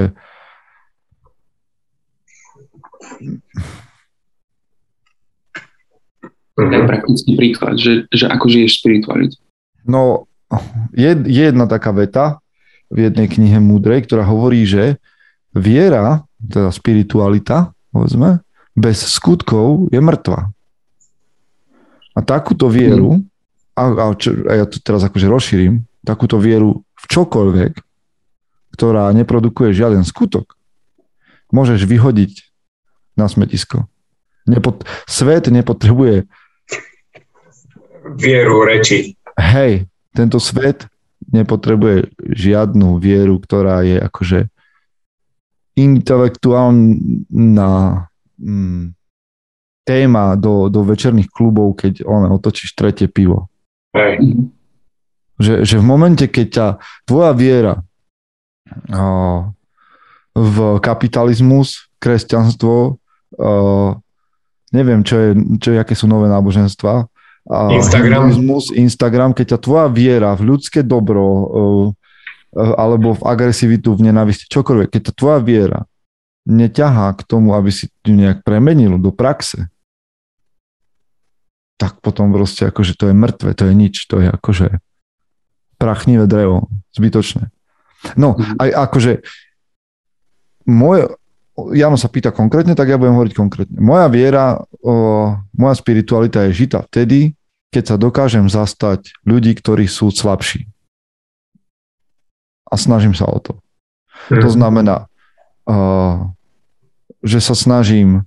Daj 6.55 6.87
praktický 6.87 7.35
príklad, 7.35 7.75
že, 7.75 8.07
že 8.15 8.31
ako 8.31 8.47
žiješ 8.47 8.79
spiritualitu. 8.79 9.37
No, 9.83 10.31
je, 10.95 11.11
je 11.27 11.43
jedna 11.51 11.67
taká 11.67 11.91
veta 11.91 12.39
v 12.87 13.11
jednej 13.11 13.27
knihe 13.27 13.59
Múdrej, 13.59 14.07
ktorá 14.07 14.23
hovorí, 14.23 14.63
že 14.63 15.03
viera, 15.55 16.27
teda 16.43 16.75
spiritualita, 16.75 17.73
povedzme, 17.95 18.43
bez 18.75 19.01
skutkov 19.07 19.89
je 19.95 20.03
mŕtva. 20.03 20.51
A 22.15 22.21
takúto 22.23 22.67
vieru, 22.71 23.19
mm. 23.19 23.79
a, 23.79 23.83
a, 23.91 24.05
čo, 24.15 24.35
a 24.51 24.53
ja 24.59 24.67
to 24.67 24.83
teraz 24.83 25.07
akože 25.07 25.27
rozšírim, 25.31 25.87
takúto 26.03 26.39
vieru 26.39 26.83
v 26.99 27.05
čokoľvek, 27.11 27.73
ktorá 28.75 29.11
neprodukuje 29.15 29.71
žiaden 29.71 30.03
skutok, 30.03 30.59
môžeš 31.55 31.87
vyhodiť 31.87 32.51
na 33.15 33.31
smetisko. 33.31 33.87
Nepot- 34.45 34.83
svet 35.07 35.49
nepotrebuje 35.49 36.27
vieru 38.19 38.67
reči. 38.67 39.17
Hej, 39.39 39.89
tento 40.13 40.39
svet 40.43 40.87
nepotrebuje 41.31 42.13
žiadnu 42.21 43.01
vieru, 43.01 43.41
ktorá 43.41 43.81
je 43.87 43.97
akože 43.97 44.53
intelektuálna 45.75 47.73
mm, 48.39 48.85
téma 49.85 50.25
do, 50.39 50.73
do 50.73 50.81
večerných 50.87 51.29
klubov, 51.29 51.77
keď 51.77 52.07
one, 52.07 52.31
otočíš 52.33 52.73
tretie 52.73 53.11
pivo. 53.11 53.51
Hej. 53.93 54.39
Že, 55.39 55.55
že 55.67 55.77
v 55.79 55.85
momente, 55.85 56.25
keď 56.31 56.47
ťa 56.47 56.67
tvoja 57.05 57.33
viera 57.35 57.75
o, 58.89 59.51
v 60.35 60.57
kapitalizmus, 60.83 61.91
kresťanstvo, 62.03 62.99
uh, 63.39 63.91
neviem, 64.75 65.01
čo 65.07 65.17
je, 65.17 65.31
čo 65.63 65.69
je, 65.73 65.79
aké 65.79 65.95
sú 65.95 66.11
nové 66.11 66.27
náboženstva. 66.27 67.07
Instagram. 67.71 68.35
Instagram, 68.75 69.31
keď 69.33 69.57
ťa 69.57 69.59
tvoja 69.63 69.87
viera 69.89 70.35
v 70.35 70.55
ľudské 70.55 70.83
dobro 70.83 71.25
alebo 72.55 73.19
v 73.19 73.23
agresivitu, 73.27 73.99
v 73.99 74.11
nenávisti, 74.11 74.47
čokoľvek, 74.47 74.89
keď 74.95 75.03
tá 75.11 75.13
tvoja 75.13 75.39
viera 75.43 75.81
neťahá 76.47 77.17
k 77.19 77.23
tomu, 77.25 77.57
aby 77.57 77.73
si 77.73 77.91
ju 78.05 78.15
nejak 78.15 78.45
premenil 78.45 79.01
do 79.01 79.11
praxe, 79.11 79.69
tak 81.81 81.99
potom 81.99 82.31
proste 82.31 82.71
akože 82.71 82.95
to 82.95 83.11
je 83.11 83.15
mŕtve, 83.17 83.51
to 83.57 83.67
je 83.67 83.75
nič, 83.75 84.07
to 84.07 84.23
je 84.23 84.29
akože 84.31 84.79
prachnivé 85.77 86.31
drevo, 86.31 86.71
zbytočné. 86.95 87.51
No, 88.15 88.37
mhm. 88.37 88.61
aj 88.61 88.71
akože 88.89 89.13
môj, 90.69 91.13
Jano 91.55 91.95
sa 91.95 92.11
pýta 92.11 92.35
konkrétne, 92.35 92.75
tak 92.75 92.91
ja 92.91 92.99
budem 92.99 93.15
hovoriť 93.15 93.35
konkrétne. 93.39 93.79
Moja 93.79 94.11
viera, 94.11 94.59
o, 94.83 94.95
moja 95.55 95.75
spiritualita 95.79 96.51
je 96.51 96.67
žita 96.67 96.83
vtedy, 96.91 97.39
keď 97.71 97.95
sa 97.95 97.97
dokážem 97.99 98.51
zastať 98.51 99.15
ľudí, 99.23 99.55
ktorí 99.55 99.87
sú 99.87 100.11
slabší. 100.11 100.67
A 102.75 102.77
snažím 102.77 103.15
sa 103.15 103.31
o 103.31 103.39
to. 103.39 103.63
To 104.35 104.51
mhm. 104.51 104.55
znamená, 104.59 104.97
o, 105.63 106.35
že 107.23 107.39
sa 107.39 107.55
snažím 107.55 108.27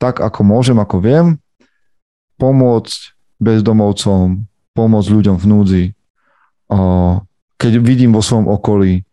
tak, 0.00 0.24
ako 0.24 0.40
môžem, 0.40 0.80
ako 0.80 0.96
viem, 1.04 1.26
pomôcť 2.40 3.12
bezdomovcom, 3.36 4.48
pomôcť 4.72 5.08
ľuďom 5.12 5.36
v 5.36 5.44
núdzi. 5.44 5.84
O, 6.72 7.20
keď 7.60 7.72
vidím 7.84 8.16
vo 8.16 8.24
svojom 8.24 8.48
okolí 8.48 9.04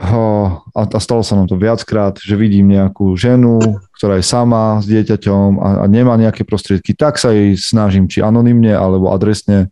a, 0.00 0.84
a 0.96 0.98
stalo 1.00 1.20
sa 1.20 1.36
nám 1.36 1.52
to 1.52 1.60
viackrát, 1.60 2.16
že 2.16 2.32
vidím 2.32 2.72
nejakú 2.72 3.12
ženu, 3.20 3.60
ktorá 4.00 4.16
je 4.16 4.24
sama 4.24 4.80
s 4.80 4.88
dieťaťom 4.88 5.60
a, 5.60 5.68
a 5.82 5.84
nemá 5.92 6.16
nejaké 6.16 6.48
prostriedky, 6.48 6.96
tak 6.96 7.20
sa 7.20 7.36
jej 7.36 7.52
snažím, 7.60 8.08
či 8.08 8.24
anonymne 8.24 8.72
alebo 8.72 9.12
adresne 9.12 9.68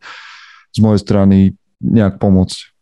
z 0.76 0.78
mojej 0.84 1.00
strany 1.00 1.36
nejak 1.80 2.20
pomôcť. 2.20 2.77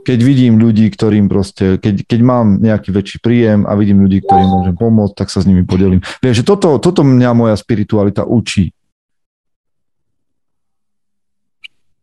Keď 0.00 0.18
vidím 0.24 0.56
ľudí, 0.56 0.88
ktorým 0.88 1.28
proste, 1.28 1.76
keď, 1.76 2.08
keď 2.08 2.20
mám 2.24 2.56
nejaký 2.58 2.88
väčší 2.88 3.18
príjem 3.20 3.68
a 3.68 3.76
vidím 3.76 4.00
ľudí, 4.00 4.24
ktorým 4.24 4.48
môžem 4.48 4.76
pomôcť, 4.76 5.14
tak 5.14 5.28
sa 5.28 5.44
s 5.44 5.48
nimi 5.48 5.62
podelím. 5.68 6.00
Vieš, 6.24 6.40
že 6.40 6.44
toto, 6.44 6.80
toto 6.80 7.04
mňa 7.04 7.30
moja 7.36 7.54
spiritualita 7.56 8.24
učí. 8.24 8.72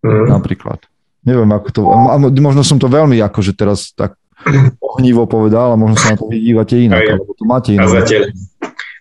Mm. 0.05 0.29
Napríklad. 0.29 0.85
Neviem, 1.25 1.49
ako 1.51 1.69
to... 1.73 1.81
Možno 2.37 2.61
som 2.61 2.77
to 2.77 2.87
veľmi 2.87 3.17
akože 3.19 3.57
teraz 3.57 3.91
tak 3.91 4.15
ohnivo 4.79 5.25
povedal 5.25 5.73
a 5.73 5.79
možno 5.79 5.97
sa 5.97 6.13
na 6.13 6.17
to 6.21 6.29
vydívate 6.29 6.77
inak, 6.77 7.01
Aj, 7.01 7.09
alebo 7.17 7.31
to 7.33 7.43
máte 7.43 7.69
inak. 7.73 7.89
Kazateľ. 7.89 8.23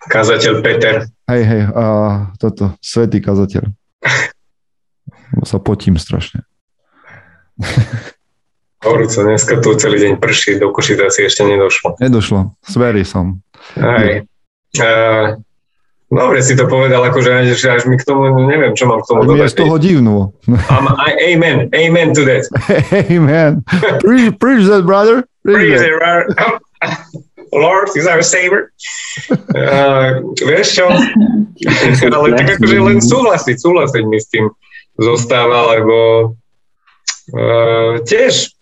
Kazateľ 0.07 0.53
Peter. 0.65 0.95
Hej, 1.29 1.43
hej, 1.45 1.61
a 1.71 1.83
toto, 2.41 2.73
svetý 2.81 3.21
kazateľ. 3.21 3.69
sa 5.45 5.57
potím 5.61 6.01
strašne. 6.01 6.41
Horúco, 8.85 9.25
dneska 9.25 9.57
tu 9.61 9.73
celý 9.73 9.97
deň 10.05 10.13
prší, 10.21 10.61
do 10.61 10.69
Košice 10.69 11.09
asi 11.09 11.25
ešte 11.25 11.41
nedošlo. 11.45 11.97
Nedošlo, 11.97 12.53
sverí 12.61 13.01
som. 13.01 13.41
Hej. 13.73 14.29
Uh, 14.77 15.41
Dobre 16.07 16.39
si 16.39 16.55
to 16.55 16.71
povedal, 16.71 17.03
akože 17.03 17.51
že 17.51 17.67
až 17.67 17.83
mi 17.83 17.99
k 17.99 18.07
tomu, 18.07 18.31
neviem, 18.47 18.71
čo 18.71 18.87
mám 18.87 19.03
k 19.03 19.11
tomu 19.11 19.27
dodať. 19.27 19.51
z 19.51 19.55
toho 19.59 19.75
divnú. 19.75 20.31
Um, 20.47 20.87
I, 21.03 21.35
amen, 21.35 21.67
amen 21.75 22.15
to 22.15 22.23
that. 22.23 22.47
amen. 23.11 23.59
Preach, 23.99 24.31
preach 24.39 24.63
that, 24.71 24.87
brother. 24.87 25.27
Preach, 25.43 25.75
preach 25.75 25.83
that, 25.83 25.91
brother. 25.99 26.23
Lord 27.51 27.91
is 27.99 28.07
our 28.07 28.23
savior. 28.23 28.71
Uh, 29.51 30.23
vieš 30.39 30.79
čo? 30.79 30.87
Ale 32.15 32.39
tak 32.39 32.55
akože 32.55 32.77
len 32.79 33.03
súhlasiť, 33.03 33.55
súhlasiť 33.59 34.03
mi 34.07 34.19
s 34.23 34.31
tým 34.31 34.47
zostáva, 34.95 35.75
lebo 35.75 35.95
uh, 37.35 37.99
tiež 38.07 38.55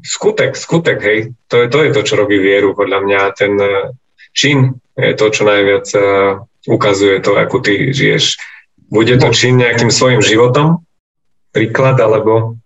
skutek, 0.00 0.56
skutek, 0.56 0.98
hej, 1.02 1.18
to 1.48 1.64
je, 1.64 1.66
to 1.68 1.78
je 1.84 1.90
to, 1.92 2.00
čo 2.02 2.14
robí 2.16 2.40
vieru, 2.40 2.72
podľa 2.72 2.98
mňa. 3.04 3.20
Ten 3.36 3.52
uh, 3.60 3.92
čin 4.32 4.76
je 4.96 5.12
to, 5.16 5.26
čo 5.32 5.42
najviac 5.44 5.86
uh, 5.96 6.40
ukazuje 6.68 7.20
to, 7.20 7.36
ako 7.36 7.60
ty 7.64 7.92
žiješ. 7.92 8.40
Bude 8.90 9.16
to 9.20 9.30
čin 9.30 9.60
nejakým 9.60 9.88
svojim 9.92 10.20
životom? 10.20 10.84
Príklad, 11.50 11.98
alebo... 12.00 12.59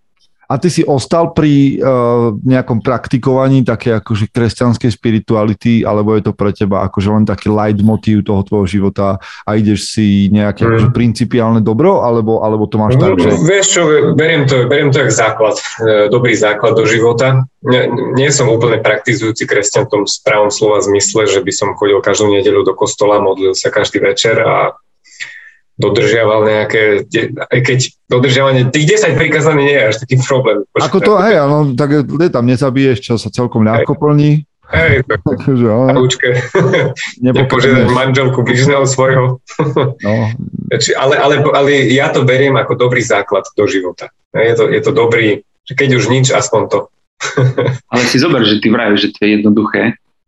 A 0.54 0.58
ty 0.62 0.70
si 0.70 0.86
ostal 0.86 1.34
pri 1.34 1.82
uh, 1.82 2.30
nejakom 2.38 2.78
praktikovaní 2.78 3.66
také 3.66 3.98
akože 3.98 4.30
kresťanskej 4.30 4.86
spirituality, 4.94 5.82
alebo 5.82 6.14
je 6.14 6.30
to 6.30 6.32
pre 6.32 6.54
teba 6.54 6.86
akože 6.86 7.10
len 7.10 7.24
taký 7.26 7.50
light 7.50 7.82
motív 7.82 8.22
toho 8.22 8.46
tvojho 8.46 8.78
života 8.78 9.18
a 9.42 9.50
ideš 9.58 9.90
si 9.90 10.30
nejaké 10.30 10.62
mm. 10.62 10.68
akože 10.70 10.88
principiálne 10.94 11.58
dobro, 11.58 12.06
alebo, 12.06 12.46
alebo 12.46 12.70
to 12.70 12.78
máš 12.78 12.94
tak, 13.02 13.18
že... 13.18 13.34
Vieš 13.34 13.66
čo, 13.66 13.82
beriem 14.14 14.46
to, 14.46 14.70
beriem 14.70 14.94
to 14.94 15.02
ako 15.02 15.10
základ, 15.10 15.56
e, 15.58 16.06
dobrý 16.06 16.38
základ 16.38 16.78
do 16.78 16.86
života. 16.86 17.42
Nie, 17.66 17.90
nie 18.14 18.30
som 18.30 18.46
úplne 18.46 18.78
praktizujúci 18.78 19.50
kresťan 19.50 19.90
v 19.90 19.90
tom 19.90 20.02
správnom 20.06 20.54
slova 20.54 20.78
zmysle, 20.86 21.26
že 21.26 21.42
by 21.42 21.50
som 21.50 21.74
chodil 21.74 21.98
každú 21.98 22.30
nedeľu 22.30 22.62
do 22.62 22.78
kostola, 22.78 23.18
modlil 23.18 23.58
sa 23.58 23.74
každý 23.74 23.98
večer 23.98 24.38
a 24.38 24.78
dodržiaval 25.74 26.46
nejaké, 26.46 27.02
aj 27.50 27.60
keď 27.66 27.78
dodržiavanie 28.06 28.70
tých 28.70 28.94
10 29.02 29.18
prikázaní 29.18 29.66
nie 29.66 29.76
je 29.76 29.88
až 29.90 29.96
taký 30.06 30.16
problém. 30.22 30.62
Ako 30.78 31.02
to, 31.02 31.18
hej, 31.18 31.34
no, 31.50 31.74
tak 31.74 32.06
je 32.06 32.30
tam 32.30 32.46
nezabiješ, 32.46 32.98
čo 33.02 33.14
sa 33.18 33.28
celkom 33.34 33.66
ľahko 33.66 33.98
plní. 33.98 34.46
Hej, 34.70 35.04
takže, 35.44 35.66
ale... 35.68 36.08
Nepožiadať 37.26 37.86
manželku 37.90 38.40
blížneho 38.46 38.86
svojho. 38.88 39.42
no. 40.00 40.14
ale, 41.02 41.14
ale, 41.18 41.34
ale 41.42 41.70
ja 41.90 42.08
to 42.14 42.22
beriem 42.24 42.54
ako 42.56 42.78
dobrý 42.78 43.02
základ 43.02 43.44
do 43.54 43.64
života. 43.66 44.08
Je 44.34 44.54
to, 44.54 44.70
je 44.70 44.80
to 44.82 44.92
dobrý, 44.94 45.42
že 45.66 45.72
keď 45.74 45.88
už 45.98 46.04
nič, 46.10 46.26
aspoň 46.30 46.62
to. 46.70 46.78
ale 47.88 48.02
si 48.10 48.18
zober, 48.18 48.42
že 48.42 48.58
ty 48.58 48.68
vravíš, 48.68 49.08
že 49.08 49.12
to 49.14 49.18
je 49.22 49.30
jednoduché, 49.38 49.82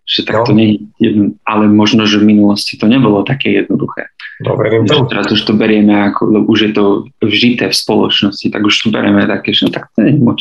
že 0.06 0.22
tak 0.22 0.42
no. 0.42 0.44
to 0.46 0.52
nie 0.54 0.66
je 0.66 1.10
jedno, 1.10 1.34
ale 1.42 1.66
možno, 1.66 2.06
že 2.06 2.22
v 2.22 2.30
minulosti 2.30 2.78
to 2.78 2.86
nebolo 2.86 3.26
také 3.26 3.52
jednoduché. 3.52 4.08
No, 4.44 4.52
verím 4.60 4.84
to. 4.84 5.08
Teraz 5.08 5.32
už 5.32 5.48
to 5.48 5.56
berieme 5.56 5.96
ako, 6.12 6.44
už 6.44 6.58
je 6.68 6.72
to 6.76 6.84
vžité 7.24 7.72
v 7.72 7.76
spoločnosti, 7.76 8.52
tak 8.52 8.60
už 8.60 8.74
to 8.84 8.88
berieme 8.92 9.24
také, 9.24 9.56
že 9.56 9.64
no, 9.64 9.72
tak 9.72 9.88
to 9.96 10.04
nie 10.04 10.12
je 10.12 10.20
moc 10.20 10.40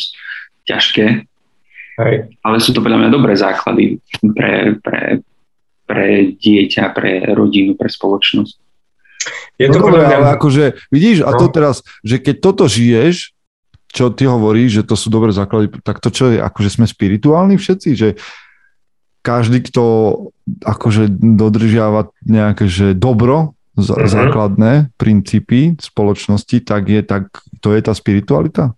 ťažké. 0.67 1.05
Hej. 1.95 2.15
Ale 2.43 2.57
sú 2.59 2.75
to 2.75 2.83
podľa 2.83 3.07
mňa 3.07 3.09
dobré 3.15 3.39
základy 3.39 4.03
pre, 4.19 4.75
pre, 4.83 5.23
pre 5.87 6.07
dieťa, 6.35 6.91
pre 6.91 7.23
rodinu, 7.31 7.79
pre 7.79 7.87
spoločnosť. 7.87 8.55
Je 9.55 9.71
to 9.71 9.79
no 9.79 9.87
dobré, 9.87 10.03
ale 10.03 10.35
akože 10.35 10.91
vidíš, 10.91 11.23
a 11.23 11.31
to 11.39 11.47
no. 11.47 11.53
teraz, 11.55 11.79
že 12.03 12.19
keď 12.19 12.35
toto 12.43 12.67
žiješ, 12.67 13.31
čo 13.95 14.11
ty 14.11 14.27
hovoríš, 14.27 14.83
že 14.83 14.87
to 14.91 14.99
sú 14.99 15.07
dobré 15.07 15.31
základy, 15.31 15.71
tak 15.79 16.03
to 16.03 16.11
čo 16.11 16.35
je, 16.35 16.43
akože 16.43 16.67
sme 16.67 16.83
spirituálni 16.83 17.55
všetci, 17.55 17.89
že 17.95 18.19
každý, 19.23 19.63
kto 19.71 19.83
akože 20.61 21.07
dodržiava 21.39 22.11
nejaké 22.27 22.67
že 22.67 22.91
dobro, 22.91 23.55
uh-huh. 23.75 24.07
základné 24.07 24.95
princípy 24.95 25.75
spoločnosti, 25.77 26.63
tak 26.63 26.87
je 26.87 27.01
tak, 27.03 27.27
to 27.59 27.75
je 27.75 27.81
tá 27.83 27.91
spiritualita? 27.91 28.73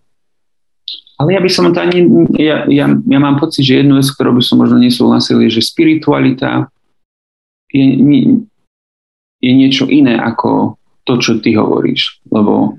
Ale 1.17 1.33
ja 1.33 1.41
by 1.41 1.49
som 1.49 1.73
to 1.73 1.81
ani, 1.81 2.05
ja, 2.37 2.69
ja, 2.69 2.85
ja 2.93 3.19
mám 3.19 3.41
pocit, 3.41 3.65
že 3.65 3.81
jednu 3.81 3.97
vec, 3.97 4.05
ktorú 4.05 4.37
by 4.37 4.43
som 4.45 4.61
možno 4.61 4.77
nesúhlasil, 4.77 5.41
je, 5.49 5.49
že 5.49 5.65
spiritualita 5.65 6.69
je, 7.73 7.85
je 9.41 9.51
niečo 9.51 9.89
iné 9.89 10.13
ako 10.13 10.77
to, 11.09 11.17
čo 11.17 11.41
ty 11.41 11.57
hovoríš. 11.57 12.21
Lebo 12.29 12.77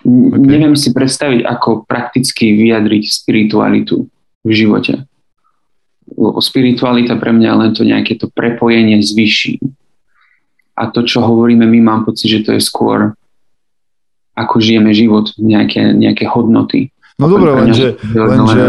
okay. 0.00 0.40
neviem 0.40 0.72
si 0.72 0.96
predstaviť, 0.96 1.44
ako 1.44 1.84
prakticky 1.84 2.56
vyjadriť 2.56 3.04
spiritualitu 3.12 4.08
v 4.40 4.50
živote. 4.56 5.04
Lebo 6.16 6.40
spiritualita 6.40 7.20
pre 7.20 7.36
mňa 7.36 7.48
je 7.52 7.60
len 7.60 7.72
to 7.76 7.82
nejaké 7.84 8.16
to 8.16 8.32
prepojenie 8.32 9.04
s 9.04 9.12
vyšším 9.12 9.75
a 10.76 10.82
to, 10.92 11.08
čo 11.08 11.24
hovoríme 11.24 11.64
my, 11.64 11.78
mám 11.80 12.00
pocit, 12.04 12.28
že 12.28 12.44
to 12.44 12.50
je 12.52 12.60
skôr 12.60 13.16
ako 14.36 14.60
žijeme 14.60 14.92
život, 14.92 15.32
nejaké, 15.40 15.96
nejaké 15.96 16.28
hodnoty. 16.28 16.92
No 17.16 17.32
dobre, 17.32 17.56
lenže, 17.56 17.96
lenže, 18.12 18.68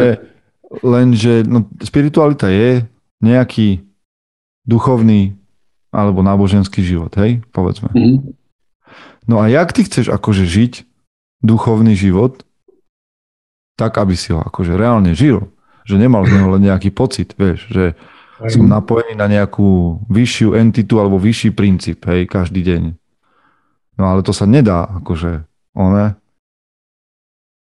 lenže 0.79 1.33
no, 1.43 1.67
spiritualita 1.83 2.47
je 2.47 2.87
nejaký 3.19 3.83
duchovný 4.63 5.35
alebo 5.91 6.23
náboženský 6.23 6.79
život, 6.79 7.11
hej, 7.19 7.43
povedzme. 7.51 7.91
Mm-hmm. 7.91 8.19
No 9.27 9.43
a 9.43 9.51
jak 9.51 9.75
ty 9.75 9.83
chceš 9.83 10.07
akože 10.07 10.47
žiť 10.47 10.87
duchovný 11.43 11.99
život 11.99 12.47
tak, 13.75 13.99
aby 13.99 14.15
si 14.15 14.31
ho 14.31 14.39
akože 14.39 14.73
reálne 14.73 15.11
žil, 15.11 15.51
že 15.83 15.99
nemal 15.99 16.23
z 16.23 16.39
neho 16.39 16.49
len 16.55 16.63
nejaký 16.65 16.89
pocit, 16.89 17.35
vieš, 17.37 17.67
že 17.69 17.93
aj. 18.41 18.53
som 18.53 18.69
napojený 18.69 19.17
na 19.17 19.27
nejakú 19.29 20.01
vyššiu 20.07 20.53
entitu 20.57 21.01
alebo 21.01 21.17
vyšší 21.17 21.53
princíp, 21.53 22.05
hej, 22.05 22.29
každý 22.29 22.61
deň. 22.61 22.83
No 23.97 24.03
ale 24.13 24.21
to 24.21 24.31
sa 24.31 24.45
nedá, 24.45 24.85
akože, 25.01 25.45
one, 25.73 26.13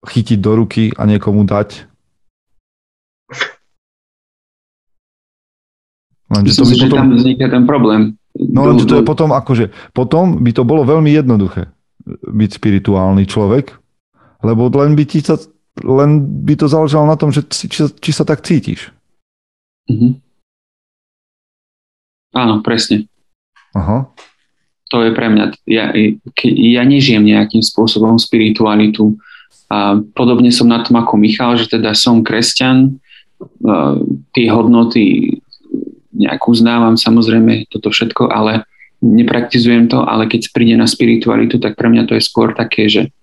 chytiť 0.04 0.38
do 0.38 0.52
ruky 0.64 0.92
a 0.94 1.08
niekomu 1.08 1.48
dať. 1.48 1.88
Lenže 6.28 6.52
Myslím 6.52 6.60
to 6.60 6.68
by 6.68 6.74
si, 6.76 6.84
potom... 6.84 6.88
že 6.92 7.00
tam 7.00 7.08
vzniká 7.16 7.46
ten 7.48 7.64
problém. 7.64 8.02
No 8.36 8.68
lenže 8.68 8.84
to 8.84 9.00
je 9.00 9.04
potom 9.08 9.32
akože, 9.32 9.72
potom 9.96 10.44
by 10.44 10.52
to 10.52 10.62
bolo 10.62 10.84
veľmi 10.84 11.10
jednoduché 11.10 11.72
byť 12.08 12.50
spirituálny 12.52 13.24
človek, 13.24 13.72
lebo 14.44 14.68
len 14.78 14.92
by 14.94 15.04
ti 15.08 15.24
sa, 15.24 15.40
len 15.82 16.22
by 16.44 16.54
to 16.56 16.70
záležalo 16.70 17.08
na 17.08 17.16
tom, 17.16 17.32
že 17.32 17.44
či, 17.48 17.68
či 17.88 18.10
sa 18.12 18.22
tak 18.28 18.44
cítiš. 18.44 18.92
Mm-hmm. 19.88 20.27
Áno, 22.38 22.62
presne. 22.62 23.10
Aha. 23.74 24.06
To 24.94 25.02
je 25.02 25.10
pre 25.12 25.26
mňa, 25.28 25.44
ja, 25.66 25.90
ja 26.46 26.82
nežijem 26.86 27.26
nejakým 27.26 27.60
spôsobom 27.60 28.16
spiritualitu. 28.16 29.18
A 29.68 30.00
podobne 30.16 30.48
som 30.48 30.70
na 30.70 30.80
tom 30.80 30.96
ako 30.96 31.20
Michal, 31.20 31.58
že 31.60 31.68
teda 31.68 31.92
som 31.92 32.24
kresťan, 32.24 32.96
tie 34.32 34.46
hodnoty 34.48 35.36
nejak 36.14 36.42
uznávam 36.48 36.96
samozrejme 36.96 37.68
toto 37.70 37.92
všetko, 37.92 38.32
ale 38.32 38.66
nepraktizujem 38.98 39.86
to, 39.86 40.02
ale 40.02 40.26
keď 40.26 40.50
príde 40.50 40.74
na 40.74 40.88
spiritualitu, 40.90 41.62
tak 41.62 41.78
pre 41.78 41.86
mňa 41.86 42.10
to 42.10 42.18
je 42.18 42.22
skôr 42.24 42.50
také, 42.56 42.90
že 42.90 43.14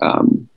um, 0.00 0.48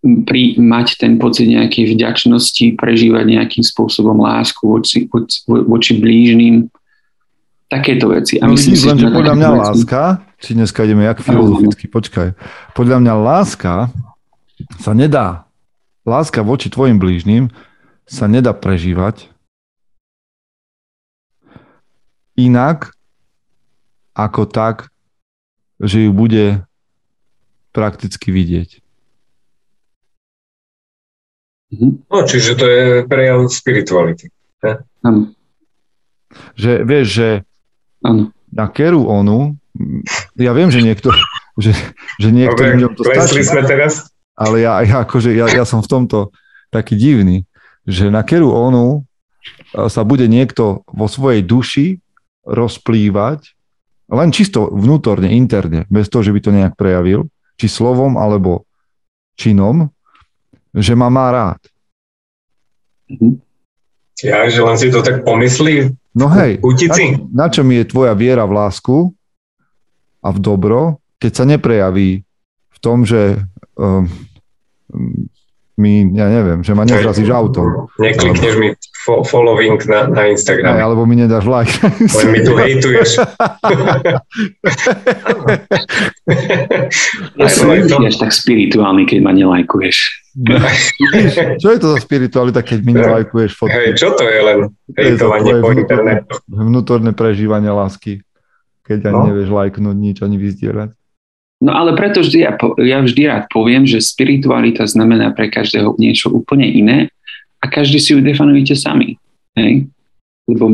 pri, 0.00 0.56
mať 0.56 0.96
ten 0.96 1.20
pocit 1.20 1.44
nejakej 1.44 1.92
vďačnosti, 1.92 2.80
prežívať 2.80 3.24
nejakým 3.36 3.64
spôsobom 3.64 4.16
lásku 4.24 4.64
voči, 4.64 5.04
voči, 5.04 5.44
voči 5.46 5.92
blížným, 6.00 6.72
takéto 7.70 8.10
veci. 8.10 8.40
A 8.42 8.48
no 8.48 8.58
myslím 8.58 8.74
vidíš, 8.74 8.88
len, 8.90 8.98
že 8.98 9.08
podľa 9.14 9.34
mňa 9.36 9.48
veci... 9.48 9.60
láska, 9.62 10.02
či 10.42 10.50
dneska 10.58 10.78
ideme 10.82 11.04
jak 11.06 11.20
filozoficky, 11.22 11.84
počkaj, 11.86 12.28
podľa 12.74 12.96
mňa 12.98 13.14
láska 13.14 13.74
sa 14.82 14.92
nedá, 14.96 15.46
láska 16.02 16.42
voči 16.42 16.72
tvojim 16.72 16.98
blížnym 16.98 17.52
sa 18.10 18.26
nedá 18.26 18.50
prežívať 18.50 19.30
inak 22.34 22.96
ako 24.16 24.48
tak, 24.48 24.88
že 25.78 26.08
ju 26.08 26.10
bude 26.10 26.66
prakticky 27.70 28.34
vidieť. 28.34 28.82
Mhm. 31.70 31.88
No, 32.10 32.18
čiže 32.26 32.58
to 32.58 32.66
je 32.66 32.86
prejav 33.06 33.46
spirituality. 33.46 34.30
Áno. 35.06 35.32
Že 36.58 36.72
vieš, 36.86 37.06
že 37.14 37.28
ano. 38.02 38.34
na 38.50 38.66
keru 38.70 39.06
onu, 39.06 39.54
ja 40.34 40.50
viem, 40.52 40.68
že 40.68 40.82
niekto, 40.82 41.14
že, 41.62 41.72
že 42.18 42.28
niektorým 42.28 42.78
ľuďom 42.78 42.92
to 42.98 43.02
stačí. 43.06 43.46
sme 43.46 43.62
teraz. 43.66 44.10
Ale 44.34 44.64
ja, 44.64 44.82
ja, 44.82 45.04
akože, 45.04 45.30
ja, 45.36 45.46
ja 45.52 45.64
som 45.68 45.84
v 45.84 45.90
tomto 45.90 46.18
taký 46.72 46.96
divný, 46.96 47.46
že 47.86 48.08
na 48.08 48.22
keru 48.26 48.50
onu 48.50 49.04
sa 49.74 50.02
bude 50.02 50.26
niekto 50.26 50.82
vo 50.90 51.06
svojej 51.06 51.44
duši 51.44 52.02
rozplývať 52.46 53.54
len 54.10 54.34
čisto 54.34 54.66
vnútorne, 54.66 55.30
interne, 55.30 55.86
bez 55.86 56.10
toho, 56.10 56.26
že 56.26 56.34
by 56.34 56.40
to 56.42 56.50
nejak 56.50 56.74
prejavil, 56.74 57.30
či 57.54 57.70
slovom 57.70 58.18
alebo 58.18 58.66
činom, 59.38 59.94
že 60.74 60.92
ma 60.94 61.08
má 61.10 61.30
rád. 61.30 61.60
Mhm. 63.10 63.40
Ja, 64.20 64.44
že 64.52 64.60
len 64.60 64.76
si 64.76 64.92
to 64.92 65.00
tak 65.00 65.24
pomyslí? 65.24 65.96
No 66.12 66.28
hej, 66.28 66.60
na, 66.60 66.96
na 67.32 67.46
čo 67.48 67.64
mi 67.64 67.80
je 67.80 67.88
tvoja 67.88 68.12
viera 68.12 68.44
v 68.44 68.52
lásku 68.52 68.96
a 70.20 70.28
v 70.28 70.38
dobro, 70.42 71.00
keď 71.16 71.32
sa 71.32 71.44
neprejaví 71.48 72.20
v 72.68 72.78
tom, 72.84 73.08
že 73.08 73.40
um, 73.80 74.04
mi, 75.80 76.04
ja 76.12 76.28
neviem, 76.28 76.60
že 76.60 76.76
ma 76.76 76.84
nezrazíš 76.84 77.32
autom. 77.32 77.88
Neklikneš 77.96 78.54
mi 78.60 78.76
fo- 79.00 79.24
following 79.24 79.80
na, 79.88 80.04
na 80.12 80.28
Instagram. 80.28 80.76
Aj, 80.76 80.84
alebo 80.84 81.08
mi 81.08 81.16
nedáš 81.16 81.48
like. 81.48 81.72
Len 82.20 82.28
mi 82.28 82.44
tu 82.44 82.52
hejtuješ. 82.52 83.16
ja 87.40 87.48
som 87.48 87.72
až 87.72 88.20
tak 88.20 88.36
spirituálny, 88.36 89.08
keď 89.08 89.18
ma 89.24 89.32
nelajkuješ. 89.32 90.19
Čo 91.58 91.68
je 91.74 91.78
to 91.82 91.88
za 91.90 91.98
spiritualita, 91.98 92.62
keď 92.62 92.78
mi 92.86 92.94
nelajkuješ 92.94 93.50
fotky? 93.58 93.74
Hej, 93.74 93.88
čo 93.98 94.14
to 94.14 94.22
je 94.22 94.40
len 94.40 94.58
hejtovanie 94.94 95.58
po 95.58 95.74
internetu? 95.74 96.38
Vnútorné 96.46 97.10
prežívanie 97.10 97.70
lásky, 97.70 98.22
keď 98.86 99.10
ani 99.10 99.18
no. 99.18 99.26
nevieš 99.34 99.50
lajknúť 99.50 99.96
nič, 99.98 100.16
ani 100.22 100.38
vyzdierať. 100.38 100.94
No 101.60 101.76
ale 101.76 101.92
preto 101.92 102.24
vždy, 102.24 102.38
ja, 102.40 102.56
ja 102.80 102.98
vždy 103.04 103.22
rád 103.28 103.44
poviem, 103.52 103.84
že 103.84 104.00
spiritualita 104.00 104.88
znamená 104.88 105.34
pre 105.36 105.52
každého 105.52 105.98
niečo 106.00 106.32
úplne 106.32 106.64
iné 106.64 107.12
a 107.60 107.68
každý 107.68 108.00
si 108.00 108.16
ju 108.16 108.24
definujete 108.24 108.72
sami. 108.72 109.20
Hej? 109.58 109.90
Lebo 110.48 110.64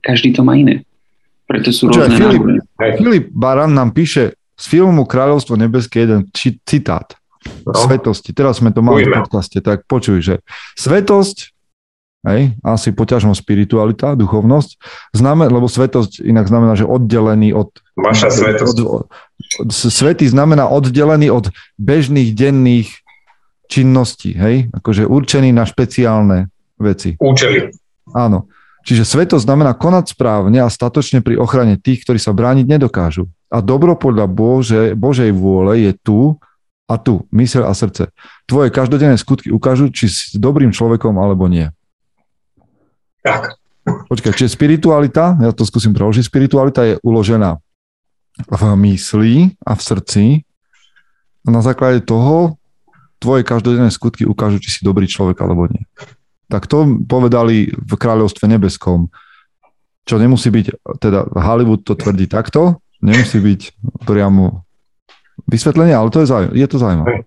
každý 0.00 0.32
to 0.32 0.40
má 0.40 0.56
iné. 0.56 0.88
Preto 1.44 1.68
sú 1.74 1.92
Počuva, 1.92 2.08
rôzne 2.08 2.16
Filip, 2.16 2.42
Filip 2.96 3.26
Baran 3.34 3.76
nám 3.76 3.92
píše 3.92 4.38
z 4.56 4.64
filmu 4.64 5.04
Kráľovstvo 5.04 5.58
nebeské 5.60 6.08
jeden 6.08 6.32
citát. 6.64 7.19
No. 7.64 7.72
Svetosti. 7.72 8.36
Teraz 8.36 8.60
sme 8.60 8.68
to 8.72 8.84
mali 8.84 9.08
v 9.08 9.16
podcaste, 9.16 9.58
tak 9.64 9.88
počuj, 9.88 10.20
že 10.20 10.34
svetosť 10.76 11.56
Hej, 12.20 12.52
asi 12.60 12.92
poťažmo 12.92 13.32
spiritualita, 13.32 14.12
duchovnosť, 14.12 14.76
znamená, 15.16 15.48
lebo 15.48 15.72
svetosť 15.72 16.20
inak 16.20 16.52
znamená, 16.52 16.76
že 16.76 16.84
oddelený 16.84 17.56
od... 17.56 17.72
Vaša 17.96 18.28
svetosť. 18.28 18.76
Od, 18.84 19.08
od, 19.64 19.68
svetý 19.72 20.28
znamená 20.28 20.68
oddelený 20.68 21.32
od 21.32 21.48
bežných 21.80 22.36
denných 22.36 22.92
činností, 23.72 24.36
hej, 24.36 24.68
akože 24.68 25.08
určený 25.08 25.48
na 25.56 25.64
špeciálne 25.64 26.52
veci. 26.76 27.16
Účely. 27.16 27.72
Áno. 28.12 28.52
Čiže 28.84 29.08
svetosť 29.08 29.48
znamená 29.48 29.72
konať 29.72 30.12
správne 30.12 30.60
a 30.60 30.68
statočne 30.68 31.24
pri 31.24 31.40
ochrane 31.40 31.80
tých, 31.80 32.04
ktorí 32.04 32.20
sa 32.20 32.36
brániť 32.36 32.68
nedokážu. 32.68 33.32
A 33.48 33.64
dobro 33.64 33.96
podľa 33.96 34.28
Bože, 34.28 34.92
Božej 34.92 35.32
vôle 35.32 35.88
je 35.88 35.92
tu 35.96 36.36
a 36.90 36.98
tu, 36.98 37.22
myseľ 37.30 37.70
a 37.70 37.72
srdce. 37.72 38.10
Tvoje 38.50 38.74
každodenné 38.74 39.14
skutky 39.14 39.54
ukážu, 39.54 39.94
či 39.94 40.10
si 40.10 40.34
dobrým 40.42 40.74
človekom 40.74 41.14
alebo 41.14 41.46
nie. 41.46 41.70
Tak. 43.22 43.54
Počkaj, 43.86 44.34
čiže 44.36 44.58
spiritualita, 44.58 45.38
ja 45.38 45.54
to 45.54 45.62
skúsim 45.62 45.94
preložiť, 45.94 46.26
spiritualita 46.26 46.84
je 46.84 46.94
uložená 47.00 47.62
v 48.44 48.62
mysli 48.86 49.54
a 49.62 49.72
v 49.78 49.80
srdci 49.80 50.24
a 51.46 51.48
na 51.48 51.64
základe 51.64 52.04
toho 52.04 52.60
tvoje 53.20 53.44
každodenné 53.44 53.92
skutky 53.92 54.24
ukážu, 54.24 54.60
či 54.60 54.80
si 54.80 54.80
dobrý 54.82 55.04
človek 55.04 55.40
alebo 55.44 55.68
nie. 55.68 55.84
Tak 56.50 56.66
to 56.66 56.98
povedali 57.06 57.70
v 57.70 57.92
kráľovstve 57.94 58.48
nebeskom. 58.50 59.12
Čo 60.08 60.16
nemusí 60.18 60.48
byť, 60.50 60.66
teda 60.98 61.28
Hollywood 61.36 61.84
to 61.84 61.94
tvrdí 61.94 62.26
takto, 62.26 62.80
nemusí 63.04 63.38
byť 63.38 63.60
priamo 64.08 64.64
vysvetlenie, 65.50 65.92
ale 65.92 66.14
to 66.14 66.22
je, 66.22 66.30
zaujímavé, 66.30 66.54
je 66.54 66.66
to 66.70 66.76
zaujímavé. 66.78 67.26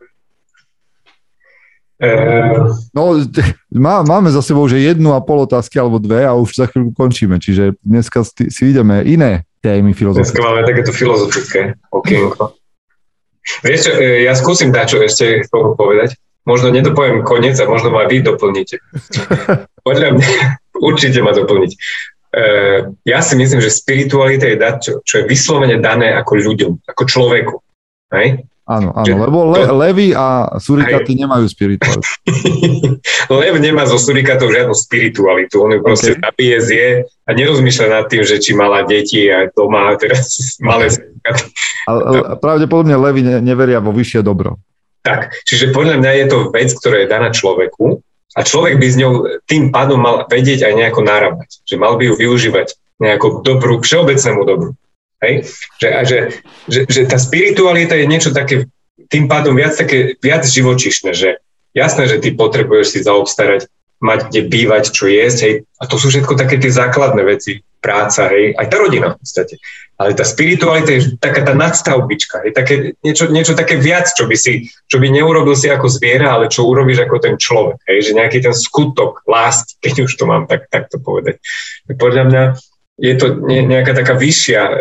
No, 2.94 3.16
má, 3.86 4.04
máme 4.04 4.30
za 4.32 4.42
sebou, 4.42 4.68
že 4.68 4.84
jednu 4.84 5.14
a 5.16 5.24
pol 5.24 5.44
otázky 5.44 5.80
alebo 5.80 6.00
dve 6.00 6.26
a 6.28 6.36
už 6.36 6.56
za 6.56 6.66
chvíľu 6.68 6.92
končíme, 6.96 7.40
čiže 7.40 7.78
dneska 7.84 8.24
si 8.28 8.64
ideme 8.64 9.04
iné 9.08 9.48
témy 9.64 9.96
filozofické. 9.96 10.36
Dneska 10.36 10.50
máme 10.50 10.62
takéto 10.68 10.92
filozofické 10.92 11.80
okienko. 11.88 12.60
Vieš 13.64 13.80
čo, 13.88 13.92
e, 14.00 14.24
ja 14.28 14.34
skúsim 14.36 14.72
dať, 14.72 14.86
čo 14.88 14.98
ešte 15.04 15.26
povedať. 15.52 16.16
Možno 16.44 16.76
nedopoviem 16.76 17.24
koniec 17.24 17.56
a 17.60 17.68
možno 17.68 17.92
ma 17.92 18.08
vy 18.08 18.20
doplníte. 18.20 18.80
Podľa 19.88 20.20
mňa, 20.20 20.28
určite 20.92 21.20
ma 21.24 21.32
doplniť. 21.32 21.72
E, 21.72 21.80
ja 23.08 23.20
si 23.24 23.34
myslím, 23.40 23.60
že 23.64 23.72
spiritualita 23.72 24.48
je 24.48 24.58
dať, 24.60 24.76
čo, 24.80 24.92
čo 25.04 25.14
je 25.24 25.30
vyslovene 25.32 25.80
dané 25.80 26.12
ako 26.16 26.40
ľuďom, 26.40 26.72
ako 26.88 27.04
človeku. 27.08 27.56
Hej? 28.14 28.46
Áno, 28.64 28.96
áno, 28.96 29.28
lebo 29.28 29.52
le, 29.52 29.68
to... 29.68 29.76
levy 29.76 30.08
a 30.16 30.56
surikaty 30.56 31.20
aj. 31.20 31.20
nemajú 31.20 31.46
spiritualitu. 31.52 32.08
Lev 33.44 33.56
nemá 33.60 33.84
zo 33.84 34.00
surikatov 34.00 34.56
žiadnu 34.56 34.72
spiritualitu, 34.72 35.60
on 35.60 35.76
ju 35.76 35.80
okay. 35.84 35.88
proste 35.92 36.12
zabije, 36.16 36.58
zje 36.64 36.88
a 37.28 37.30
nerozmýšľa 37.36 37.88
nad 37.92 38.06
tým, 38.08 38.24
že 38.24 38.40
či 38.40 38.56
mala 38.56 38.88
deti 38.88 39.28
a 39.28 39.52
doma 39.52 39.92
a 39.92 40.00
teraz 40.00 40.40
malé 40.64 40.96
surikaty. 40.96 41.52
Ale, 41.92 42.02
ale 42.08 42.18
pravdepodobne 42.40 42.96
levy 42.96 43.28
ne, 43.28 43.44
neveria 43.44 43.84
vo 43.84 43.92
vyššie 43.92 44.24
dobro. 44.24 44.56
Tak, 45.04 45.44
čiže 45.44 45.76
podľa 45.76 46.00
mňa 46.00 46.12
je 46.24 46.26
to 46.32 46.38
vec, 46.56 46.72
ktorá 46.72 47.04
je 47.04 47.12
daná 47.12 47.36
človeku 47.36 48.00
a 48.34 48.40
človek 48.48 48.80
by 48.80 48.88
s 48.88 48.96
ňou 48.96 49.44
tým 49.44 49.76
pádom 49.76 50.00
mal 50.00 50.24
vedieť 50.32 50.64
aj 50.64 50.74
nejako 50.80 51.04
náravnať, 51.04 51.68
že 51.68 51.76
mal 51.76 52.00
by 52.00 52.08
ju 52.08 52.14
využívať 52.16 52.80
nejako 53.04 53.44
dobrú, 53.44 53.84
všeobecnému 53.84 54.42
dobru. 54.48 54.72
Hej? 55.24 55.48
Že, 55.80 55.88
že, 56.04 56.18
že, 56.68 56.80
že 56.86 57.02
tá 57.08 57.16
spiritualita 57.16 57.96
je 57.96 58.06
niečo 58.12 58.36
také 58.36 58.68
tým 59.08 59.32
pádom 59.32 59.56
viac, 59.56 59.74
také, 59.74 60.20
viac 60.20 60.44
živočišné, 60.44 61.16
že 61.16 61.40
jasné, 61.74 62.06
že 62.12 62.22
ty 62.22 62.36
potrebuješ 62.36 62.88
si 62.94 63.00
zaobstarať, 63.02 63.66
mať 64.04 64.20
kde 64.30 64.42
bývať, 64.52 64.92
čo 64.92 65.08
jesť, 65.08 65.40
hej, 65.48 65.56
a 65.80 65.84
to 65.88 65.96
sú 65.96 66.12
všetko 66.12 66.36
také 66.36 66.60
tie 66.60 66.68
základné 66.68 67.24
veci. 67.24 67.64
práca, 67.84 68.32
hej, 68.32 68.56
aj 68.56 68.68
tá 68.72 68.76
rodina 68.80 69.12
v 69.12 69.20
podstate. 69.20 69.60
Ale 70.00 70.16
tá 70.16 70.24
spiritualita 70.24 70.96
je 70.96 71.20
taká 71.20 71.44
tá 71.44 71.52
nadstavbička, 71.52 72.48
je 72.48 72.52
také, 72.56 72.76
niečo, 73.04 73.28
niečo 73.28 73.60
také 73.60 73.76
viac, 73.76 74.08
čo 74.08 74.24
by 74.24 74.40
si, 74.40 74.72
čo 74.88 75.04
by 75.04 75.12
neurobil 75.12 75.52
si 75.52 75.68
ako 75.68 75.92
zviera, 75.92 76.32
ale 76.32 76.48
čo 76.48 76.64
urobíš 76.64 77.04
ako 77.04 77.16
ten 77.20 77.36
človek, 77.36 77.84
hej, 77.92 78.00
že 78.08 78.12
nejaký 78.16 78.40
ten 78.40 78.56
skutok 78.56 79.28
lásky, 79.28 79.76
keď 79.84 80.08
už 80.08 80.16
to 80.16 80.24
mám 80.24 80.48
tak, 80.48 80.72
tak 80.72 80.88
to 80.88 80.96
povedať. 80.98 81.44
Podľa 81.92 82.24
mňa 82.32 82.44
je 83.04 83.14
to 83.20 83.44
nejaká 83.52 83.92
taká 83.92 84.16
vyššia 84.16 84.62
e, 84.64 84.74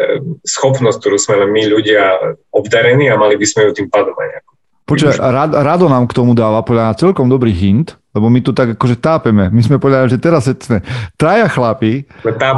schopnosť, 0.46 0.98
ktorú 1.02 1.18
sme 1.18 1.34
len 1.42 1.50
my 1.50 1.62
ľudia 1.66 2.22
obdarení 2.54 3.10
a 3.10 3.18
mali 3.18 3.34
by 3.34 3.46
sme 3.50 3.66
ju 3.66 3.82
tým 3.82 3.90
pádom 3.90 4.14
aj 4.14 4.28
nejako. 4.30 4.50
Počuaj, 4.86 5.18
Rado 5.62 5.86
nám 5.90 6.06
k 6.06 6.14
tomu 6.14 6.34
dáva 6.34 6.62
podľa 6.62 6.94
celkom 6.94 7.26
dobrý 7.26 7.50
hint, 7.50 7.98
lebo 8.14 8.30
my 8.30 8.44
tu 8.44 8.54
tak 8.54 8.78
akože 8.78 8.98
tápeme. 8.98 9.48
My 9.50 9.62
sme 9.62 9.82
povedali, 9.82 10.10
že 10.10 10.22
teraz 10.22 10.46
sme 10.46 10.84
traja 11.16 11.48
chlapi, 11.48 12.06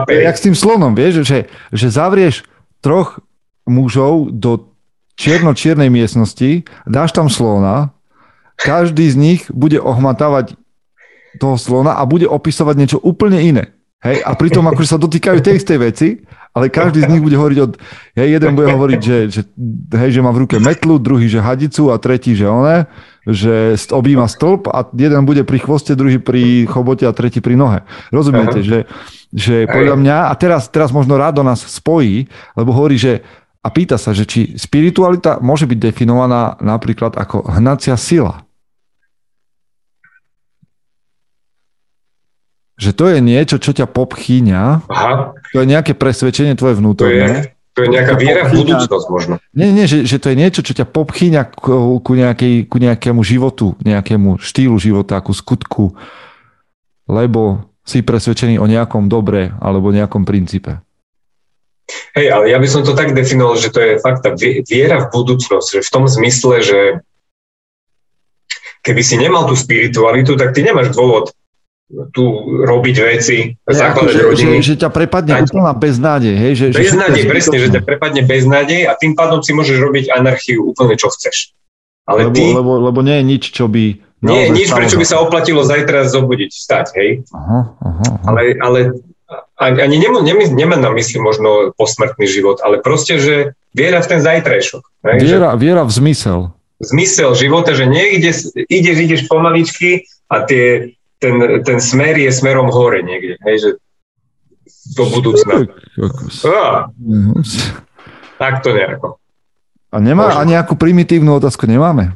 jak 0.09 0.37
s 0.37 0.45
tým 0.45 0.57
slonom, 0.57 0.93
vieš, 0.97 1.23
že, 1.25 1.47
že 1.71 1.87
zavrieš 1.89 2.43
troch 2.83 3.23
mužov 3.65 4.35
do 4.35 4.73
čierno-čiernej 5.15 5.89
miestnosti, 5.89 6.67
dáš 6.85 7.15
tam 7.15 7.31
slona, 7.31 7.95
každý 8.59 9.07
z 9.09 9.17
nich 9.17 9.41
bude 9.53 9.79
ohmatávať 9.79 10.59
toho 11.39 11.59
slona 11.59 11.99
a 11.99 12.03
bude 12.07 12.27
opisovať 12.27 12.75
niečo 12.79 12.99
úplne 12.99 13.39
iné. 13.43 13.74
Hej, 14.05 14.21
a 14.21 14.37
pritom 14.37 14.61
akože 14.69 14.93
sa 14.95 15.01
dotýkajú 15.01 15.41
tej 15.41 15.57
istej 15.57 15.79
veci, 15.81 16.09
ale 16.53 16.69
každý 16.69 17.03
z 17.03 17.11
nich 17.11 17.25
bude 17.25 17.41
hovoriť 17.41 17.59
od... 17.65 17.73
Hej, 18.15 18.29
jeden 18.37 18.53
bude 18.53 18.69
hovoriť, 18.69 19.01
že, 19.01 19.19
že, 19.33 19.43
hej, 19.97 20.11
že 20.13 20.21
má 20.21 20.29
v 20.29 20.45
ruke 20.45 20.61
metlu, 20.61 21.01
druhý, 21.01 21.25
že 21.25 21.41
hadicu 21.41 21.89
a 21.89 21.97
tretí, 21.97 22.37
že 22.37 22.45
one, 22.45 22.85
že 23.25 23.75
objíma 23.89 24.29
stĺp 24.29 24.69
a 24.69 24.85
jeden 24.93 25.25
bude 25.25 25.43
pri 25.49 25.57
chvoste, 25.57 25.97
druhý 25.97 26.21
pri 26.21 26.69
chobote 26.69 27.09
a 27.09 27.17
tretí 27.17 27.41
pri 27.41 27.57
nohe. 27.57 27.81
Rozumiete, 28.13 28.61
že, 28.61 28.85
že 29.33 29.65
podľa 29.65 29.97
mňa, 29.97 30.17
a 30.29 30.33
teraz, 30.37 30.69
teraz 30.69 30.93
možno 30.93 31.17
rádo 31.17 31.41
nás 31.41 31.65
spojí, 31.65 32.29
lebo 32.55 32.77
hovorí, 32.77 33.01
že 33.01 33.25
a 33.65 33.73
pýta 33.73 33.97
sa, 33.97 34.13
že 34.13 34.29
či 34.29 34.53
spiritualita 34.61 35.41
môže 35.41 35.65
byť 35.65 35.79
definovaná 35.81 36.61
napríklad 36.61 37.17
ako 37.17 37.49
hnacia 37.57 37.97
sila. 37.97 38.44
Že 42.75 42.91
to 42.95 43.05
je 43.07 43.19
niečo, 43.23 43.57
čo 43.63 43.71
ťa 43.71 43.87
popchýňa. 43.87 44.91
Aha. 44.91 45.13
To 45.55 45.57
je 45.63 45.67
nejaké 45.67 45.95
presvedčenie 45.95 46.59
tvoje 46.59 46.75
vnútorné. 46.79 47.15
To 47.15 47.31
je, 47.31 47.55
to 47.75 47.79
je 47.87 47.89
nejaká 47.91 48.15
viera 48.19 48.43
v 48.47 48.63
budúcnosť 48.63 49.07
možno. 49.11 49.35
Nie, 49.55 49.71
nie, 49.71 49.87
že, 49.87 50.03
že 50.07 50.19
to 50.19 50.31
je 50.31 50.37
niečo, 50.39 50.63
čo 50.63 50.75
ťa 50.75 50.87
popchýňa 50.91 51.43
ku, 51.55 51.99
ku, 52.03 52.13
nejakej, 52.15 52.67
ku 52.67 52.77
nejakému 52.83 53.23
životu, 53.23 53.79
nejakému 53.83 54.43
štýlu 54.43 54.79
života, 54.79 55.23
ku 55.23 55.31
skutku, 55.31 55.95
lebo 57.07 57.67
si 57.85 58.01
presvedčený 58.01 58.59
o 58.59 58.67
nejakom 58.67 59.07
dobre 59.07 59.53
alebo 59.61 59.95
nejakom 59.95 60.25
princípe. 60.27 60.81
Hej, 62.17 62.33
ale 62.33 62.49
ja 62.49 62.57
by 62.57 62.69
som 62.71 62.81
to 62.81 62.97
tak 62.97 63.13
definoval, 63.13 63.61
že 63.61 63.69
to 63.69 63.79
je 63.83 64.01
fakt 64.01 64.25
tá 64.25 64.33
viera 64.39 65.05
v 65.05 65.11
budúcnosť, 65.13 65.69
že 65.79 65.81
v 65.85 65.93
tom 65.93 66.09
zmysle, 66.09 66.65
že 66.65 66.81
keby 68.81 69.03
si 69.05 69.21
nemal 69.21 69.45
tú 69.45 69.53
spiritualitu, 69.53 70.33
tak 70.41 70.57
ty 70.57 70.65
nemáš 70.65 70.97
dôvod 70.97 71.37
tu 72.11 72.25
robiť 72.67 72.97
veci, 73.07 73.55
ja, 73.55 73.91
zakladať 73.91 74.15
že, 74.15 74.23
rodiny. 74.23 74.57
Že, 74.59 74.67
že 74.67 74.75
ťa 74.83 74.91
prepadne 74.91 75.33
Dať. 75.39 75.43
úplná 75.51 75.73
beznádej. 75.75 76.35
Hej? 76.35 76.53
Že, 76.55 76.67
beznádej, 76.75 77.23
že 77.23 77.29
presne, 77.31 77.57
že 77.59 77.69
ťa 77.71 77.83
prepadne 77.87 78.23
beznádej 78.27 78.81
a 78.91 78.93
tým 78.99 79.13
pádom 79.15 79.41
si 79.41 79.55
môžeš 79.55 79.79
robiť 79.79 80.05
anarchiu 80.11 80.75
úplne 80.75 80.99
čo 80.99 81.11
chceš. 81.15 81.55
Ale 82.05 82.29
lebo, 82.29 82.37
ty... 82.37 82.45
lebo, 82.53 82.73
lebo 82.91 83.01
nie 83.01 83.17
je 83.23 83.25
nič, 83.25 83.43
čo 83.55 83.65
by... 83.71 83.85
Nie 84.25 84.49
je 84.49 84.51
nič, 84.57 84.69
prečo 84.73 84.97
by 84.97 85.05
sa 85.05 85.21
oplatilo 85.21 85.61
zajtra 85.61 86.09
zobudiť, 86.09 86.51
stať, 86.53 86.87
hej? 86.97 87.11
Aha, 87.29 87.61
aha, 87.77 88.05
aha. 88.09 88.15
Ale, 88.25 88.43
ale 88.57 88.81
ani 89.61 89.97
nemám 90.01 90.25
nemá 90.57 90.77
na 90.81 90.91
mysli 90.93 91.21
možno 91.21 91.73
posmrtný 91.77 92.25
život, 92.29 92.61
ale 92.65 92.81
proste, 92.81 93.21
že 93.21 93.35
viera 93.77 94.01
v 94.01 94.09
ten 94.11 94.21
zajtrajšok. 94.25 94.83
Hej? 95.05 95.19
Viera, 95.23 95.49
že... 95.55 95.59
viera 95.61 95.83
v 95.85 95.93
zmysel. 95.93 96.41
Zmysel 96.83 97.31
života, 97.39 97.73
že 97.73 97.87
niekde 97.87 98.35
ideš, 98.67 98.97
ideš 98.99 99.23
pomaličky 99.31 100.09
a 100.27 100.43
tie 100.43 100.97
ten, 101.25 101.35
ten 101.65 101.79
smer 101.81 102.21
je 102.21 102.29
smerom 102.29 102.69
hore 102.69 103.01
niekde, 103.01 103.41
hej, 103.49 103.57
že 103.57 103.71
do 104.93 105.09
budúcna. 105.09 105.65
Ah, 106.45 106.93
tak 108.37 108.61
to 108.61 108.77
nejako. 108.77 109.17
A 109.89 109.97
nemá, 110.03 110.37
a 110.37 110.43
nejakú 110.45 110.77
primitívnu 110.77 111.33
otázku 111.41 111.65
nemáme? 111.65 112.13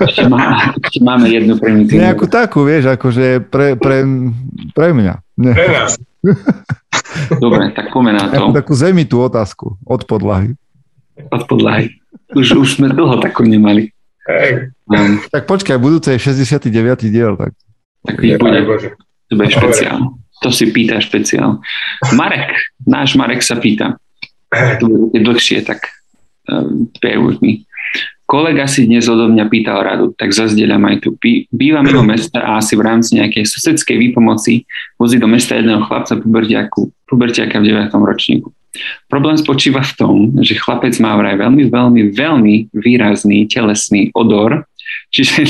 Ešte, 0.00 0.24
má, 0.32 0.72
ešte 0.80 1.00
máme 1.04 1.28
jednu 1.28 1.60
primitívnu. 1.60 2.00
Nejakú 2.00 2.24
takú, 2.30 2.64
vieš, 2.64 2.88
akože 2.88 3.44
pre, 3.52 3.76
pre, 3.76 4.06
pre 4.72 4.88
mňa. 4.96 5.14
Ne. 5.36 5.52
Pre 5.52 5.68
nás. 5.68 5.92
Dobre, 7.42 7.74
tak 7.76 7.92
poďme 7.92 8.16
na 8.16 8.30
to. 8.30 8.38
Nejakú 8.38 8.52
takú 8.56 8.72
zemitú 8.72 9.16
otázku 9.20 9.76
od 9.84 10.02
podlahy. 10.08 10.56
Od 11.28 11.42
podlahy. 11.44 12.00
Už, 12.32 12.56
už 12.56 12.68
sme 12.80 12.88
dlho 12.88 13.20
takú 13.20 13.44
nemali. 13.44 13.92
Hej. 14.30 14.72
Um, 14.92 15.24
tak 15.32 15.48
počkaj, 15.48 15.80
budúce 15.80 16.12
je 16.12 16.20
69. 16.20 16.68
diel. 17.08 17.32
Tak, 17.40 17.52
tak 18.04 18.16
je, 18.20 18.36
bude, 18.36 18.60
to 19.28 19.32
bude 19.32 19.48
špeciál. 19.48 19.98
To 20.44 20.48
si 20.52 20.68
pýta 20.68 21.00
špeciál. 21.00 21.64
Marek, 22.12 22.52
náš 22.84 23.16
Marek 23.16 23.40
sa 23.40 23.56
pýta. 23.56 23.96
To 24.52 24.84
bude 24.84 25.16
dlhšie, 25.16 25.64
tak 25.64 25.88
um, 26.52 26.92
bear 27.00 27.24
with 27.24 27.40
me. 27.40 27.64
Kolega 28.32 28.64
si 28.64 28.88
dnes 28.88 29.04
odo 29.12 29.28
mňa 29.28 29.44
pýtal 29.52 29.84
radu, 29.84 30.16
tak 30.16 30.32
zazdieľam 30.32 30.88
aj 30.88 30.96
tu. 31.04 31.12
Bývam 31.52 31.84
mimo 31.84 32.00
mesta 32.00 32.40
a 32.40 32.64
asi 32.64 32.80
v 32.80 32.84
rámci 32.88 33.20
nejakej 33.20 33.44
susedskej 33.44 33.96
výpomoci 34.00 34.64
vozí 34.96 35.20
do 35.20 35.28
mesta 35.28 35.52
jedného 35.52 35.84
chlapca 35.84 36.16
pubertiaka 36.16 37.56
v 37.60 37.64
9. 37.68 37.92
ročníku. 37.92 38.48
Problém 39.12 39.36
spočíva 39.36 39.84
v 39.84 39.92
tom, 40.00 40.14
že 40.40 40.56
chlapec 40.56 40.96
má 40.96 41.12
vraj 41.20 41.36
veľmi, 41.36 41.68
veľmi, 41.68 42.02
veľmi 42.16 42.54
výrazný 42.72 43.44
telesný 43.52 44.08
odor, 44.16 44.64
čiže, 45.10 45.44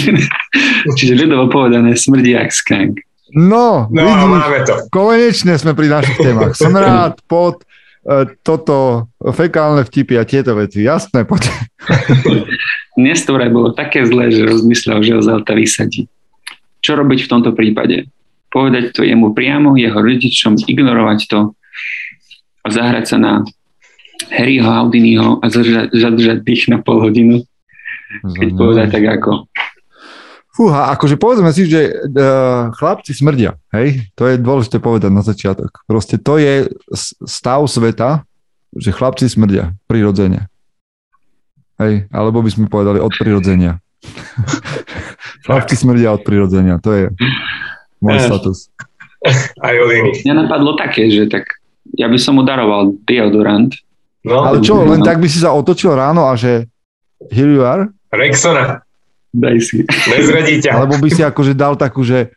čiže 0.99 1.13
ľudovo 1.17 1.51
povedané 1.51 1.95
smrdí 1.97 2.35
jak 2.35 2.51
skank. 2.53 3.03
No, 3.33 3.89
no 3.89 4.01
vidíš, 4.05 4.29
máme 4.29 4.61
to. 4.69 4.75
konečne 4.93 5.55
sme 5.57 5.73
pri 5.73 5.89
našich 5.89 6.19
témach. 6.21 6.53
Smrad, 6.53 7.17
pot, 7.33 7.65
e, 8.05 8.29
toto, 8.45 9.09
fekálne 9.33 9.89
vtipy 9.89 10.21
a 10.21 10.29
tieto 10.29 10.53
veci. 10.53 10.85
Jasné, 10.85 11.25
poď. 11.25 11.49
Dnes 13.01 13.25
to 13.25 13.33
bolo 13.33 13.73
také 13.73 14.05
zlé, 14.05 14.29
že 14.29 14.45
rozmyslel, 14.45 15.01
že 15.01 15.17
ho 15.17 15.21
z 15.25 15.33
auta 15.33 15.57
vysadí. 15.57 16.13
Čo 16.85 17.01
robiť 17.01 17.25
v 17.25 17.31
tomto 17.31 17.57
prípade? 17.57 18.05
Povedať 18.53 18.93
to 18.93 19.01
jemu 19.01 19.33
priamo, 19.33 19.81
jeho 19.81 19.97
rodičom, 19.97 20.61
ignorovať 20.69 21.25
to, 21.25 21.57
a 22.63 22.69
zahrať 22.71 23.05
sa 23.07 23.17
na 23.19 23.33
Harryho 24.31 24.67
Houdiniho 24.67 25.43
a 25.43 25.45
zadržať, 25.51 25.91
zadržať 25.93 26.39
dých 26.47 26.71
na 26.71 26.79
pol 26.79 27.03
hodinu. 27.03 27.43
Keď 28.21 28.49
povedať 28.53 28.87
tak 28.93 29.05
ako. 29.21 29.49
Fúha, 30.53 30.93
akože 30.93 31.17
povedzme 31.17 31.49
si, 31.57 31.65
že 31.65 31.89
uh, 32.13 32.69
chlapci 32.77 33.17
smrdia, 33.17 33.57
hej? 33.73 34.05
To 34.21 34.29
je 34.29 34.37
dôležité 34.37 34.85
povedať 34.85 35.09
na 35.09 35.25
začiatok. 35.25 35.81
Proste 35.89 36.21
to 36.21 36.37
je 36.37 36.69
stav 37.25 37.65
sveta, 37.65 38.29
že 38.77 38.93
chlapci 38.93 39.33
smrdia 39.33 39.73
prirodzene. 39.89 40.53
Hej, 41.81 42.05
alebo 42.13 42.45
by 42.45 42.53
sme 42.53 42.69
povedali 42.69 43.01
od 43.01 43.17
prirodzenia. 43.17 43.81
chlapci 45.49 45.73
smrdia 45.73 46.13
od 46.13 46.21
prirodzenia, 46.21 46.77
to 46.85 46.91
je 46.93 47.05
môj 48.05 48.21
status. 48.21 48.69
Aj 49.57 49.73
od 49.73 49.89
iných. 49.89 50.29
Mňa 50.29 50.35
napadlo 50.37 50.77
také, 50.77 51.09
že 51.09 51.33
tak 51.33 51.63
ja 51.97 52.13
by 52.13 52.19
som 52.21 52.37
mu 52.37 52.45
daroval 52.45 52.93
deodorant. 53.09 53.73
No, 54.21 54.45
ale 54.45 54.61
čo, 54.61 54.85
len 54.85 55.01
tak 55.01 55.17
by 55.17 55.27
si 55.27 55.41
sa 55.41 55.57
otočil 55.57 55.97
ráno 55.97 56.29
a 56.29 56.37
že 56.37 56.69
here 57.33 57.51
you 57.51 57.65
are? 57.65 57.89
Rexona. 58.13 58.85
Daj 59.33 59.57
si. 59.65 59.89
Nezradí 59.89 60.61
ťa. 60.61 60.77
Alebo 60.77 61.01
by 61.01 61.09
si 61.09 61.25
akože 61.25 61.57
dal 61.57 61.75
takú, 61.81 62.05
že 62.05 62.37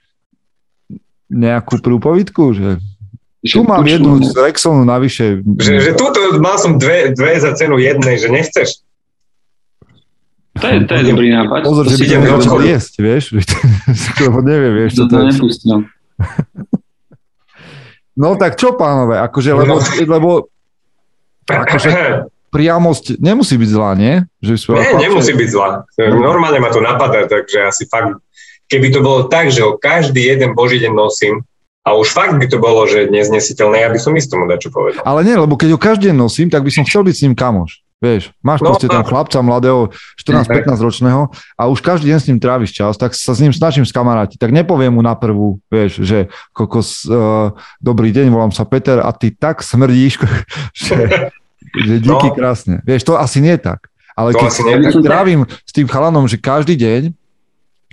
nejakú 1.28 1.84
prúpovidku, 1.84 2.56
že 2.56 2.80
tu 3.46 3.62
mám 3.62 3.86
jednu 3.86 4.24
z 4.24 4.34
Rexonu 4.34 4.88
navyše. 4.88 5.44
Že, 5.44 5.74
že 5.84 5.92
túto 5.94 6.40
mal 6.42 6.58
som 6.58 6.82
dve, 6.82 7.14
dve 7.14 7.38
za 7.38 7.54
cenu 7.54 7.78
jednej, 7.78 8.18
že 8.18 8.32
nechceš. 8.32 8.82
To 10.56 10.66
je, 10.72 10.78
to 10.88 10.94
je 10.96 11.04
dobrý 11.12 11.36
nápad. 11.36 11.68
Pozor, 11.68 11.86
že 11.92 12.00
by 12.00 12.06
ťa 12.08 12.20
začal 12.40 12.60
jesť, 12.64 12.94
vieš? 13.04 13.24
Lebo 14.24 14.40
nevie, 14.40 14.70
vieš, 14.72 15.04
čo 15.04 15.06
to, 15.06 15.12
to 15.12 15.18
je. 15.20 15.26
Nepustil. 15.36 15.78
No 18.16 18.40
tak 18.40 18.56
čo, 18.56 18.80
pánové, 18.80 19.20
akože, 19.20 19.52
lebo, 19.52 19.76
lebo 20.08 20.30
akože, 21.52 21.92
priamosť 22.54 23.20
nemusí 23.20 23.56
byť 23.58 23.70
zlá, 23.70 23.92
nie? 23.98 24.24
Že 24.42 24.76
nie, 24.76 25.10
nemusí 25.10 25.34
byť 25.34 25.50
zlá. 25.50 25.84
Normálne 25.98 26.60
ma 26.62 26.70
to 26.70 26.80
napadá, 26.80 27.26
takže 27.26 27.70
asi 27.70 27.86
fakt, 27.90 28.20
keby 28.68 28.94
to 28.94 29.00
bolo 29.02 29.28
tak, 29.28 29.52
že 29.52 29.64
ho 29.66 29.78
každý 29.78 30.26
jeden 30.30 30.54
boží 30.54 30.82
deň 30.82 30.94
nosím, 30.94 31.44
a 31.86 31.94
už 31.94 32.18
fakt 32.18 32.34
by 32.42 32.50
to 32.50 32.58
bolo, 32.58 32.90
že 32.90 33.14
neznesiteľné, 33.14 33.86
ja 33.86 33.94
by 33.94 34.00
som 34.02 34.18
isto 34.18 34.34
mu 34.42 34.50
čo 34.58 34.74
povedal. 34.74 35.06
Ale 35.06 35.22
nie, 35.22 35.38
lebo 35.38 35.54
keď 35.54 35.78
ho 35.78 35.80
každý 35.80 36.10
deň 36.10 36.18
nosím, 36.18 36.50
tak 36.50 36.66
by 36.66 36.74
som 36.74 36.82
chcel 36.82 37.06
byť 37.06 37.14
s 37.14 37.24
ním 37.30 37.38
kamoš. 37.38 37.86
Vieš, 38.04 38.36
máš 38.44 38.60
No, 38.60 38.76
proste 38.76 38.92
tam 38.92 39.08
chlapca 39.08 39.40
mladého, 39.40 39.94
14-15 40.20 40.84
ročného 40.84 41.32
a 41.56 41.64
už 41.72 41.80
každý 41.80 42.12
deň 42.12 42.20
s 42.20 42.28
ním 42.28 42.40
tráviš 42.44 42.76
čas, 42.76 43.00
tak 43.00 43.16
sa 43.16 43.32
s 43.32 43.40
ním 43.40 43.56
snažím 43.56 43.88
skamarátiť. 43.88 44.36
Tak 44.36 44.52
nepoviem 44.52 44.92
mu 44.92 45.00
na 45.00 45.16
prvú, 45.16 45.64
vieš, 45.72 46.04
že 46.04 46.28
kokos, 46.52 47.08
uh, 47.08 47.56
dobrý 47.80 48.12
deň, 48.12 48.28
volám 48.34 48.52
sa 48.52 48.68
Peter 48.68 49.00
a 49.00 49.16
ty 49.16 49.32
tak 49.32 49.64
smrdíš, 49.64 50.20
že 50.76 51.32
díky 51.76 52.30
No. 52.30 52.36
krásne. 52.36 52.80
Vieš, 52.82 53.04
to 53.04 53.14
asi 53.16 53.44
nie 53.44 53.54
je 53.56 53.62
tak. 53.64 53.88
Ale 54.16 54.32
To 54.32 54.40
keď 54.40 54.52
tak. 54.96 55.04
trávim 55.04 55.44
s 55.44 55.72
tým 55.76 55.88
chalanom, 55.88 56.24
že 56.24 56.40
každý 56.40 56.76
deň 56.76 57.12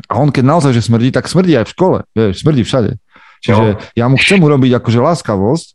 a 0.07 0.19
on 0.19 0.31
keď 0.31 0.45
naozaj 0.47 0.73
že 0.73 0.87
smrdí, 0.87 1.11
tak 1.11 1.27
smrdí 1.27 1.53
aj 1.53 1.67
v 1.67 1.73
škole, 1.75 1.99
vieš, 2.15 2.43
smrdí 2.43 2.63
všade. 2.63 2.95
Čiže 3.43 3.65
No. 3.75 3.79
ja 3.99 4.07
mu 4.07 4.15
chcem 4.17 4.39
urobiť 4.39 4.79
akože 4.79 5.03
láskavosť, 5.03 5.67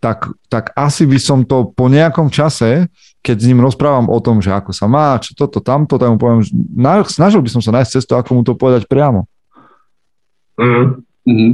tak, 0.00 0.32
tak 0.48 0.72
asi 0.74 1.04
by 1.04 1.18
som 1.20 1.44
to 1.44 1.68
po 1.68 1.86
nejakom 1.86 2.26
čase, 2.26 2.88
keď 3.22 3.36
s 3.38 3.46
ním 3.46 3.60
rozprávam 3.60 4.10
o 4.10 4.18
tom, 4.18 4.40
že 4.40 4.50
ako 4.50 4.72
sa 4.74 4.90
má, 4.90 5.14
čo 5.20 5.36
toto, 5.36 5.60
tamto, 5.60 5.94
tak 5.94 6.10
mu 6.10 6.18
poviem, 6.18 6.42
že 6.42 6.50
na, 6.74 7.04
snažil 7.04 7.38
by 7.38 7.50
som 7.52 7.62
sa 7.62 7.70
nájsť 7.70 7.90
cestu, 8.00 8.12
ako 8.16 8.30
mu 8.34 8.42
to 8.42 8.56
povedať 8.56 8.88
priamo. 8.88 9.28
Mm. 10.58 11.04
Mhm. 11.22 11.48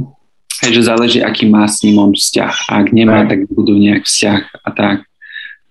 Hej, 0.59 0.71
že 0.75 0.91
záleží, 0.91 1.19
aký 1.21 1.47
má 1.47 1.63
s 1.63 1.79
ním 1.83 1.99
on 1.99 2.11
vzťah. 2.11 2.55
A 2.67 2.83
ak 2.83 2.91
nemá, 2.91 3.23
Tak. 3.23 3.27
tak 3.29 3.39
budú 3.47 3.79
nejak 3.79 4.03
vzťah 4.03 4.39
a 4.59 4.69
tak, 4.73 4.97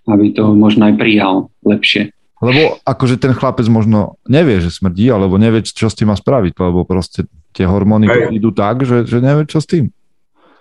aby 0.08 0.32
to 0.32 0.56
možno 0.56 0.88
aj 0.88 0.94
prijal 0.96 1.52
lepšie. 1.62 2.10
Lebo 2.38 2.78
akože 2.86 3.18
ten 3.18 3.34
chlapec 3.34 3.66
možno 3.66 4.14
nevie, 4.30 4.62
že 4.62 4.70
smrdí, 4.70 5.10
alebo 5.10 5.42
nevie, 5.42 5.66
čo 5.66 5.90
s 5.90 5.98
tým 5.98 6.14
má 6.14 6.16
spraviť, 6.16 6.54
lebo 6.54 6.86
proste 6.86 7.26
tie 7.50 7.66
hormóny 7.66 8.06
Hej. 8.06 8.38
idú 8.38 8.54
tak, 8.54 8.86
že, 8.86 9.02
že 9.02 9.18
nevie, 9.18 9.42
čo 9.50 9.58
s 9.58 9.66
tým. 9.66 9.90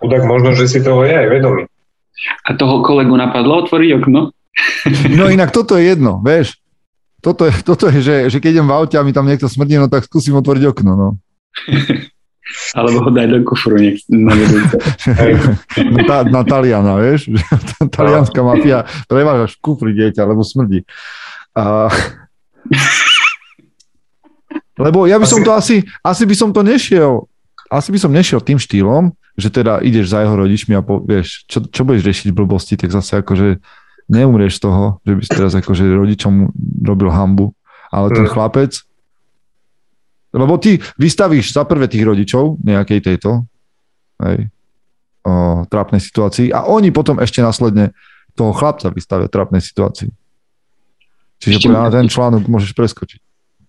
Tak 0.02 0.22
možno, 0.26 0.58
že 0.58 0.66
si 0.66 0.82
toho 0.82 1.06
je 1.06 1.14
aj 1.14 1.28
vedomý. 1.30 1.62
A 2.46 2.50
toho 2.58 2.82
kolegu 2.82 3.14
napadlo 3.14 3.62
otvoriť 3.62 3.90
okno? 3.94 4.34
No 5.14 5.30
inak 5.30 5.54
toto 5.54 5.78
je 5.78 5.86
jedno, 5.94 6.18
vieš. 6.18 6.58
Toto 7.22 7.46
je, 7.46 7.54
toto 7.62 7.90
je 7.90 7.98
že, 8.02 8.16
že 8.26 8.38
keď 8.42 8.58
idem 8.58 8.66
v 8.66 8.74
aute 8.74 8.94
a 8.98 9.06
mi 9.06 9.14
tam 9.14 9.26
niekto 9.26 9.46
smrdí, 9.46 9.78
no 9.78 9.86
tak 9.86 10.06
skúsim 10.06 10.34
otvoriť 10.34 10.64
okno, 10.70 10.92
no. 10.98 11.08
Alebo 12.72 13.04
ho 13.04 13.10
daj 13.12 13.28
do 13.28 13.38
kufru 13.44 13.76
nech 13.76 14.00
na. 14.08 14.32
Na, 15.76 16.02
tá, 16.08 16.16
na 16.24 16.42
Taliana, 16.44 16.96
vieš. 16.96 17.28
tá 17.76 17.84
Talianská 17.84 18.40
mafia 18.40 18.88
preváža 19.04 19.52
v 19.52 19.56
kufri 19.60 19.92
dieťa, 19.92 20.24
lebo 20.24 20.40
smrdí. 20.40 20.88
A... 21.52 21.92
Lebo 24.78 25.10
ja 25.10 25.18
by 25.18 25.26
som 25.26 25.42
to 25.42 25.50
asi, 25.50 25.82
asi 26.06 26.22
by 26.22 26.34
som 26.38 26.54
to 26.54 26.62
nešiel, 26.62 27.26
asi 27.66 27.90
by 27.90 27.98
som 27.98 28.14
nešiel 28.14 28.38
tým 28.38 28.62
štýlom, 28.62 29.10
že 29.34 29.50
teda 29.50 29.82
ideš 29.82 30.14
za 30.14 30.22
jeho 30.22 30.34
rodičmi 30.38 30.78
a 30.78 30.82
povieš, 30.86 31.50
čo, 31.50 31.66
čo 31.66 31.82
budeš 31.82 32.06
riešiť 32.06 32.30
blbosti, 32.30 32.78
tak 32.78 32.94
zase 32.94 33.22
akože 33.22 33.58
neumrieš 34.06 34.62
z 34.62 34.70
toho, 34.70 35.02
že 35.02 35.12
by 35.18 35.22
si 35.26 35.30
teraz 35.34 35.52
akože 35.58 35.82
rodičom 35.82 36.54
robil 36.86 37.10
hambu, 37.10 37.52
ale 37.90 38.14
ten 38.14 38.24
Mm. 38.24 38.32
chlapec, 38.32 38.72
lebo 40.34 40.60
ty 40.60 40.76
vystavíš 41.00 41.56
za 41.56 41.64
prvé 41.64 41.88
tých 41.88 42.04
rodičov 42.04 42.60
nejakej 42.60 43.00
tejto, 43.00 43.48
hej, 44.24 44.48
o, 45.24 45.64
trápnej 45.68 46.02
situácii 46.02 46.52
a 46.52 46.68
oni 46.68 46.92
potom 46.92 47.20
ešte 47.22 47.40
následne 47.40 47.96
toho 48.36 48.54
chlapca 48.54 48.92
vystavia 48.92 49.26
trápnej 49.26 49.64
situácii. 49.64 50.10
Čiže 51.38 51.62
Ešte 51.62 51.68
ma- 51.70 51.90
ten 51.90 52.10
článok 52.10 52.46
môžeš 52.50 52.74
preskočiť. 52.74 53.20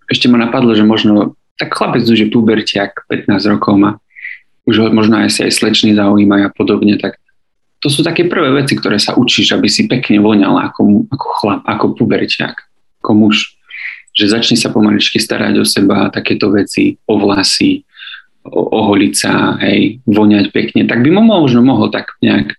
Ešte 0.10 0.26
ma 0.26 0.41
napadlo, 0.41 0.74
že 0.74 0.82
možno 0.82 1.38
tak 1.60 1.76
chlapec 1.76 2.07
už 2.07 2.18
je 2.18 2.28
pubertiak, 2.32 3.03
15 3.12 3.51
rokov 3.51 3.76
má, 3.76 3.91
už 4.64 4.76
ho 4.80 4.86
možno 4.95 5.20
aj 5.20 5.30
si 5.30 5.43
aj 5.43 5.51
slečný 5.51 5.91
zaujímajú 5.91 6.47
a 6.47 6.55
podobne, 6.55 6.95
tak 6.95 7.20
to 7.84 7.88
sú 7.91 8.03
také 8.03 8.28
prvé 8.28 8.51
veci, 8.64 8.76
ktoré 8.76 8.95
sa 8.99 9.16
učíš, 9.16 9.55
aby 9.55 9.68
si 9.68 9.88
pekne 9.88 10.20
voňal 10.20 10.55
ako, 10.72 11.07
ako 11.12 11.28
chlap, 11.39 11.62
ako 11.68 11.86
pubertiak, 11.95 12.68
ako 13.03 13.12
muž. 13.16 13.59
Že 14.20 14.36
začni 14.36 14.57
sa 14.59 14.67
pomaličky 14.67 15.15
starať 15.15 15.63
o 15.63 15.65
seba, 15.65 16.11
takéto 16.11 16.51
veci, 16.51 16.99
o 17.07 17.15
vlasy, 17.15 17.88
o, 18.43 18.59
oholiť 18.67 19.13
sa, 19.15 19.55
hej, 19.63 20.03
voňať 20.03 20.51
pekne, 20.51 20.84
tak 20.84 20.99
by 20.99 21.09
mu 21.15 21.24
možno 21.24 21.63
mohol 21.63 21.88
tak 21.88 22.20
nejak 22.20 22.51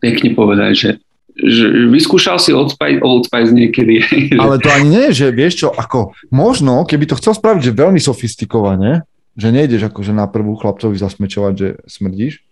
pekne 0.00 0.32
povedať, 0.32 0.72
že, 0.72 0.90
že 1.36 1.64
vyskúšal 1.92 2.40
si 2.40 2.56
Old 2.56 2.72
Spice, 2.72 3.04
Old 3.04 3.28
Spice 3.28 3.52
niekedy. 3.52 4.00
Ale 4.42 4.56
to 4.56 4.72
ani 4.72 4.88
nie 4.88 5.06
že 5.12 5.28
vieš 5.34 5.66
čo, 5.66 5.68
ako 5.68 6.16
možno, 6.32 6.88
keby 6.88 7.04
to 7.04 7.18
chcel 7.20 7.36
spraviť, 7.36 7.70
že 7.70 7.76
veľmi 7.76 8.00
sofistikovane, 8.00 9.04
že 9.38 9.48
nejdeš 9.52 9.92
akože 9.92 10.16
na 10.16 10.26
prvú 10.26 10.56
chlapcovi 10.58 10.98
zasmečovať, 10.98 11.52
že 11.54 11.68
smrdíš, 11.86 12.42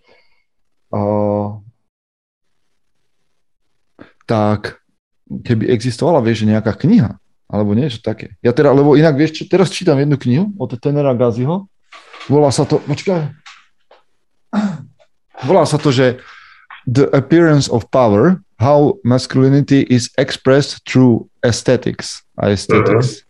uh, 0.94 1.58
tak 4.26 4.82
keby 5.26 5.70
existovala, 5.70 6.22
vieš, 6.22 6.46
nejaká 6.46 6.74
kniha, 6.74 7.18
alebo 7.46 7.72
niečo 7.72 8.02
také. 8.02 8.34
Ja 8.42 8.50
teda, 8.50 8.74
lebo 8.74 8.98
inak, 8.98 9.14
vieš 9.14 9.42
čo, 9.42 9.42
teraz 9.46 9.70
čítam 9.70 9.96
jednu 9.96 10.18
knihu 10.18 10.44
od 10.58 10.74
Tenera 10.78 11.14
Gaziho, 11.14 11.70
volá 12.26 12.50
sa 12.50 12.66
to, 12.66 12.82
počkaj, 12.82 13.30
volá 15.46 15.62
sa 15.66 15.78
to, 15.78 15.90
že 15.90 16.18
The 16.86 17.10
Appearance 17.10 17.66
of 17.70 17.90
Power, 17.90 18.42
How 18.56 18.96
Masculinity 19.04 19.84
is 19.86 20.08
Expressed 20.16 20.82
Through 20.88 21.28
Aesthetics 21.44 22.24
a 22.40 22.50
Aesthetics. 22.50 23.26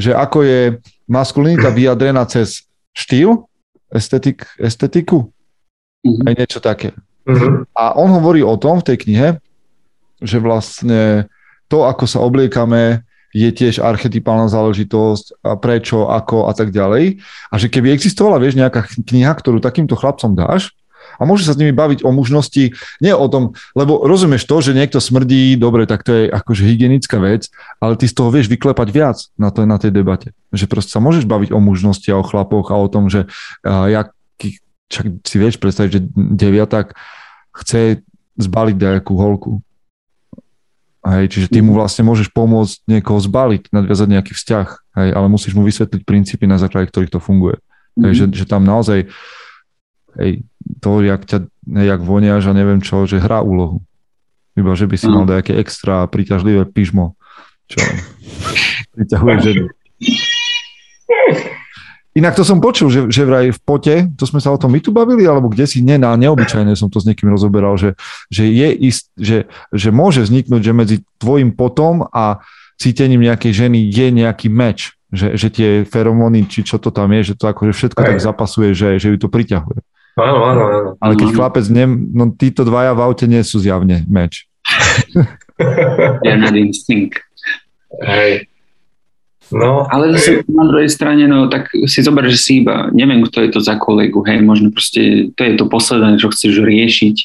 Že 0.00 0.16
ako 0.16 0.38
je 0.42 0.60
maskulinita 1.06 1.68
vyjadrená 1.76 2.24
cez 2.26 2.64
štýl, 2.96 3.46
estetik, 3.90 4.46
estetiku, 4.58 5.30
Mhm. 6.00 6.22
aj 6.24 6.34
niečo 6.40 6.60
také. 6.64 6.96
Mhm. 7.28 7.68
A 7.76 7.92
on 7.92 8.08
hovorí 8.08 8.40
o 8.40 8.56
tom 8.56 8.80
v 8.80 8.88
tej 8.88 8.96
knihe, 9.04 9.28
že 10.24 10.40
vlastne 10.40 11.28
to, 11.68 11.84
ako 11.84 12.08
sa 12.08 12.24
obliekame, 12.24 13.04
je 13.30 13.48
tiež 13.50 13.78
archetypálna 13.78 14.50
záležitosť 14.50 15.42
a 15.46 15.54
prečo, 15.54 16.10
ako 16.10 16.50
a 16.50 16.52
tak 16.54 16.74
ďalej. 16.74 17.22
A 17.50 17.54
že 17.56 17.70
keby 17.70 17.94
existovala, 17.94 18.42
vieš, 18.42 18.58
nejaká 18.58 18.86
kniha, 19.06 19.30
ktorú 19.34 19.62
takýmto 19.62 19.94
chlapcom 19.94 20.34
dáš 20.34 20.74
a 21.20 21.28
môže 21.28 21.44
sa 21.44 21.52
s 21.52 21.60
nimi 21.60 21.72
baviť 21.74 22.00
o 22.06 22.10
mužnosti, 22.16 22.72
nie 23.04 23.14
o 23.14 23.26
tom, 23.28 23.52
lebo 23.76 24.04
rozumieš 24.08 24.48
to, 24.48 24.64
že 24.64 24.76
niekto 24.76 24.98
smrdí, 25.02 25.56
dobre, 25.60 25.84
tak 25.84 26.00
to 26.00 26.12
je 26.16 26.24
akože 26.32 26.64
hygienická 26.64 27.20
vec, 27.20 27.52
ale 27.76 28.00
ty 28.00 28.08
z 28.08 28.16
toho 28.16 28.32
vieš 28.32 28.48
vyklepať 28.48 28.88
viac 28.88 29.18
na, 29.36 29.52
to, 29.52 29.68
na 29.68 29.76
tej 29.76 29.92
debate. 29.92 30.32
Že 30.54 30.66
proste 30.70 30.90
sa 30.96 31.00
môžeš 31.04 31.28
baviť 31.28 31.50
o 31.52 31.60
mužnosti 31.60 32.08
a 32.08 32.20
o 32.20 32.24
chlapoch 32.24 32.72
a 32.72 32.80
o 32.80 32.88
tom, 32.88 33.12
že 33.12 33.28
uh, 33.28 33.86
jak, 33.92 34.16
čak 34.88 35.04
si 35.22 35.36
vieš 35.36 35.60
predstaviť, 35.60 35.90
že 35.92 36.00
deviatak 36.16 36.96
chce 37.52 38.00
zbaliť 38.40 38.76
nejakú 38.80 39.14
holku. 39.14 39.52
Hej, 41.00 41.32
čiže 41.32 41.46
ty 41.48 41.64
mu 41.64 41.72
vlastne 41.72 42.04
môžeš 42.04 42.28
pomôcť 42.28 42.84
niekoho 42.84 43.16
zbaliť, 43.16 43.72
nadviazať 43.72 44.08
nejaký 44.10 44.32
vzťah, 44.36 44.66
hej, 45.00 45.08
ale 45.10 45.26
musíš 45.26 45.56
mu 45.56 45.64
vysvetliť 45.64 46.04
princípy, 46.04 46.44
na 46.44 46.60
základe 46.60 46.88
ktorých 46.88 47.08
to 47.08 47.16
funguje. 47.18 47.56
Hej, 47.96 48.12
že, 48.12 48.24
že 48.30 48.44
tam 48.44 48.62
naozaj 48.62 49.08
hej, 50.16 50.44
to, 50.78 51.00
jak, 51.00 51.24
ťa, 51.24 51.48
jak 51.66 52.00
voniaš 52.00 52.44
a 52.46 52.52
neviem 52.52 52.80
čo, 52.80 53.04
že 53.04 53.16
hrá 53.16 53.40
úlohu. 53.40 53.80
Iba, 54.52 54.76
že 54.76 54.84
by 54.84 54.96
si 54.96 55.08
Mhm. 55.08 55.14
mal 55.14 55.24
nejaké 55.26 55.56
extra 55.56 56.04
príťažlivé 56.04 56.66
pyžmo, 56.66 57.16
čo 57.64 57.80
priťahuje 58.94 59.36
ženy. 59.40 59.62
Inak 62.10 62.34
to 62.34 62.42
som 62.42 62.58
počul, 62.58 62.90
že, 62.90 63.06
že 63.06 63.22
vraj 63.22 63.54
v 63.54 63.60
pote, 63.62 63.94
to 64.18 64.26
sme 64.26 64.42
sa 64.42 64.50
o 64.50 64.58
tom 64.58 64.74
my 64.74 64.82
tu 64.82 64.90
bavili, 64.90 65.30
alebo 65.30 65.46
kde 65.46 65.62
si, 65.62 65.78
nie, 65.78 65.94
na 65.94 66.18
neobyčajne 66.18 66.74
som 66.74 66.90
to 66.90 66.98
s 66.98 67.06
niekým 67.06 67.30
rozoberal, 67.30 67.78
že, 67.78 67.94
že 68.26 68.50
je 68.50 68.68
ist, 68.82 69.14
že, 69.14 69.46
že 69.70 69.94
môže 69.94 70.26
vzniknúť, 70.26 70.58
že 70.58 70.72
medzi 70.74 70.96
tvojim 71.22 71.54
potom 71.54 72.02
a 72.10 72.42
cítením 72.82 73.22
nejakej 73.30 73.52
ženy 73.54 73.78
je 73.86 74.06
nejaký 74.10 74.50
meč, 74.50 74.98
že, 75.14 75.38
že 75.38 75.54
tie 75.54 75.70
feromóny, 75.86 76.50
či 76.50 76.66
čo 76.66 76.82
to 76.82 76.90
tam 76.90 77.14
je, 77.14 77.30
že 77.30 77.34
to 77.38 77.46
akože 77.46 77.78
všetko 77.78 78.00
Hej. 78.02 78.08
tak 78.10 78.18
zapasuje, 78.18 78.68
že, 78.74 78.98
že 78.98 79.14
ju 79.14 79.16
to 79.22 79.30
priťahuje. 79.30 79.78
Áno, 80.18 80.40
áno, 80.42 80.62
áno. 80.66 80.90
Ale 80.98 81.14
keď 81.14 81.28
chlapec, 81.30 81.66
ne, 81.70 81.86
no 82.10 82.34
títo 82.34 82.66
dvaja 82.66 82.90
v 82.98 83.06
aute 83.06 83.30
nie 83.30 83.46
sú 83.46 83.62
zjavne 83.62 84.02
meč. 84.10 84.50
Ja 86.24 86.40
na 86.40 86.48
instinkt. 86.56 87.20
Hej. 88.00 88.49
No, 89.50 89.86
Ale 89.90 90.14
zase 90.14 90.46
na 90.46 90.62
druhej 90.62 90.86
strane, 90.86 91.26
no 91.26 91.50
tak 91.50 91.70
si 91.90 92.00
zober, 92.06 92.30
že 92.30 92.38
si 92.38 92.62
iba, 92.62 92.86
neviem, 92.94 93.26
kto 93.26 93.42
je 93.42 93.50
to 93.50 93.60
za 93.60 93.74
kolegu, 93.76 94.22
hej, 94.22 94.38
možno 94.46 94.70
proste 94.70 95.34
to 95.34 95.40
je 95.42 95.58
to 95.58 95.66
posledné, 95.66 96.22
čo 96.22 96.30
chceš 96.30 96.62
riešiť, 96.62 97.16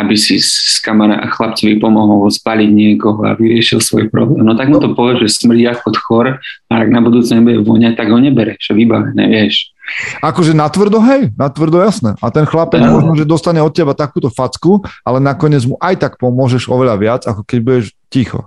aby 0.00 0.14
si 0.14 0.38
s 0.38 0.78
kamera 0.80 1.20
chlapcovi 1.28 1.82
pomohol 1.82 2.30
spaliť 2.30 2.70
niekoho 2.70 3.26
a 3.26 3.34
vyriešil 3.34 3.82
svoj 3.82 4.06
problém. 4.08 4.46
No 4.46 4.54
tak 4.54 4.70
mu 4.70 4.78
to 4.78 4.94
povie, 4.94 5.20
že 5.26 5.42
smrdí 5.42 5.66
ako 5.66 5.92
chor 5.98 6.26
a 6.38 6.72
ak 6.72 6.88
na 6.88 7.02
budúce 7.02 7.34
nebude 7.34 7.60
voňať, 7.66 7.98
tak 7.98 8.08
ho 8.08 8.16
nebereš, 8.16 8.70
vybavené, 8.70 9.26
vieš. 9.26 9.74
Akože 10.22 10.54
natvrdo, 10.54 11.02
hej, 11.02 11.34
natvrdo 11.34 11.82
jasné. 11.82 12.14
A 12.22 12.30
ten 12.30 12.46
chlapec 12.46 12.78
Áno. 12.78 13.02
možno, 13.02 13.12
že 13.18 13.26
dostane 13.26 13.58
od 13.58 13.74
teba 13.74 13.90
takúto 13.90 14.30
facku, 14.30 14.78
ale 15.02 15.18
nakoniec 15.18 15.66
mu 15.66 15.74
aj 15.82 15.98
tak 15.98 16.12
pomôžeš 16.22 16.70
oveľa 16.70 16.96
viac, 16.96 17.22
ako 17.26 17.42
keď 17.42 17.58
budeš 17.58 17.86
ticho. 18.06 18.46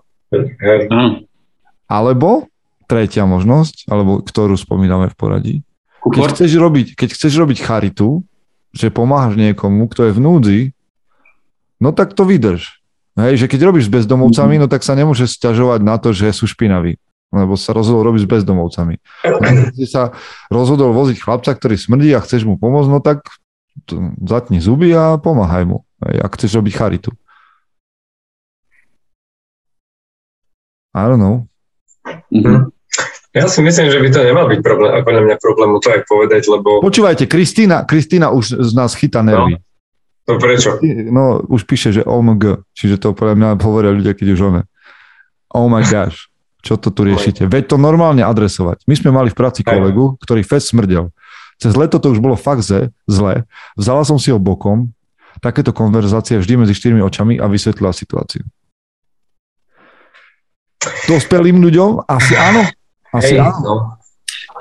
Áno. 0.88 1.28
Alebo 1.92 2.48
tretia 2.86 3.24
možnosť, 3.28 3.88
alebo 3.90 4.20
ktorú 4.22 4.56
spomíname 4.60 5.10
v 5.12 5.16
poradí. 5.16 5.56
Keď 6.04 6.36
chceš 6.36 6.52
robiť, 6.60 6.88
keď 7.00 7.10
chceš 7.16 7.34
robiť 7.40 7.64
charitu, 7.64 8.28
že 8.76 8.92
pomáhaš 8.92 9.40
niekomu, 9.40 9.88
kto 9.88 10.10
je 10.10 10.16
v 10.16 10.20
núdzi, 10.20 10.60
no 11.80 11.96
tak 11.96 12.12
to 12.18 12.28
vydrž. 12.28 12.84
Hej, 13.14 13.46
že 13.46 13.48
keď 13.48 13.70
robíš 13.70 13.88
s 13.88 13.94
bezdomovcami, 13.94 14.58
no 14.58 14.66
tak 14.66 14.82
sa 14.82 14.98
nemôže 14.98 15.30
sťažovať 15.30 15.80
na 15.86 15.96
to, 16.02 16.12
že 16.12 16.34
sú 16.34 16.50
špinaví 16.50 16.98
lebo 17.34 17.58
sa 17.58 17.74
rozhodol 17.74 18.14
robiť 18.14 18.22
s 18.24 18.30
bezdomovcami. 18.30 18.96
Keď 19.26 19.74
si 19.74 19.90
sa 19.90 20.14
rozhodol 20.54 20.94
voziť 20.94 21.18
chlapca, 21.18 21.50
ktorý 21.58 21.82
smrdí 21.82 22.14
a 22.14 22.22
chceš 22.22 22.46
mu 22.46 22.62
pomôcť, 22.62 22.90
no 22.94 23.02
tak 23.02 23.26
zatni 24.22 24.62
zuby 24.62 24.94
a 24.94 25.18
pomáhaj 25.18 25.66
mu, 25.66 25.82
ak 25.98 26.38
chceš 26.38 26.62
robiť 26.62 26.74
charitu. 26.78 27.10
I 30.94 31.10
don't 31.10 31.18
know. 31.18 31.50
Mm-hmm. 32.30 32.70
Ja 33.34 33.50
si 33.50 33.66
myslím, 33.66 33.90
že 33.90 33.98
by 33.98 34.10
to 34.14 34.22
nemal 34.22 34.46
byť 34.46 34.62
problém, 34.62 34.94
ako 34.94 35.10
na 35.10 35.22
mňa 35.26 35.36
problému 35.42 35.82
to 35.82 35.90
aj 35.90 36.02
povedať, 36.06 36.46
lebo... 36.54 36.86
Počúvajte, 36.86 37.26
Kristýna, 37.26 37.82
Kristýna 37.82 38.30
už 38.30 38.62
z 38.62 38.72
nás 38.78 38.94
chytá 38.94 39.26
nervy. 39.26 39.58
No, 39.58 39.66
to 40.30 40.38
prečo? 40.38 40.78
No, 41.10 41.42
už 41.50 41.66
píše, 41.66 41.90
že 41.90 42.06
OMG, 42.06 42.62
čiže 42.78 43.02
to 43.02 43.18
podľa 43.18 43.34
mňa 43.34 43.50
hovoria 43.58 43.90
ľudia, 43.90 44.14
keď 44.14 44.28
už 44.38 44.40
one. 44.54 44.62
Oh 45.50 45.66
my 45.66 45.82
gosh. 45.82 46.30
Čo 46.62 46.78
to 46.78 46.94
tu 46.94 47.02
riešite? 47.10 47.50
Veď 47.50 47.74
to 47.74 47.78
normálne 47.82 48.22
adresovať. 48.22 48.86
My 48.86 48.94
sme 48.94 49.10
mali 49.10 49.34
v 49.34 49.38
práci 49.42 49.66
kolegu, 49.66 50.14
ktorý 50.22 50.46
fest 50.46 50.70
smrdel. 50.70 51.10
Cez 51.58 51.74
leto 51.74 51.98
to 51.98 52.14
už 52.14 52.22
bolo 52.22 52.38
fakt 52.38 52.62
zle. 52.62 53.34
Vzala 53.74 54.06
som 54.06 54.22
si 54.22 54.30
ho 54.30 54.38
bokom, 54.38 54.94
takéto 55.42 55.74
konverzácie 55.74 56.38
vždy 56.38 56.54
medzi 56.62 56.78
štyrmi 56.78 57.02
očami 57.02 57.42
a 57.42 57.50
vysvetlila 57.50 57.90
situáciu. 57.98 58.46
Dospelým 61.10 61.58
ľuďom? 61.64 62.06
Asi 62.06 62.38
áno. 62.38 62.62
Asi 63.14 63.38
Hej. 63.38 63.46
No. 63.62 63.96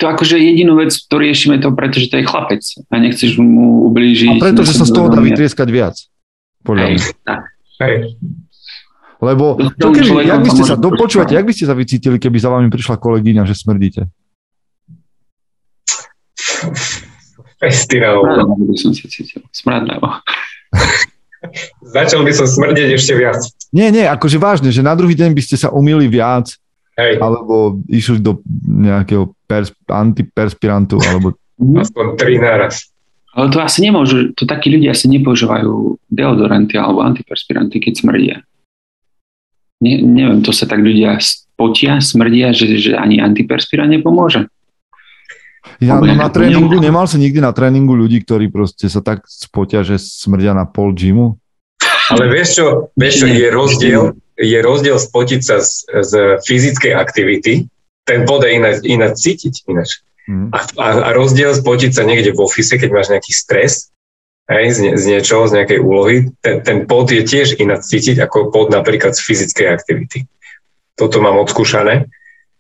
To 0.01 0.05
akože 0.09 0.37
jedinú 0.41 0.77
vec, 0.81 0.93
to 0.93 1.15
riešime 1.21 1.61
to, 1.61 1.73
pretože 1.73 2.09
to 2.09 2.21
je 2.21 2.25
chlapec 2.25 2.63
a 2.91 2.95
nechceš 2.97 3.39
mu 3.39 3.89
ublížiť. 3.93 4.41
A 4.41 4.43
pretože 4.53 4.77
sa 4.77 4.89
z 4.89 4.93
toho 4.93 5.09
dá 5.13 5.21
vytrieskať 5.21 5.69
viac. 5.69 5.97
Podľa 6.65 6.85
Hej, 6.91 6.97
tak. 7.27 7.43
Hej. 7.83 8.17
Lebo 9.23 9.55
to 9.79 9.95
keby, 9.95 10.27
jak 10.27 10.43
by 10.43 10.51
ste 10.51 10.63
sa, 10.67 10.75
dopočúvate, 10.75 11.33
jak 11.39 11.47
by 11.47 11.55
ste 11.55 11.65
sa 11.71 11.75
vycítili, 11.79 12.19
keby 12.19 12.39
za 12.43 12.51
vami 12.51 12.67
prišla 12.67 12.99
kolegyňa, 12.99 13.43
že 13.47 13.55
smrdíte? 13.55 14.03
Festival. 17.63 18.27
by 18.59 18.75
som 18.75 18.91
si 18.91 19.07
cítil. 19.07 19.47
Začal 21.83 22.23
by 22.27 22.33
som 22.35 22.47
smrdeť 22.47 22.99
ešte 22.99 23.15
viac. 23.15 23.39
Nie, 23.71 23.91
nie, 23.95 24.07
akože 24.07 24.39
vážne, 24.39 24.71
že 24.75 24.83
na 24.83 24.95
druhý 24.95 25.15
deň 25.15 25.31
by 25.35 25.43
ste 25.43 25.57
sa 25.59 25.71
umýli 25.71 26.11
viac, 26.11 26.59
Hej. 26.93 27.25
alebo 27.25 27.81
išli 27.89 28.21
do 28.21 28.45
nejakého 28.69 29.33
pers- 29.49 29.73
antiperspirantu, 29.89 31.01
alebo... 31.01 31.33
Aspoň 31.83 32.07
tri 32.21 32.37
naraz. 32.37 32.93
Ale 33.33 33.49
to 33.49 33.65
asi 33.65 33.81
nemôžu, 33.81 34.37
to 34.37 34.45
takí 34.45 34.69
ľudia 34.69 34.93
asi 34.93 35.09
nepoužívajú 35.09 35.97
deodoranty 36.13 36.77
alebo 36.77 37.01
antiperspiranty, 37.01 37.81
keď 37.81 37.93
smrdia 37.97 38.37
ne, 39.83 39.95
neviem, 39.99 40.41
to 40.47 40.55
sa 40.55 40.71
tak 40.71 40.79
ľudia 40.79 41.19
potia, 41.59 41.99
smrdia, 41.99 42.55
že, 42.55 42.79
že 42.79 42.95
ani 42.95 43.19
antiperspirant 43.19 43.91
nepomôže. 43.91 44.47
Ja 45.83 45.99
no, 45.99 46.07
na 46.07 46.31
tréningu, 46.31 46.79
nemal 46.79 47.11
si 47.11 47.19
nikdy 47.19 47.43
na 47.43 47.51
tréningu 47.51 47.95
ľudí, 47.95 48.23
ktorí 48.23 48.51
proste 48.51 48.87
sa 48.87 49.03
tak 49.03 49.27
spotia, 49.27 49.83
že 49.83 49.99
smrdia 49.99 50.55
na 50.55 50.67
pol 50.67 50.95
gymu? 50.95 51.39
Ale 52.11 52.31
vieš 52.31 52.63
čo, 52.63 52.67
vieš 52.95 53.23
čo 53.23 53.27
je 53.31 53.47
rozdiel, 53.51 54.03
je 54.37 54.59
rozdiel 54.65 54.97
spotiť 54.97 55.41
sa 55.41 55.61
z, 55.61 55.87
z 55.89 56.13
fyzickej 56.45 56.93
aktivity, 56.97 57.69
ten 58.03 58.27
bod 58.27 58.43
je 58.43 58.59
ináč, 58.59 58.77
ináč 58.83 59.23
cítiť 59.23 59.69
ináč. 59.71 60.03
Mm. 60.27 60.55
A, 60.55 60.59
a, 60.79 60.89
a 61.07 61.11
rozdiel 61.15 61.55
spotiť 61.55 61.91
sa 61.95 62.07
niekde 62.07 62.35
v 62.35 62.43
ofise, 62.43 62.79
keď 62.79 62.91
máš 62.95 63.11
nejaký 63.11 63.33
stres, 63.35 63.93
hej, 64.51 64.67
z, 64.75 64.79
z 64.99 65.05
niečoho, 65.17 65.47
z 65.47 65.63
nejakej 65.63 65.79
úlohy, 65.83 66.17
ten, 66.43 66.63
ten 66.63 66.79
pod 66.87 67.11
je 67.11 67.23
tiež 67.23 67.59
ináč 67.59 67.91
cítiť 67.91 68.23
ako 68.23 68.51
pod 68.51 68.71
napríklad 68.71 69.15
z 69.15 69.23
fyzickej 69.23 69.67
aktivity. 69.71 70.27
Toto 70.99 71.23
mám 71.23 71.41
odskúšané, 71.41 72.11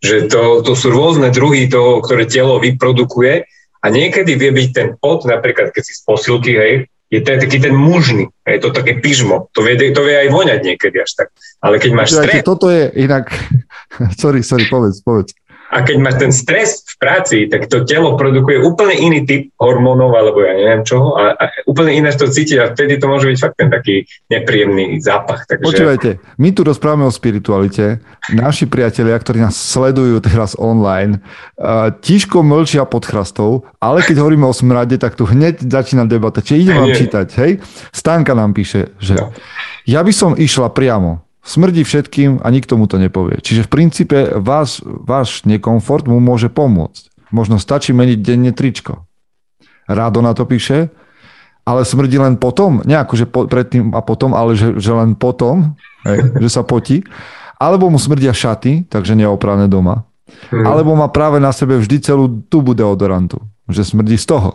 že 0.02 0.26
to, 0.26 0.66
to 0.66 0.74
sú 0.74 0.90
rôzne 0.90 1.30
druhy 1.30 1.70
toho, 1.70 2.02
ktoré 2.02 2.26
telo 2.26 2.58
vyprodukuje 2.58 3.46
a 3.82 3.86
niekedy 3.86 4.34
vie 4.34 4.50
byť 4.50 4.68
ten 4.74 4.88
pod, 4.98 5.26
napríklad 5.26 5.70
keď 5.70 5.82
si 5.82 5.94
z 5.94 6.02
posilky, 6.02 6.52
hej, 6.54 6.72
je 7.12 7.20
ten, 7.20 7.36
taký 7.36 7.60
ten 7.60 7.76
mužný, 7.76 8.32
je 8.40 8.56
to 8.56 8.72
také 8.72 8.96
pyžmo, 8.96 9.52
to 9.52 9.60
vie, 9.60 9.76
to 9.76 10.00
vie 10.00 10.16
aj 10.16 10.32
voňať 10.32 10.60
niekedy 10.64 10.96
až 10.96 11.12
tak. 11.12 11.28
Ale 11.60 11.76
keď 11.76 11.90
máš 11.92 12.16
stres... 12.16 12.40
Toto 12.40 12.72
je 12.72 12.88
inak, 12.96 13.28
sorry, 14.20 14.40
sorry, 14.40 14.64
povedz, 14.72 15.04
povedz. 15.04 15.36
A 15.72 15.80
keď 15.80 15.96
máš 16.04 16.16
ten 16.20 16.32
stres 16.36 16.84
v 16.84 16.94
práci, 17.00 17.36
tak 17.48 17.64
to 17.72 17.88
telo 17.88 18.20
produkuje 18.20 18.60
úplne 18.60 18.92
iný 18.92 19.24
typ 19.24 19.48
hormónov, 19.56 20.12
alebo 20.12 20.44
ja 20.44 20.52
neviem 20.52 20.84
čoho, 20.84 21.16
a, 21.16 21.32
a 21.32 21.44
úplne 21.64 21.96
iné 21.96 22.12
to 22.12 22.28
cítiť 22.28 22.58
a 22.60 22.70
vtedy 22.76 23.00
to 23.00 23.08
môže 23.08 23.24
byť 23.24 23.38
fakt 23.40 23.56
ten 23.56 23.72
taký 23.72 24.04
nepríjemný 24.28 25.00
zápach. 25.00 25.48
Takže... 25.48 25.64
Počúvajte, 25.64 26.10
my 26.36 26.48
tu 26.52 26.60
rozprávame 26.60 27.08
o 27.08 27.12
spiritualite. 27.12 28.04
Naši 28.36 28.68
priatelia, 28.68 29.16
ktorí 29.16 29.40
nás 29.40 29.56
sledujú 29.56 30.20
teraz 30.20 30.52
online, 30.60 31.24
uh, 31.56 31.88
tiško 31.88 32.44
mlčia 32.44 32.84
pod 32.84 33.08
chrastou, 33.08 33.64
ale 33.80 34.04
keď 34.04 34.20
hovoríme 34.20 34.44
o 34.44 34.52
smrade, 34.52 35.00
tak 35.00 35.16
tu 35.16 35.24
hneď 35.24 35.64
začína 35.64 36.04
debata. 36.04 36.44
Čiže 36.44 36.60
idem 36.68 36.76
vám 36.76 36.92
čítať, 36.92 37.26
hej? 37.40 37.52
Stánka 37.96 38.36
nám 38.36 38.52
píše, 38.52 38.92
že 39.00 39.16
no. 39.16 39.32
ja 39.88 40.04
by 40.04 40.12
som 40.12 40.36
išla 40.36 40.68
priamo 40.68 41.31
smrdí 41.42 41.82
všetkým 41.82 42.40
a 42.40 42.46
nikto 42.48 42.78
mu 42.78 42.86
to 42.86 42.96
nepovie. 43.02 43.42
Čiže 43.42 43.66
v 43.66 43.72
princípe 43.72 44.18
vás, 44.38 44.78
váš 44.82 45.42
nekomfort 45.42 46.06
mu 46.06 46.22
môže 46.22 46.46
pomôcť. 46.48 47.10
Možno 47.34 47.58
stačí 47.58 47.90
meniť 47.90 48.18
denne 48.22 48.52
tričko. 48.54 49.04
Rádo 49.90 50.22
na 50.22 50.32
to 50.32 50.46
píše, 50.46 50.94
ale 51.66 51.86
smrdí 51.86 52.18
len 52.18 52.38
potom, 52.38 52.82
nie 52.86 52.98
že 53.14 53.26
po, 53.26 53.46
predtým 53.50 53.94
a 53.94 54.00
potom, 54.02 54.34
ale 54.34 54.54
že, 54.54 54.78
že 54.78 54.94
len 54.94 55.18
potom, 55.18 55.74
hej, 56.06 56.18
že 56.42 56.48
sa 56.50 56.62
potí. 56.62 57.02
Alebo 57.58 57.90
mu 57.90 57.98
smrdia 57.98 58.34
šaty, 58.34 58.90
takže 58.90 59.14
neoprané 59.14 59.70
doma. 59.70 60.02
Hmm. 60.50 60.66
Alebo 60.66 60.94
má 60.98 61.06
práve 61.10 61.38
na 61.38 61.54
sebe 61.54 61.78
vždy 61.78 61.96
celú 62.02 62.42
tubu 62.50 62.74
deodorantu, 62.74 63.38
že 63.70 63.86
smrdí 63.86 64.18
z 64.18 64.26
toho. 64.26 64.50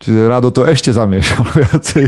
Čiže 0.00 0.32
Rado 0.32 0.48
to 0.48 0.64
ešte 0.64 0.96
zamiešal 0.96 1.44
viacej. 1.60 2.04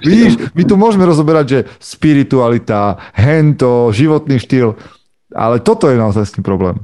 Vidíš, 0.00 0.32
my 0.56 0.62
tu 0.64 0.74
môžeme 0.80 1.04
rozoberať, 1.04 1.46
že 1.46 1.58
spiritualita, 1.76 2.96
hento, 3.12 3.92
životný 3.92 4.40
štýl, 4.40 4.72
ale 5.36 5.60
toto 5.60 5.92
je 5.92 6.00
naozaj 6.00 6.40
problém. 6.40 6.80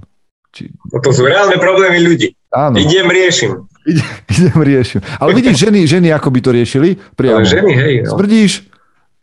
Či... 0.53 0.71
To 0.93 1.11
sú 1.11 1.25
reálne 1.25 1.57
problémy 1.57 2.05
ľudí. 2.05 2.37
Áno. 2.53 2.79
Idem, 2.79 3.09
riešim. 3.11 3.67
Ide, 3.89 4.05
idem, 4.37 4.61
riešim. 4.61 5.01
Ale 5.19 5.35
vidíš, 5.35 5.67
ženy, 5.67 5.89
ženy 5.89 6.09
ako 6.13 6.29
by 6.31 6.41
to 6.45 6.51
riešili? 6.53 6.89
Priamo. 7.17 7.43
Ale 7.43 7.49
ženy, 7.49 7.73
hej. 7.75 7.95
No. 8.07 8.15
Smrdíš, 8.15 8.53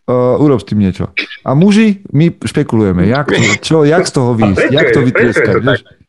uh, 0.10 0.44
urob 0.44 0.60
s 0.60 0.68
tým 0.68 0.84
niečo. 0.84 1.14
A 1.46 1.56
muži, 1.56 2.04
my 2.12 2.36
špekulujeme, 2.42 3.08
jak, 3.08 3.32
to, 3.32 3.42
čo, 3.68 3.78
jak 3.88 4.04
z 4.04 4.12
toho 4.12 4.34
výjsť, 4.36 4.66
jak 4.74 4.88
to 4.92 5.00
vytrieskať. 5.06 5.56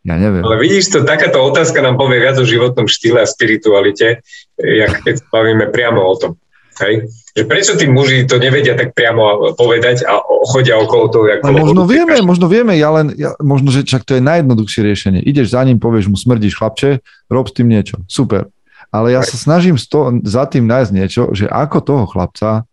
Ja 0.03 0.19
neviem. 0.19 0.43
Ale 0.43 0.59
vidíš 0.59 0.91
to, 0.91 1.07
takáto 1.07 1.39
otázka 1.39 1.79
nám 1.79 1.95
povie 1.95 2.19
viac 2.19 2.35
o 2.35 2.43
životnom 2.43 2.91
štýle 2.91 3.23
a 3.23 3.27
spiritualite, 3.27 4.27
jak 4.63 5.03
keď 5.03 5.15
bavíme 5.29 5.67
priamo 5.75 6.01
o 6.01 6.15
tom. 6.15 6.33
Hej? 6.81 7.11
Že 7.37 7.43
prečo 7.49 7.73
tí 7.77 7.87
muži 7.89 8.25
to 8.25 8.41
nevedia 8.41 8.73
tak 8.79 8.97
priamo 8.97 9.53
povedať 9.57 10.05
a 10.09 10.21
chodia 10.49 10.81
okolo 10.81 11.05
toho, 11.13 11.25
ako... 11.29 11.53
možno 11.53 11.83
vieme, 11.85 12.17
možno 12.25 12.47
vieme, 12.49 12.77
ja 12.77 12.91
len, 12.93 13.13
ja, 13.15 13.37
možno, 13.41 13.69
že 13.69 13.85
čak 13.85 14.05
to 14.05 14.17
je 14.17 14.23
najjednoduchšie 14.25 14.81
riešenie. 14.85 15.21
Ideš 15.21 15.53
za 15.53 15.63
ním, 15.65 15.77
povieš 15.77 16.09
mu, 16.09 16.17
smrdíš 16.17 16.57
chlapče, 16.57 17.05
rob 17.29 17.47
s 17.49 17.55
tým 17.57 17.69
niečo. 17.69 18.01
Super. 18.09 18.49
Ale 18.93 19.17
ja 19.17 19.25
sa 19.25 19.37
snažím 19.41 19.81
sto, 19.81 20.13
za 20.25 20.45
tým 20.45 20.69
nájsť 20.69 20.93
niečo, 20.93 21.23
že 21.33 21.49
ako 21.49 21.79
toho 21.81 22.05
chlapca 22.05 22.69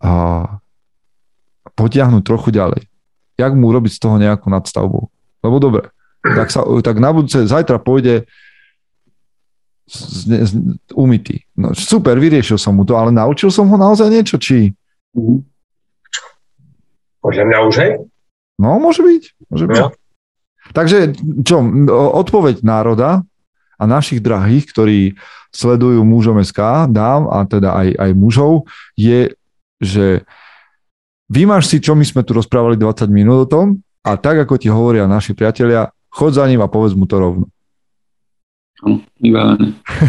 a, 0.00 0.12
potiahnuť 1.76 2.22
trochu 2.24 2.48
ďalej. 2.52 2.88
Jak 3.36 3.52
mu 3.56 3.72
urobiť 3.72 3.92
z 3.96 4.00
toho 4.00 4.16
nejakú 4.16 4.48
nadstavbu. 4.48 5.00
Lebo 5.44 5.56
dobre, 5.60 5.92
tak, 6.20 6.48
sa, 6.52 6.64
tak 6.84 6.96
na 7.00 7.12
budúce, 7.12 7.44
zajtra 7.44 7.80
pôjde 7.80 8.28
z, 9.90 10.46
z, 10.46 10.52
umytý. 10.94 11.42
No, 11.58 11.74
super, 11.74 12.14
vyriešil 12.14 12.56
som 12.56 12.78
mu 12.78 12.86
to, 12.86 12.94
ale 12.94 13.10
naučil 13.10 13.50
som 13.50 13.66
ho 13.66 13.76
naozaj 13.76 14.06
niečo, 14.06 14.38
či... 14.38 14.70
Podľa 17.20 17.44
mňa 17.50 17.58
už 17.66 17.74
hej. 17.82 17.92
No, 18.62 18.78
môže 18.78 19.02
byť. 19.02 19.22
Môže 19.50 19.64
byť. 19.66 19.76
No. 19.82 19.90
Takže 20.70 21.18
čo, 21.42 21.56
odpoveď 22.14 22.62
národa 22.62 23.26
a 23.80 23.82
našich 23.88 24.22
drahých, 24.22 24.70
ktorí 24.70 24.98
sledujú 25.50 26.06
mužom 26.06 26.38
SK, 26.38 26.86
dám 26.94 27.26
a 27.26 27.42
teda 27.42 27.74
aj, 27.74 27.88
aj 27.98 28.10
mužov, 28.14 28.70
je, 28.94 29.34
že 29.82 30.22
vymáš 31.26 31.66
si, 31.66 31.82
čo 31.82 31.98
my 31.98 32.06
sme 32.06 32.22
tu 32.22 32.38
rozprávali 32.38 32.78
20 32.78 33.10
minút 33.10 33.48
o 33.48 33.50
tom 33.50 33.66
a 34.06 34.14
tak, 34.14 34.46
ako 34.46 34.54
ti 34.60 34.70
hovoria 34.70 35.10
naši 35.10 35.34
priatelia, 35.34 35.90
chod 36.12 36.38
za 36.38 36.46
ním 36.46 36.62
a 36.62 36.70
povedz 36.70 36.94
mu 36.94 37.10
to 37.10 37.18
rovno. 37.18 37.46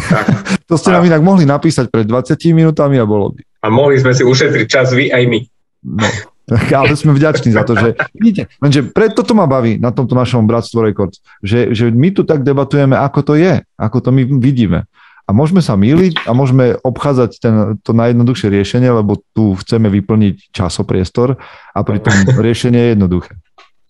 to 0.69 0.76
ste 0.80 0.89
nám 0.95 1.03
inak 1.03 1.22
mohli 1.22 1.43
napísať 1.43 1.91
pred 1.91 2.07
20 2.07 2.39
minútami 2.55 2.95
a 2.97 3.05
bolo 3.05 3.36
by. 3.36 3.41
A 3.61 3.67
mohli 3.67 3.99
sme 3.99 4.15
si 4.15 4.24
ušetriť 4.24 4.65
čas 4.65 4.95
vy 4.95 5.11
aj 5.11 5.24
my. 5.28 5.39
No, 5.82 6.07
ale 6.51 6.93
sme 6.99 7.15
vďační 7.15 7.55
za 7.55 7.63
to, 7.63 7.80
že 7.80 7.95
vidíte, 8.11 8.51
lenže 8.59 8.84
preto 8.91 9.24
to 9.24 9.32
ma 9.32 9.47
baví 9.47 9.80
na 9.80 9.95
tomto 9.95 10.13
našom 10.17 10.43
Bratstvo 10.43 10.84
Records, 10.84 11.24
že, 11.39 11.72
že 11.72 11.88
my 11.89 12.11
tu 12.11 12.28
tak 12.28 12.43
debatujeme, 12.43 12.97
ako 12.97 13.19
to 13.24 13.34
je, 13.39 13.63
ako 13.80 13.97
to 14.03 14.09
my 14.11 14.28
vidíme. 14.39 14.84
A 15.26 15.30
môžeme 15.32 15.63
sa 15.63 15.80
míliť 15.80 16.28
a 16.28 16.36
môžeme 16.36 16.76
obchádzať 16.82 17.32
ten, 17.39 17.55
to 17.86 17.95
najjednoduchšie 17.95 18.51
riešenie, 18.51 18.89
lebo 18.91 19.22
tu 19.32 19.55
chceme 19.63 19.88
vyplniť 19.88 20.51
časopriestor 20.51 21.39
a 21.72 21.80
pritom 21.88 22.13
riešenie 22.45 22.80
je 22.80 22.89
jednoduché. 22.99 23.32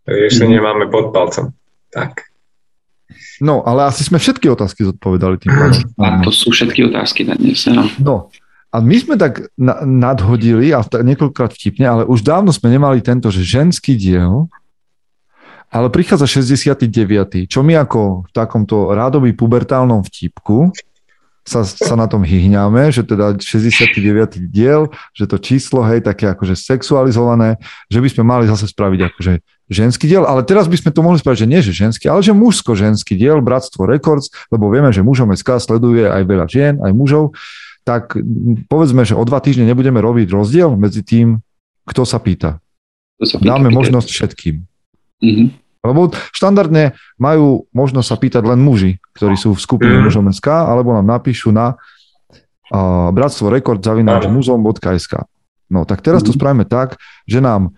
Riešenie 0.05 0.61
máme 0.61 0.91
pod 0.91 1.09
palcom. 1.15 1.55
Tak. 1.89 2.30
No, 3.41 3.65
ale 3.65 3.89
asi 3.89 4.05
sme 4.05 4.21
všetky 4.21 4.47
otázky 4.51 4.85
zodpovedali 4.85 5.41
tým 5.41 5.51
pádom. 5.53 5.81
A 6.01 6.21
to 6.21 6.29
sú 6.29 6.53
všetky 6.53 6.87
otázky 6.87 7.25
na 7.25 7.35
dnes. 7.35 7.65
No. 7.67 7.83
no. 7.97 8.15
A 8.71 8.79
my 8.79 8.95
sme 8.95 9.15
tak 9.19 9.51
na, 9.59 9.83
nadhodili, 9.83 10.71
a 10.71 10.79
niekoľkokrát 10.83 11.51
vtipne, 11.51 11.85
ale 11.87 12.03
už 12.07 12.23
dávno 12.23 12.55
sme 12.55 12.71
nemali 12.71 13.03
tento, 13.03 13.27
že 13.27 13.43
ženský 13.43 13.99
diel, 13.99 14.47
ale 15.71 15.87
prichádza 15.87 16.27
69. 16.27 17.47
Čo 17.47 17.63
my 17.63 17.79
ako 17.79 18.27
v 18.27 18.31
takomto 18.31 18.91
rádoby 18.91 19.31
pubertálnom 19.31 20.03
vtipku 20.03 20.71
sa, 21.41 21.65
sa 21.65 21.97
na 21.97 22.05
tom 22.05 22.21
hyhňame, 22.21 22.93
že 22.93 23.01
teda 23.01 23.33
69. 23.41 23.97
diel, 24.49 24.93
že 25.17 25.25
to 25.25 25.41
číslo, 25.41 25.81
hej, 25.81 26.05
také 26.05 26.29
akože 26.29 26.53
sexualizované, 26.53 27.57
že 27.89 27.97
by 27.97 28.07
sme 28.13 28.23
mali 28.23 28.45
zase 28.45 28.69
spraviť 28.69 28.99
akože 29.09 29.33
ženský 29.71 30.05
diel, 30.05 30.27
ale 30.27 30.45
teraz 30.45 30.69
by 30.69 30.77
sme 30.77 30.91
to 30.93 31.01
mohli 31.01 31.17
spraviť, 31.17 31.39
že 31.41 31.49
nie 31.49 31.61
že 31.65 31.73
ženský, 31.73 32.05
ale 32.11 32.21
že 32.21 32.35
mužsko-ženský 32.37 33.17
diel, 33.17 33.41
Bratstvo 33.41 33.89
Records, 33.89 34.29
lebo 34.53 34.69
vieme, 34.69 34.93
že 34.93 35.01
mužom 35.01 35.33
SK 35.33 35.57
sleduje 35.57 36.05
aj 36.05 36.21
veľa 36.27 36.45
žien, 36.45 36.77
aj 36.77 36.91
mužov, 36.93 37.33
tak 37.81 38.13
povedzme, 38.69 39.01
že 39.01 39.17
o 39.17 39.23
dva 39.25 39.41
týždne 39.41 39.65
nebudeme 39.65 39.97
robiť 39.97 40.29
rozdiel 40.29 40.77
medzi 40.77 41.01
tým, 41.01 41.41
kto 41.89 42.05
sa 42.05 42.21
pýta. 42.21 42.61
Sa 43.17 43.41
pýta 43.41 43.57
Dáme 43.57 43.73
pýta. 43.73 43.77
možnosť 43.81 44.09
všetkým. 44.13 44.55
Mm-hmm. 45.25 45.47
Lebo 45.81 46.13
štandardne 46.29 46.93
majú 47.17 47.65
možnosť 47.73 48.07
sa 48.07 48.17
pýtať 48.17 48.43
len 48.45 48.61
muži, 48.61 49.01
ktorí 49.17 49.33
sú 49.33 49.57
v 49.57 49.63
skupine 49.63 49.97
mm. 49.97 50.03
mužom 50.05 50.29
SK, 50.29 50.47
alebo 50.69 50.93
nám 50.93 51.09
napíšu 51.09 51.49
na 51.49 51.73
uh, 51.73 53.09
bratstvo 53.09 53.49
rekord 53.49 53.81
zavináč 53.81 54.29
muzom.sk. 54.29 55.25
No 55.71 55.87
tak 55.87 56.05
teraz 56.05 56.21
to 56.21 56.35
mhm. 56.35 56.37
spravíme 56.37 56.65
tak, 56.67 56.99
že 57.25 57.39
nám, 57.39 57.73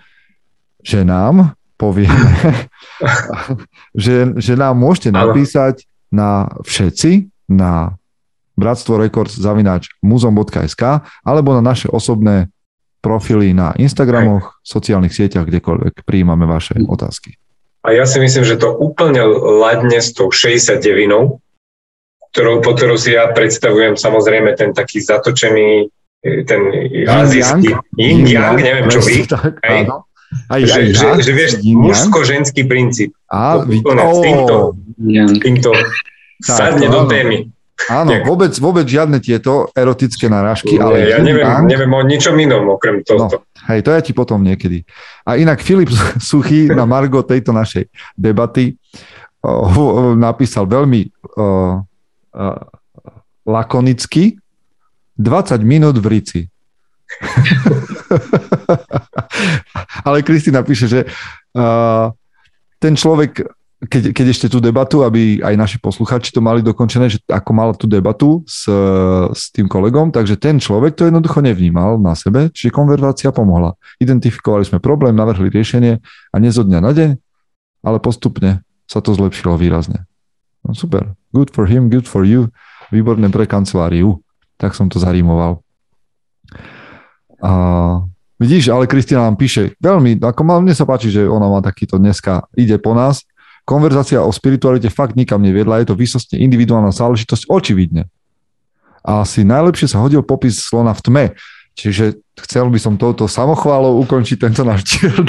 že 0.81 1.05
nám 1.05 1.53
povieme, 1.77 2.69
že, 4.03 4.33
že 4.35 4.53
nám 4.57 4.75
môžete 4.75 5.13
napísať 5.13 5.85
na 6.09 6.49
všetci, 6.65 7.29
na 7.47 7.95
bratstvo 8.57 8.97
records 8.97 9.37
zavináč 9.37 9.93
muzom.sk 10.01 11.05
alebo 11.25 11.49
na 11.57 11.61
naše 11.61 11.89
osobné 11.89 12.49
profily 13.03 13.51
na 13.51 13.75
Instagramoch, 13.75 14.63
sociálnych 14.63 15.11
sieťach, 15.11 15.43
kdekoľvek 15.43 16.07
prijímame 16.07 16.47
vaše 16.47 16.75
mhm. 16.79 16.87
otázky. 16.89 17.37
A 17.83 17.91
ja 17.91 18.07
si 18.07 18.17
myslím, 18.23 18.47
že 18.47 18.55
to 18.55 18.71
úplne 18.71 19.19
ladne 19.59 19.99
s 19.99 20.15
tou 20.15 20.31
69 20.31 21.43
ktorou, 22.33 22.65
po 22.65 22.73
ktorou 22.73 22.97
si 22.97 23.13
ja 23.13 23.29
predstavujem 23.29 23.93
samozrejme 23.93 24.57
ten 24.57 24.73
taký 24.73 25.05
zatočený, 25.05 25.85
e, 26.25 26.41
ten 26.49 26.61
azijský 27.05 27.77
yin 27.93 28.25
yang, 28.25 28.57
neviem 28.57 28.89
čo 28.89 29.05
vy. 29.05 29.21
Tak, 29.29 29.61
Aj, 29.61 29.85
Aj, 30.49 30.61
že, 30.65 30.81
aj, 30.81 30.85
že, 30.97 31.29
že 31.29 31.31
vieš, 31.37 31.51
mužsko-ženský 31.61 32.65
princíp. 32.65 33.13
A, 33.29 33.61
úplne, 33.61 34.01
s 34.01 34.17
týmto, 34.25 34.55
týmto 35.37 35.69
sadne 36.41 36.89
do 36.89 37.05
témy. 37.05 37.53
Áno, 37.91 38.11
vôbec, 38.23 38.55
vôbec 38.59 38.87
žiadne 38.87 39.19
tieto 39.19 39.67
erotické 39.75 40.31
narážky, 40.31 40.79
ale... 40.79 41.11
Ja 41.11 41.19
neviem, 41.19 41.43
Yang, 41.43 41.67
neviem 41.67 41.91
o 41.91 42.01
ničom 42.03 42.35
inom 42.39 42.63
okrem 42.71 43.03
tohto. 43.03 43.43
No, 43.43 43.67
hej, 43.67 43.83
to 43.83 43.91
ja 43.91 43.99
ti 43.99 44.15
potom 44.15 44.39
niekedy. 44.39 44.87
A 45.27 45.35
inak 45.35 45.59
Filip 45.59 45.91
Suchý 46.31 46.71
na 46.71 46.87
Margo 46.87 47.19
tejto 47.23 47.51
našej 47.51 47.91
debaty 48.15 48.79
uh, 49.43 50.15
napísal 50.15 50.67
veľmi 50.67 51.11
uh, 51.35 51.83
uh, 51.83 52.59
lakonicky 53.43 54.39
20 55.19 55.59
minút 55.63 55.99
v 55.99 56.07
Rici. 56.07 56.41
ale 60.07 60.25
Kristina 60.25 60.65
píše, 60.65 60.89
že 60.89 61.05
uh, 61.53 62.09
ten 62.81 62.97
človek 62.97 63.45
keď, 63.83 64.15
keď 64.15 64.25
ešte 64.31 64.47
tú 64.47 64.63
debatu, 64.63 65.03
aby 65.03 65.43
aj 65.43 65.55
naši 65.59 65.77
posluchači 65.79 66.31
to 66.31 66.39
mali 66.39 66.63
dokončené, 66.63 67.11
že 67.11 67.19
ako 67.27 67.51
mal 67.51 67.69
tú 67.75 67.85
debatu 67.89 68.43
s, 68.47 68.67
s 69.33 69.51
tým 69.51 69.67
kolegom, 69.67 70.11
takže 70.13 70.39
ten 70.39 70.57
človek 70.59 70.95
to 70.95 71.07
jednoducho 71.07 71.43
nevnímal 71.43 71.99
na 71.99 72.15
sebe, 72.15 72.47
čiže 72.53 72.71
konverzácia 72.71 73.29
pomohla. 73.35 73.75
Identifikovali 73.99 74.63
sme 74.63 74.79
problém, 74.79 75.15
navrhli 75.15 75.51
riešenie 75.51 75.99
a 76.31 76.35
nie 76.39 76.51
zo 76.53 76.63
dňa 76.63 76.79
na 76.79 76.91
deň, 76.95 77.09
ale 77.83 77.97
postupne 77.99 78.63
sa 78.87 79.03
to 79.03 79.11
zlepšilo 79.11 79.59
výrazne. 79.59 80.07
No 80.63 80.71
super. 80.71 81.11
Good 81.35 81.51
for 81.51 81.67
him, 81.67 81.91
good 81.91 82.07
for 82.07 82.23
you. 82.23 82.47
Výborné 82.93 83.27
pre 83.27 83.43
kanceláriu. 83.43 84.23
Tak 84.55 84.77
som 84.77 84.87
to 84.87 85.01
zarímoval. 85.01 85.59
A 87.43 87.51
vidíš, 88.39 88.71
ale 88.71 88.87
Kristina 88.87 89.27
nám 89.27 89.35
píše 89.35 89.75
veľmi, 89.83 90.23
ako 90.23 90.41
mne 90.63 90.71
sa 90.71 90.87
páči, 90.87 91.11
že 91.11 91.27
ona 91.27 91.51
má 91.51 91.59
takýto 91.59 91.99
dneska, 91.99 92.47
ide 92.55 92.79
po 92.79 92.95
nás, 92.95 93.27
Konverzácia 93.63 94.19
o 94.19 94.31
spiritualite 94.31 94.91
fakt 94.91 95.15
nikam 95.15 95.39
neviedla, 95.39 95.79
je 95.79 95.91
to 95.91 95.95
výsostne 95.95 96.35
individuálna 96.35 96.91
záležitosť, 96.91 97.47
očividne. 97.47 98.11
A 99.03 99.23
asi 99.23 99.47
najlepšie 99.47 99.87
sa 99.87 100.03
hodil 100.03 100.19
popis 100.23 100.59
slona 100.59 100.91
v 100.91 101.01
tme, 101.03 101.25
čiže 101.75 102.19
chcel 102.43 102.67
by 102.67 102.79
som 102.79 102.99
touto 102.99 103.27
samochválou 103.27 104.03
ukončiť 104.03 104.37
tento 104.39 104.67
náš 104.67 104.83
diel. 104.83 105.15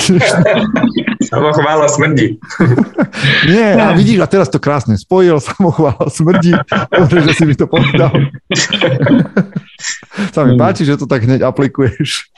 Samochvála 1.24 1.88
smrdí. 1.88 2.36
Nie, 3.50 3.74
a 3.80 3.96
vidíš, 3.96 4.18
a 4.20 4.26
teraz 4.28 4.50
to 4.52 4.60
krásne 4.60 4.94
spojil, 4.94 5.40
samochvála 5.40 6.06
smrdí. 6.10 6.52
Dobre, 6.90 7.18
že 7.26 7.32
si 7.34 7.44
mi 7.48 7.54
to 7.56 7.66
povedal. 7.66 8.12
Sa 10.34 10.46
mi 10.46 10.54
páči, 10.54 10.84
že 10.84 11.00
to 11.00 11.08
tak 11.08 11.24
hneď 11.24 11.42
aplikuješ 11.42 12.28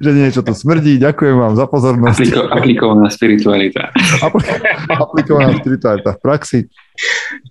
že 0.00 0.10
niečo 0.12 0.40
tu 0.44 0.52
smrdí. 0.52 1.00
Ďakujem 1.00 1.36
vám 1.36 1.54
za 1.56 1.66
pozornosť. 1.66 2.18
Apliko, 2.18 2.42
aplikovaná 2.48 3.06
spiritualita. 3.08 3.92
aplikovaná 5.04 5.56
spiritualita 5.58 6.10
v 6.16 6.20
praxi. 6.20 6.58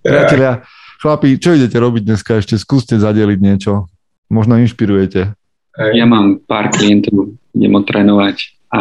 Priatelia, 0.00 0.62
chlapi, 1.02 1.36
čo 1.36 1.54
idete 1.54 1.76
robiť 1.76 2.02
dneska? 2.06 2.38
Ešte 2.38 2.56
skúste 2.56 2.98
zadeliť 2.98 3.38
niečo. 3.38 3.90
Možno 4.32 4.56
inšpirujete. 4.62 5.34
Ja 5.96 6.04
mám 6.04 6.40
pár 6.44 6.68
klientov, 6.68 7.36
idem 7.56 7.72
odtrénovať 7.76 8.36
a 8.72 8.80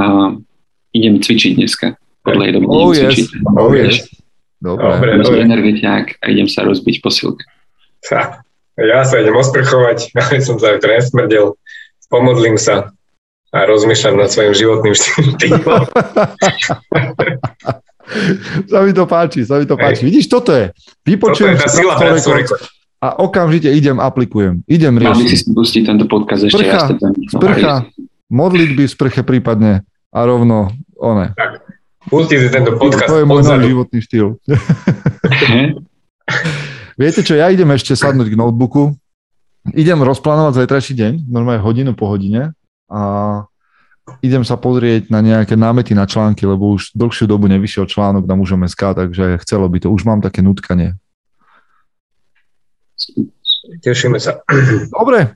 idem 0.92 1.24
cvičiť 1.24 1.52
dneska. 1.56 1.96
Podľa 2.22 2.44
jedom 2.54 2.64
oh, 2.70 2.92
yes. 2.94 3.00
cvičiť. 3.00 3.28
Oh, 3.58 3.72
yes. 3.74 4.06
Dobre. 4.62 4.94
Dobre, 4.94 5.10
dobre. 5.26 5.42
energetiák 5.42 6.22
a 6.22 6.26
idem 6.30 6.46
sa 6.46 6.62
rozbiť 6.62 7.02
posilke. 7.02 7.42
Ja 8.78 9.02
sa 9.04 9.16
idem 9.18 9.34
osprchovať, 9.34 10.12
aby 10.22 10.40
som 10.40 10.62
sa 10.62 10.78
aj 10.78 10.86
nesmrdel. 10.86 11.58
Pomodlím 12.12 12.60
sa 12.60 12.92
a 13.52 13.68
rozmýšľam 13.68 14.16
nad 14.16 14.32
svojim 14.32 14.56
životným 14.56 14.96
štýlom. 14.96 15.62
sa 18.72 18.80
mi 18.84 18.92
to 18.96 19.04
páči, 19.04 19.44
sa 19.44 19.60
mi 19.60 19.68
to 19.68 19.76
páči. 19.76 20.04
Hej. 20.04 20.08
Vidíš, 20.08 20.28
toto 20.32 20.56
je. 20.56 20.72
Vypočujem 21.04 21.60
toto 21.60 21.60
je 21.60 21.68
tá 21.68 21.68
sila 21.68 22.00
a 23.02 23.18
okamžite 23.18 23.66
idem, 23.74 23.98
aplikujem. 23.98 24.62
Idem 24.70 25.02
riešiť. 25.02 25.26
Mám 25.26 25.26
si 25.26 25.42
pustiť 25.58 25.90
tento 25.90 26.06
podcast 26.06 26.46
ešte 26.46 26.62
sprcha, 26.62 26.78
raz. 26.78 26.94
Teda. 26.94 27.10
Sprcha, 27.34 27.74
modlitby 28.30 28.86
v 28.86 28.94
sprche 28.94 29.26
prípadne 29.26 29.82
a 30.14 30.20
rovno 30.22 30.70
one. 31.02 31.34
Tak, 31.34 31.66
pusti 32.06 32.38
si 32.38 32.54
tento 32.54 32.78
podcast. 32.78 33.10
To 33.10 33.18
je 33.18 33.26
môj 33.26 33.42
nový 33.42 33.74
životný 33.74 34.06
štýl. 34.06 34.38
Viete 37.02 37.26
čo, 37.26 37.34
ja 37.34 37.50
idem 37.50 37.74
ešte 37.74 37.98
sadnúť 37.98 38.30
k 38.30 38.38
notebooku, 38.38 38.94
idem 39.74 39.98
rozplánovať 40.06 40.62
zajtrajší 40.62 40.94
deň, 40.94 41.26
normálne 41.26 41.66
hodinu 41.66 41.98
po 41.98 42.06
hodine 42.06 42.54
a 42.92 43.02
idem 44.20 44.44
sa 44.44 44.60
pozrieť 44.60 45.08
na 45.08 45.24
nejaké 45.24 45.56
námety 45.56 45.96
na 45.96 46.04
články, 46.04 46.44
lebo 46.44 46.76
už 46.76 46.92
dlhšiu 46.92 47.32
dobu 47.32 47.48
nevyšiel 47.48 47.88
článok 47.88 48.28
na 48.28 48.36
mužom 48.36 48.68
SK, 48.68 48.98
takže 48.98 49.40
chcelo 49.48 49.72
by 49.72 49.80
to. 49.80 49.88
Už 49.88 50.04
mám 50.04 50.20
také 50.20 50.44
nutkanie. 50.44 51.00
Tešíme 53.82 54.20
sa. 54.20 54.44
Dobre, 54.92 55.32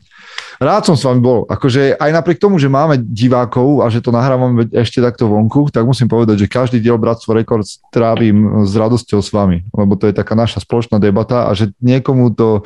rád 0.59 0.83
som 0.85 0.97
s 0.97 1.05
vami 1.05 1.21
bol. 1.21 1.47
Akože 1.47 1.95
aj 1.95 2.11
napriek 2.11 2.41
tomu, 2.41 2.59
že 2.59 2.67
máme 2.67 2.99
divákov 2.99 3.85
a 3.85 3.87
že 3.87 4.03
to 4.03 4.11
nahrávame 4.11 4.67
ešte 4.75 4.99
takto 4.99 5.29
vonku, 5.29 5.71
tak 5.71 5.87
musím 5.87 6.11
povedať, 6.11 6.45
že 6.45 6.51
každý 6.51 6.77
diel 6.83 6.99
Bratstvo 6.99 7.37
Records 7.37 7.79
trávim 7.93 8.65
s 8.67 8.73
radosťou 8.75 9.19
s 9.23 9.29
vami, 9.31 9.63
lebo 9.71 9.95
to 9.95 10.09
je 10.09 10.13
taká 10.13 10.33
naša 10.35 10.61
spoločná 10.61 10.99
debata 10.99 11.47
a 11.47 11.51
že 11.55 11.71
niekomu 11.79 12.33
to 12.33 12.65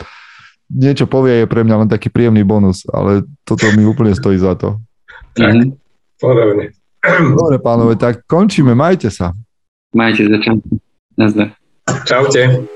niečo 0.69 1.09
povie, 1.09 1.43
je 1.43 1.51
pre 1.51 1.65
mňa 1.65 1.75
len 1.85 1.89
taký 1.89 2.13
príjemný 2.13 2.45
bonus, 2.45 2.85
ale 2.93 3.25
toto 3.43 3.65
mi 3.73 3.83
úplne 3.83 4.13
stojí 4.13 4.37
za 4.37 4.53
to. 4.55 4.77
Tak, 5.33 5.51
mm-hmm. 5.51 5.69
podobne. 6.21 6.65
Dobre, 7.35 7.57
pánové, 7.59 7.93
tak 7.97 8.23
končíme, 8.29 8.77
majte 8.77 9.09
sa. 9.09 9.33
Majte 9.91 10.29
sa, 10.29 10.37
čau. 10.39 10.61
Nazdar. 11.17 11.57
Čaute. 12.05 12.69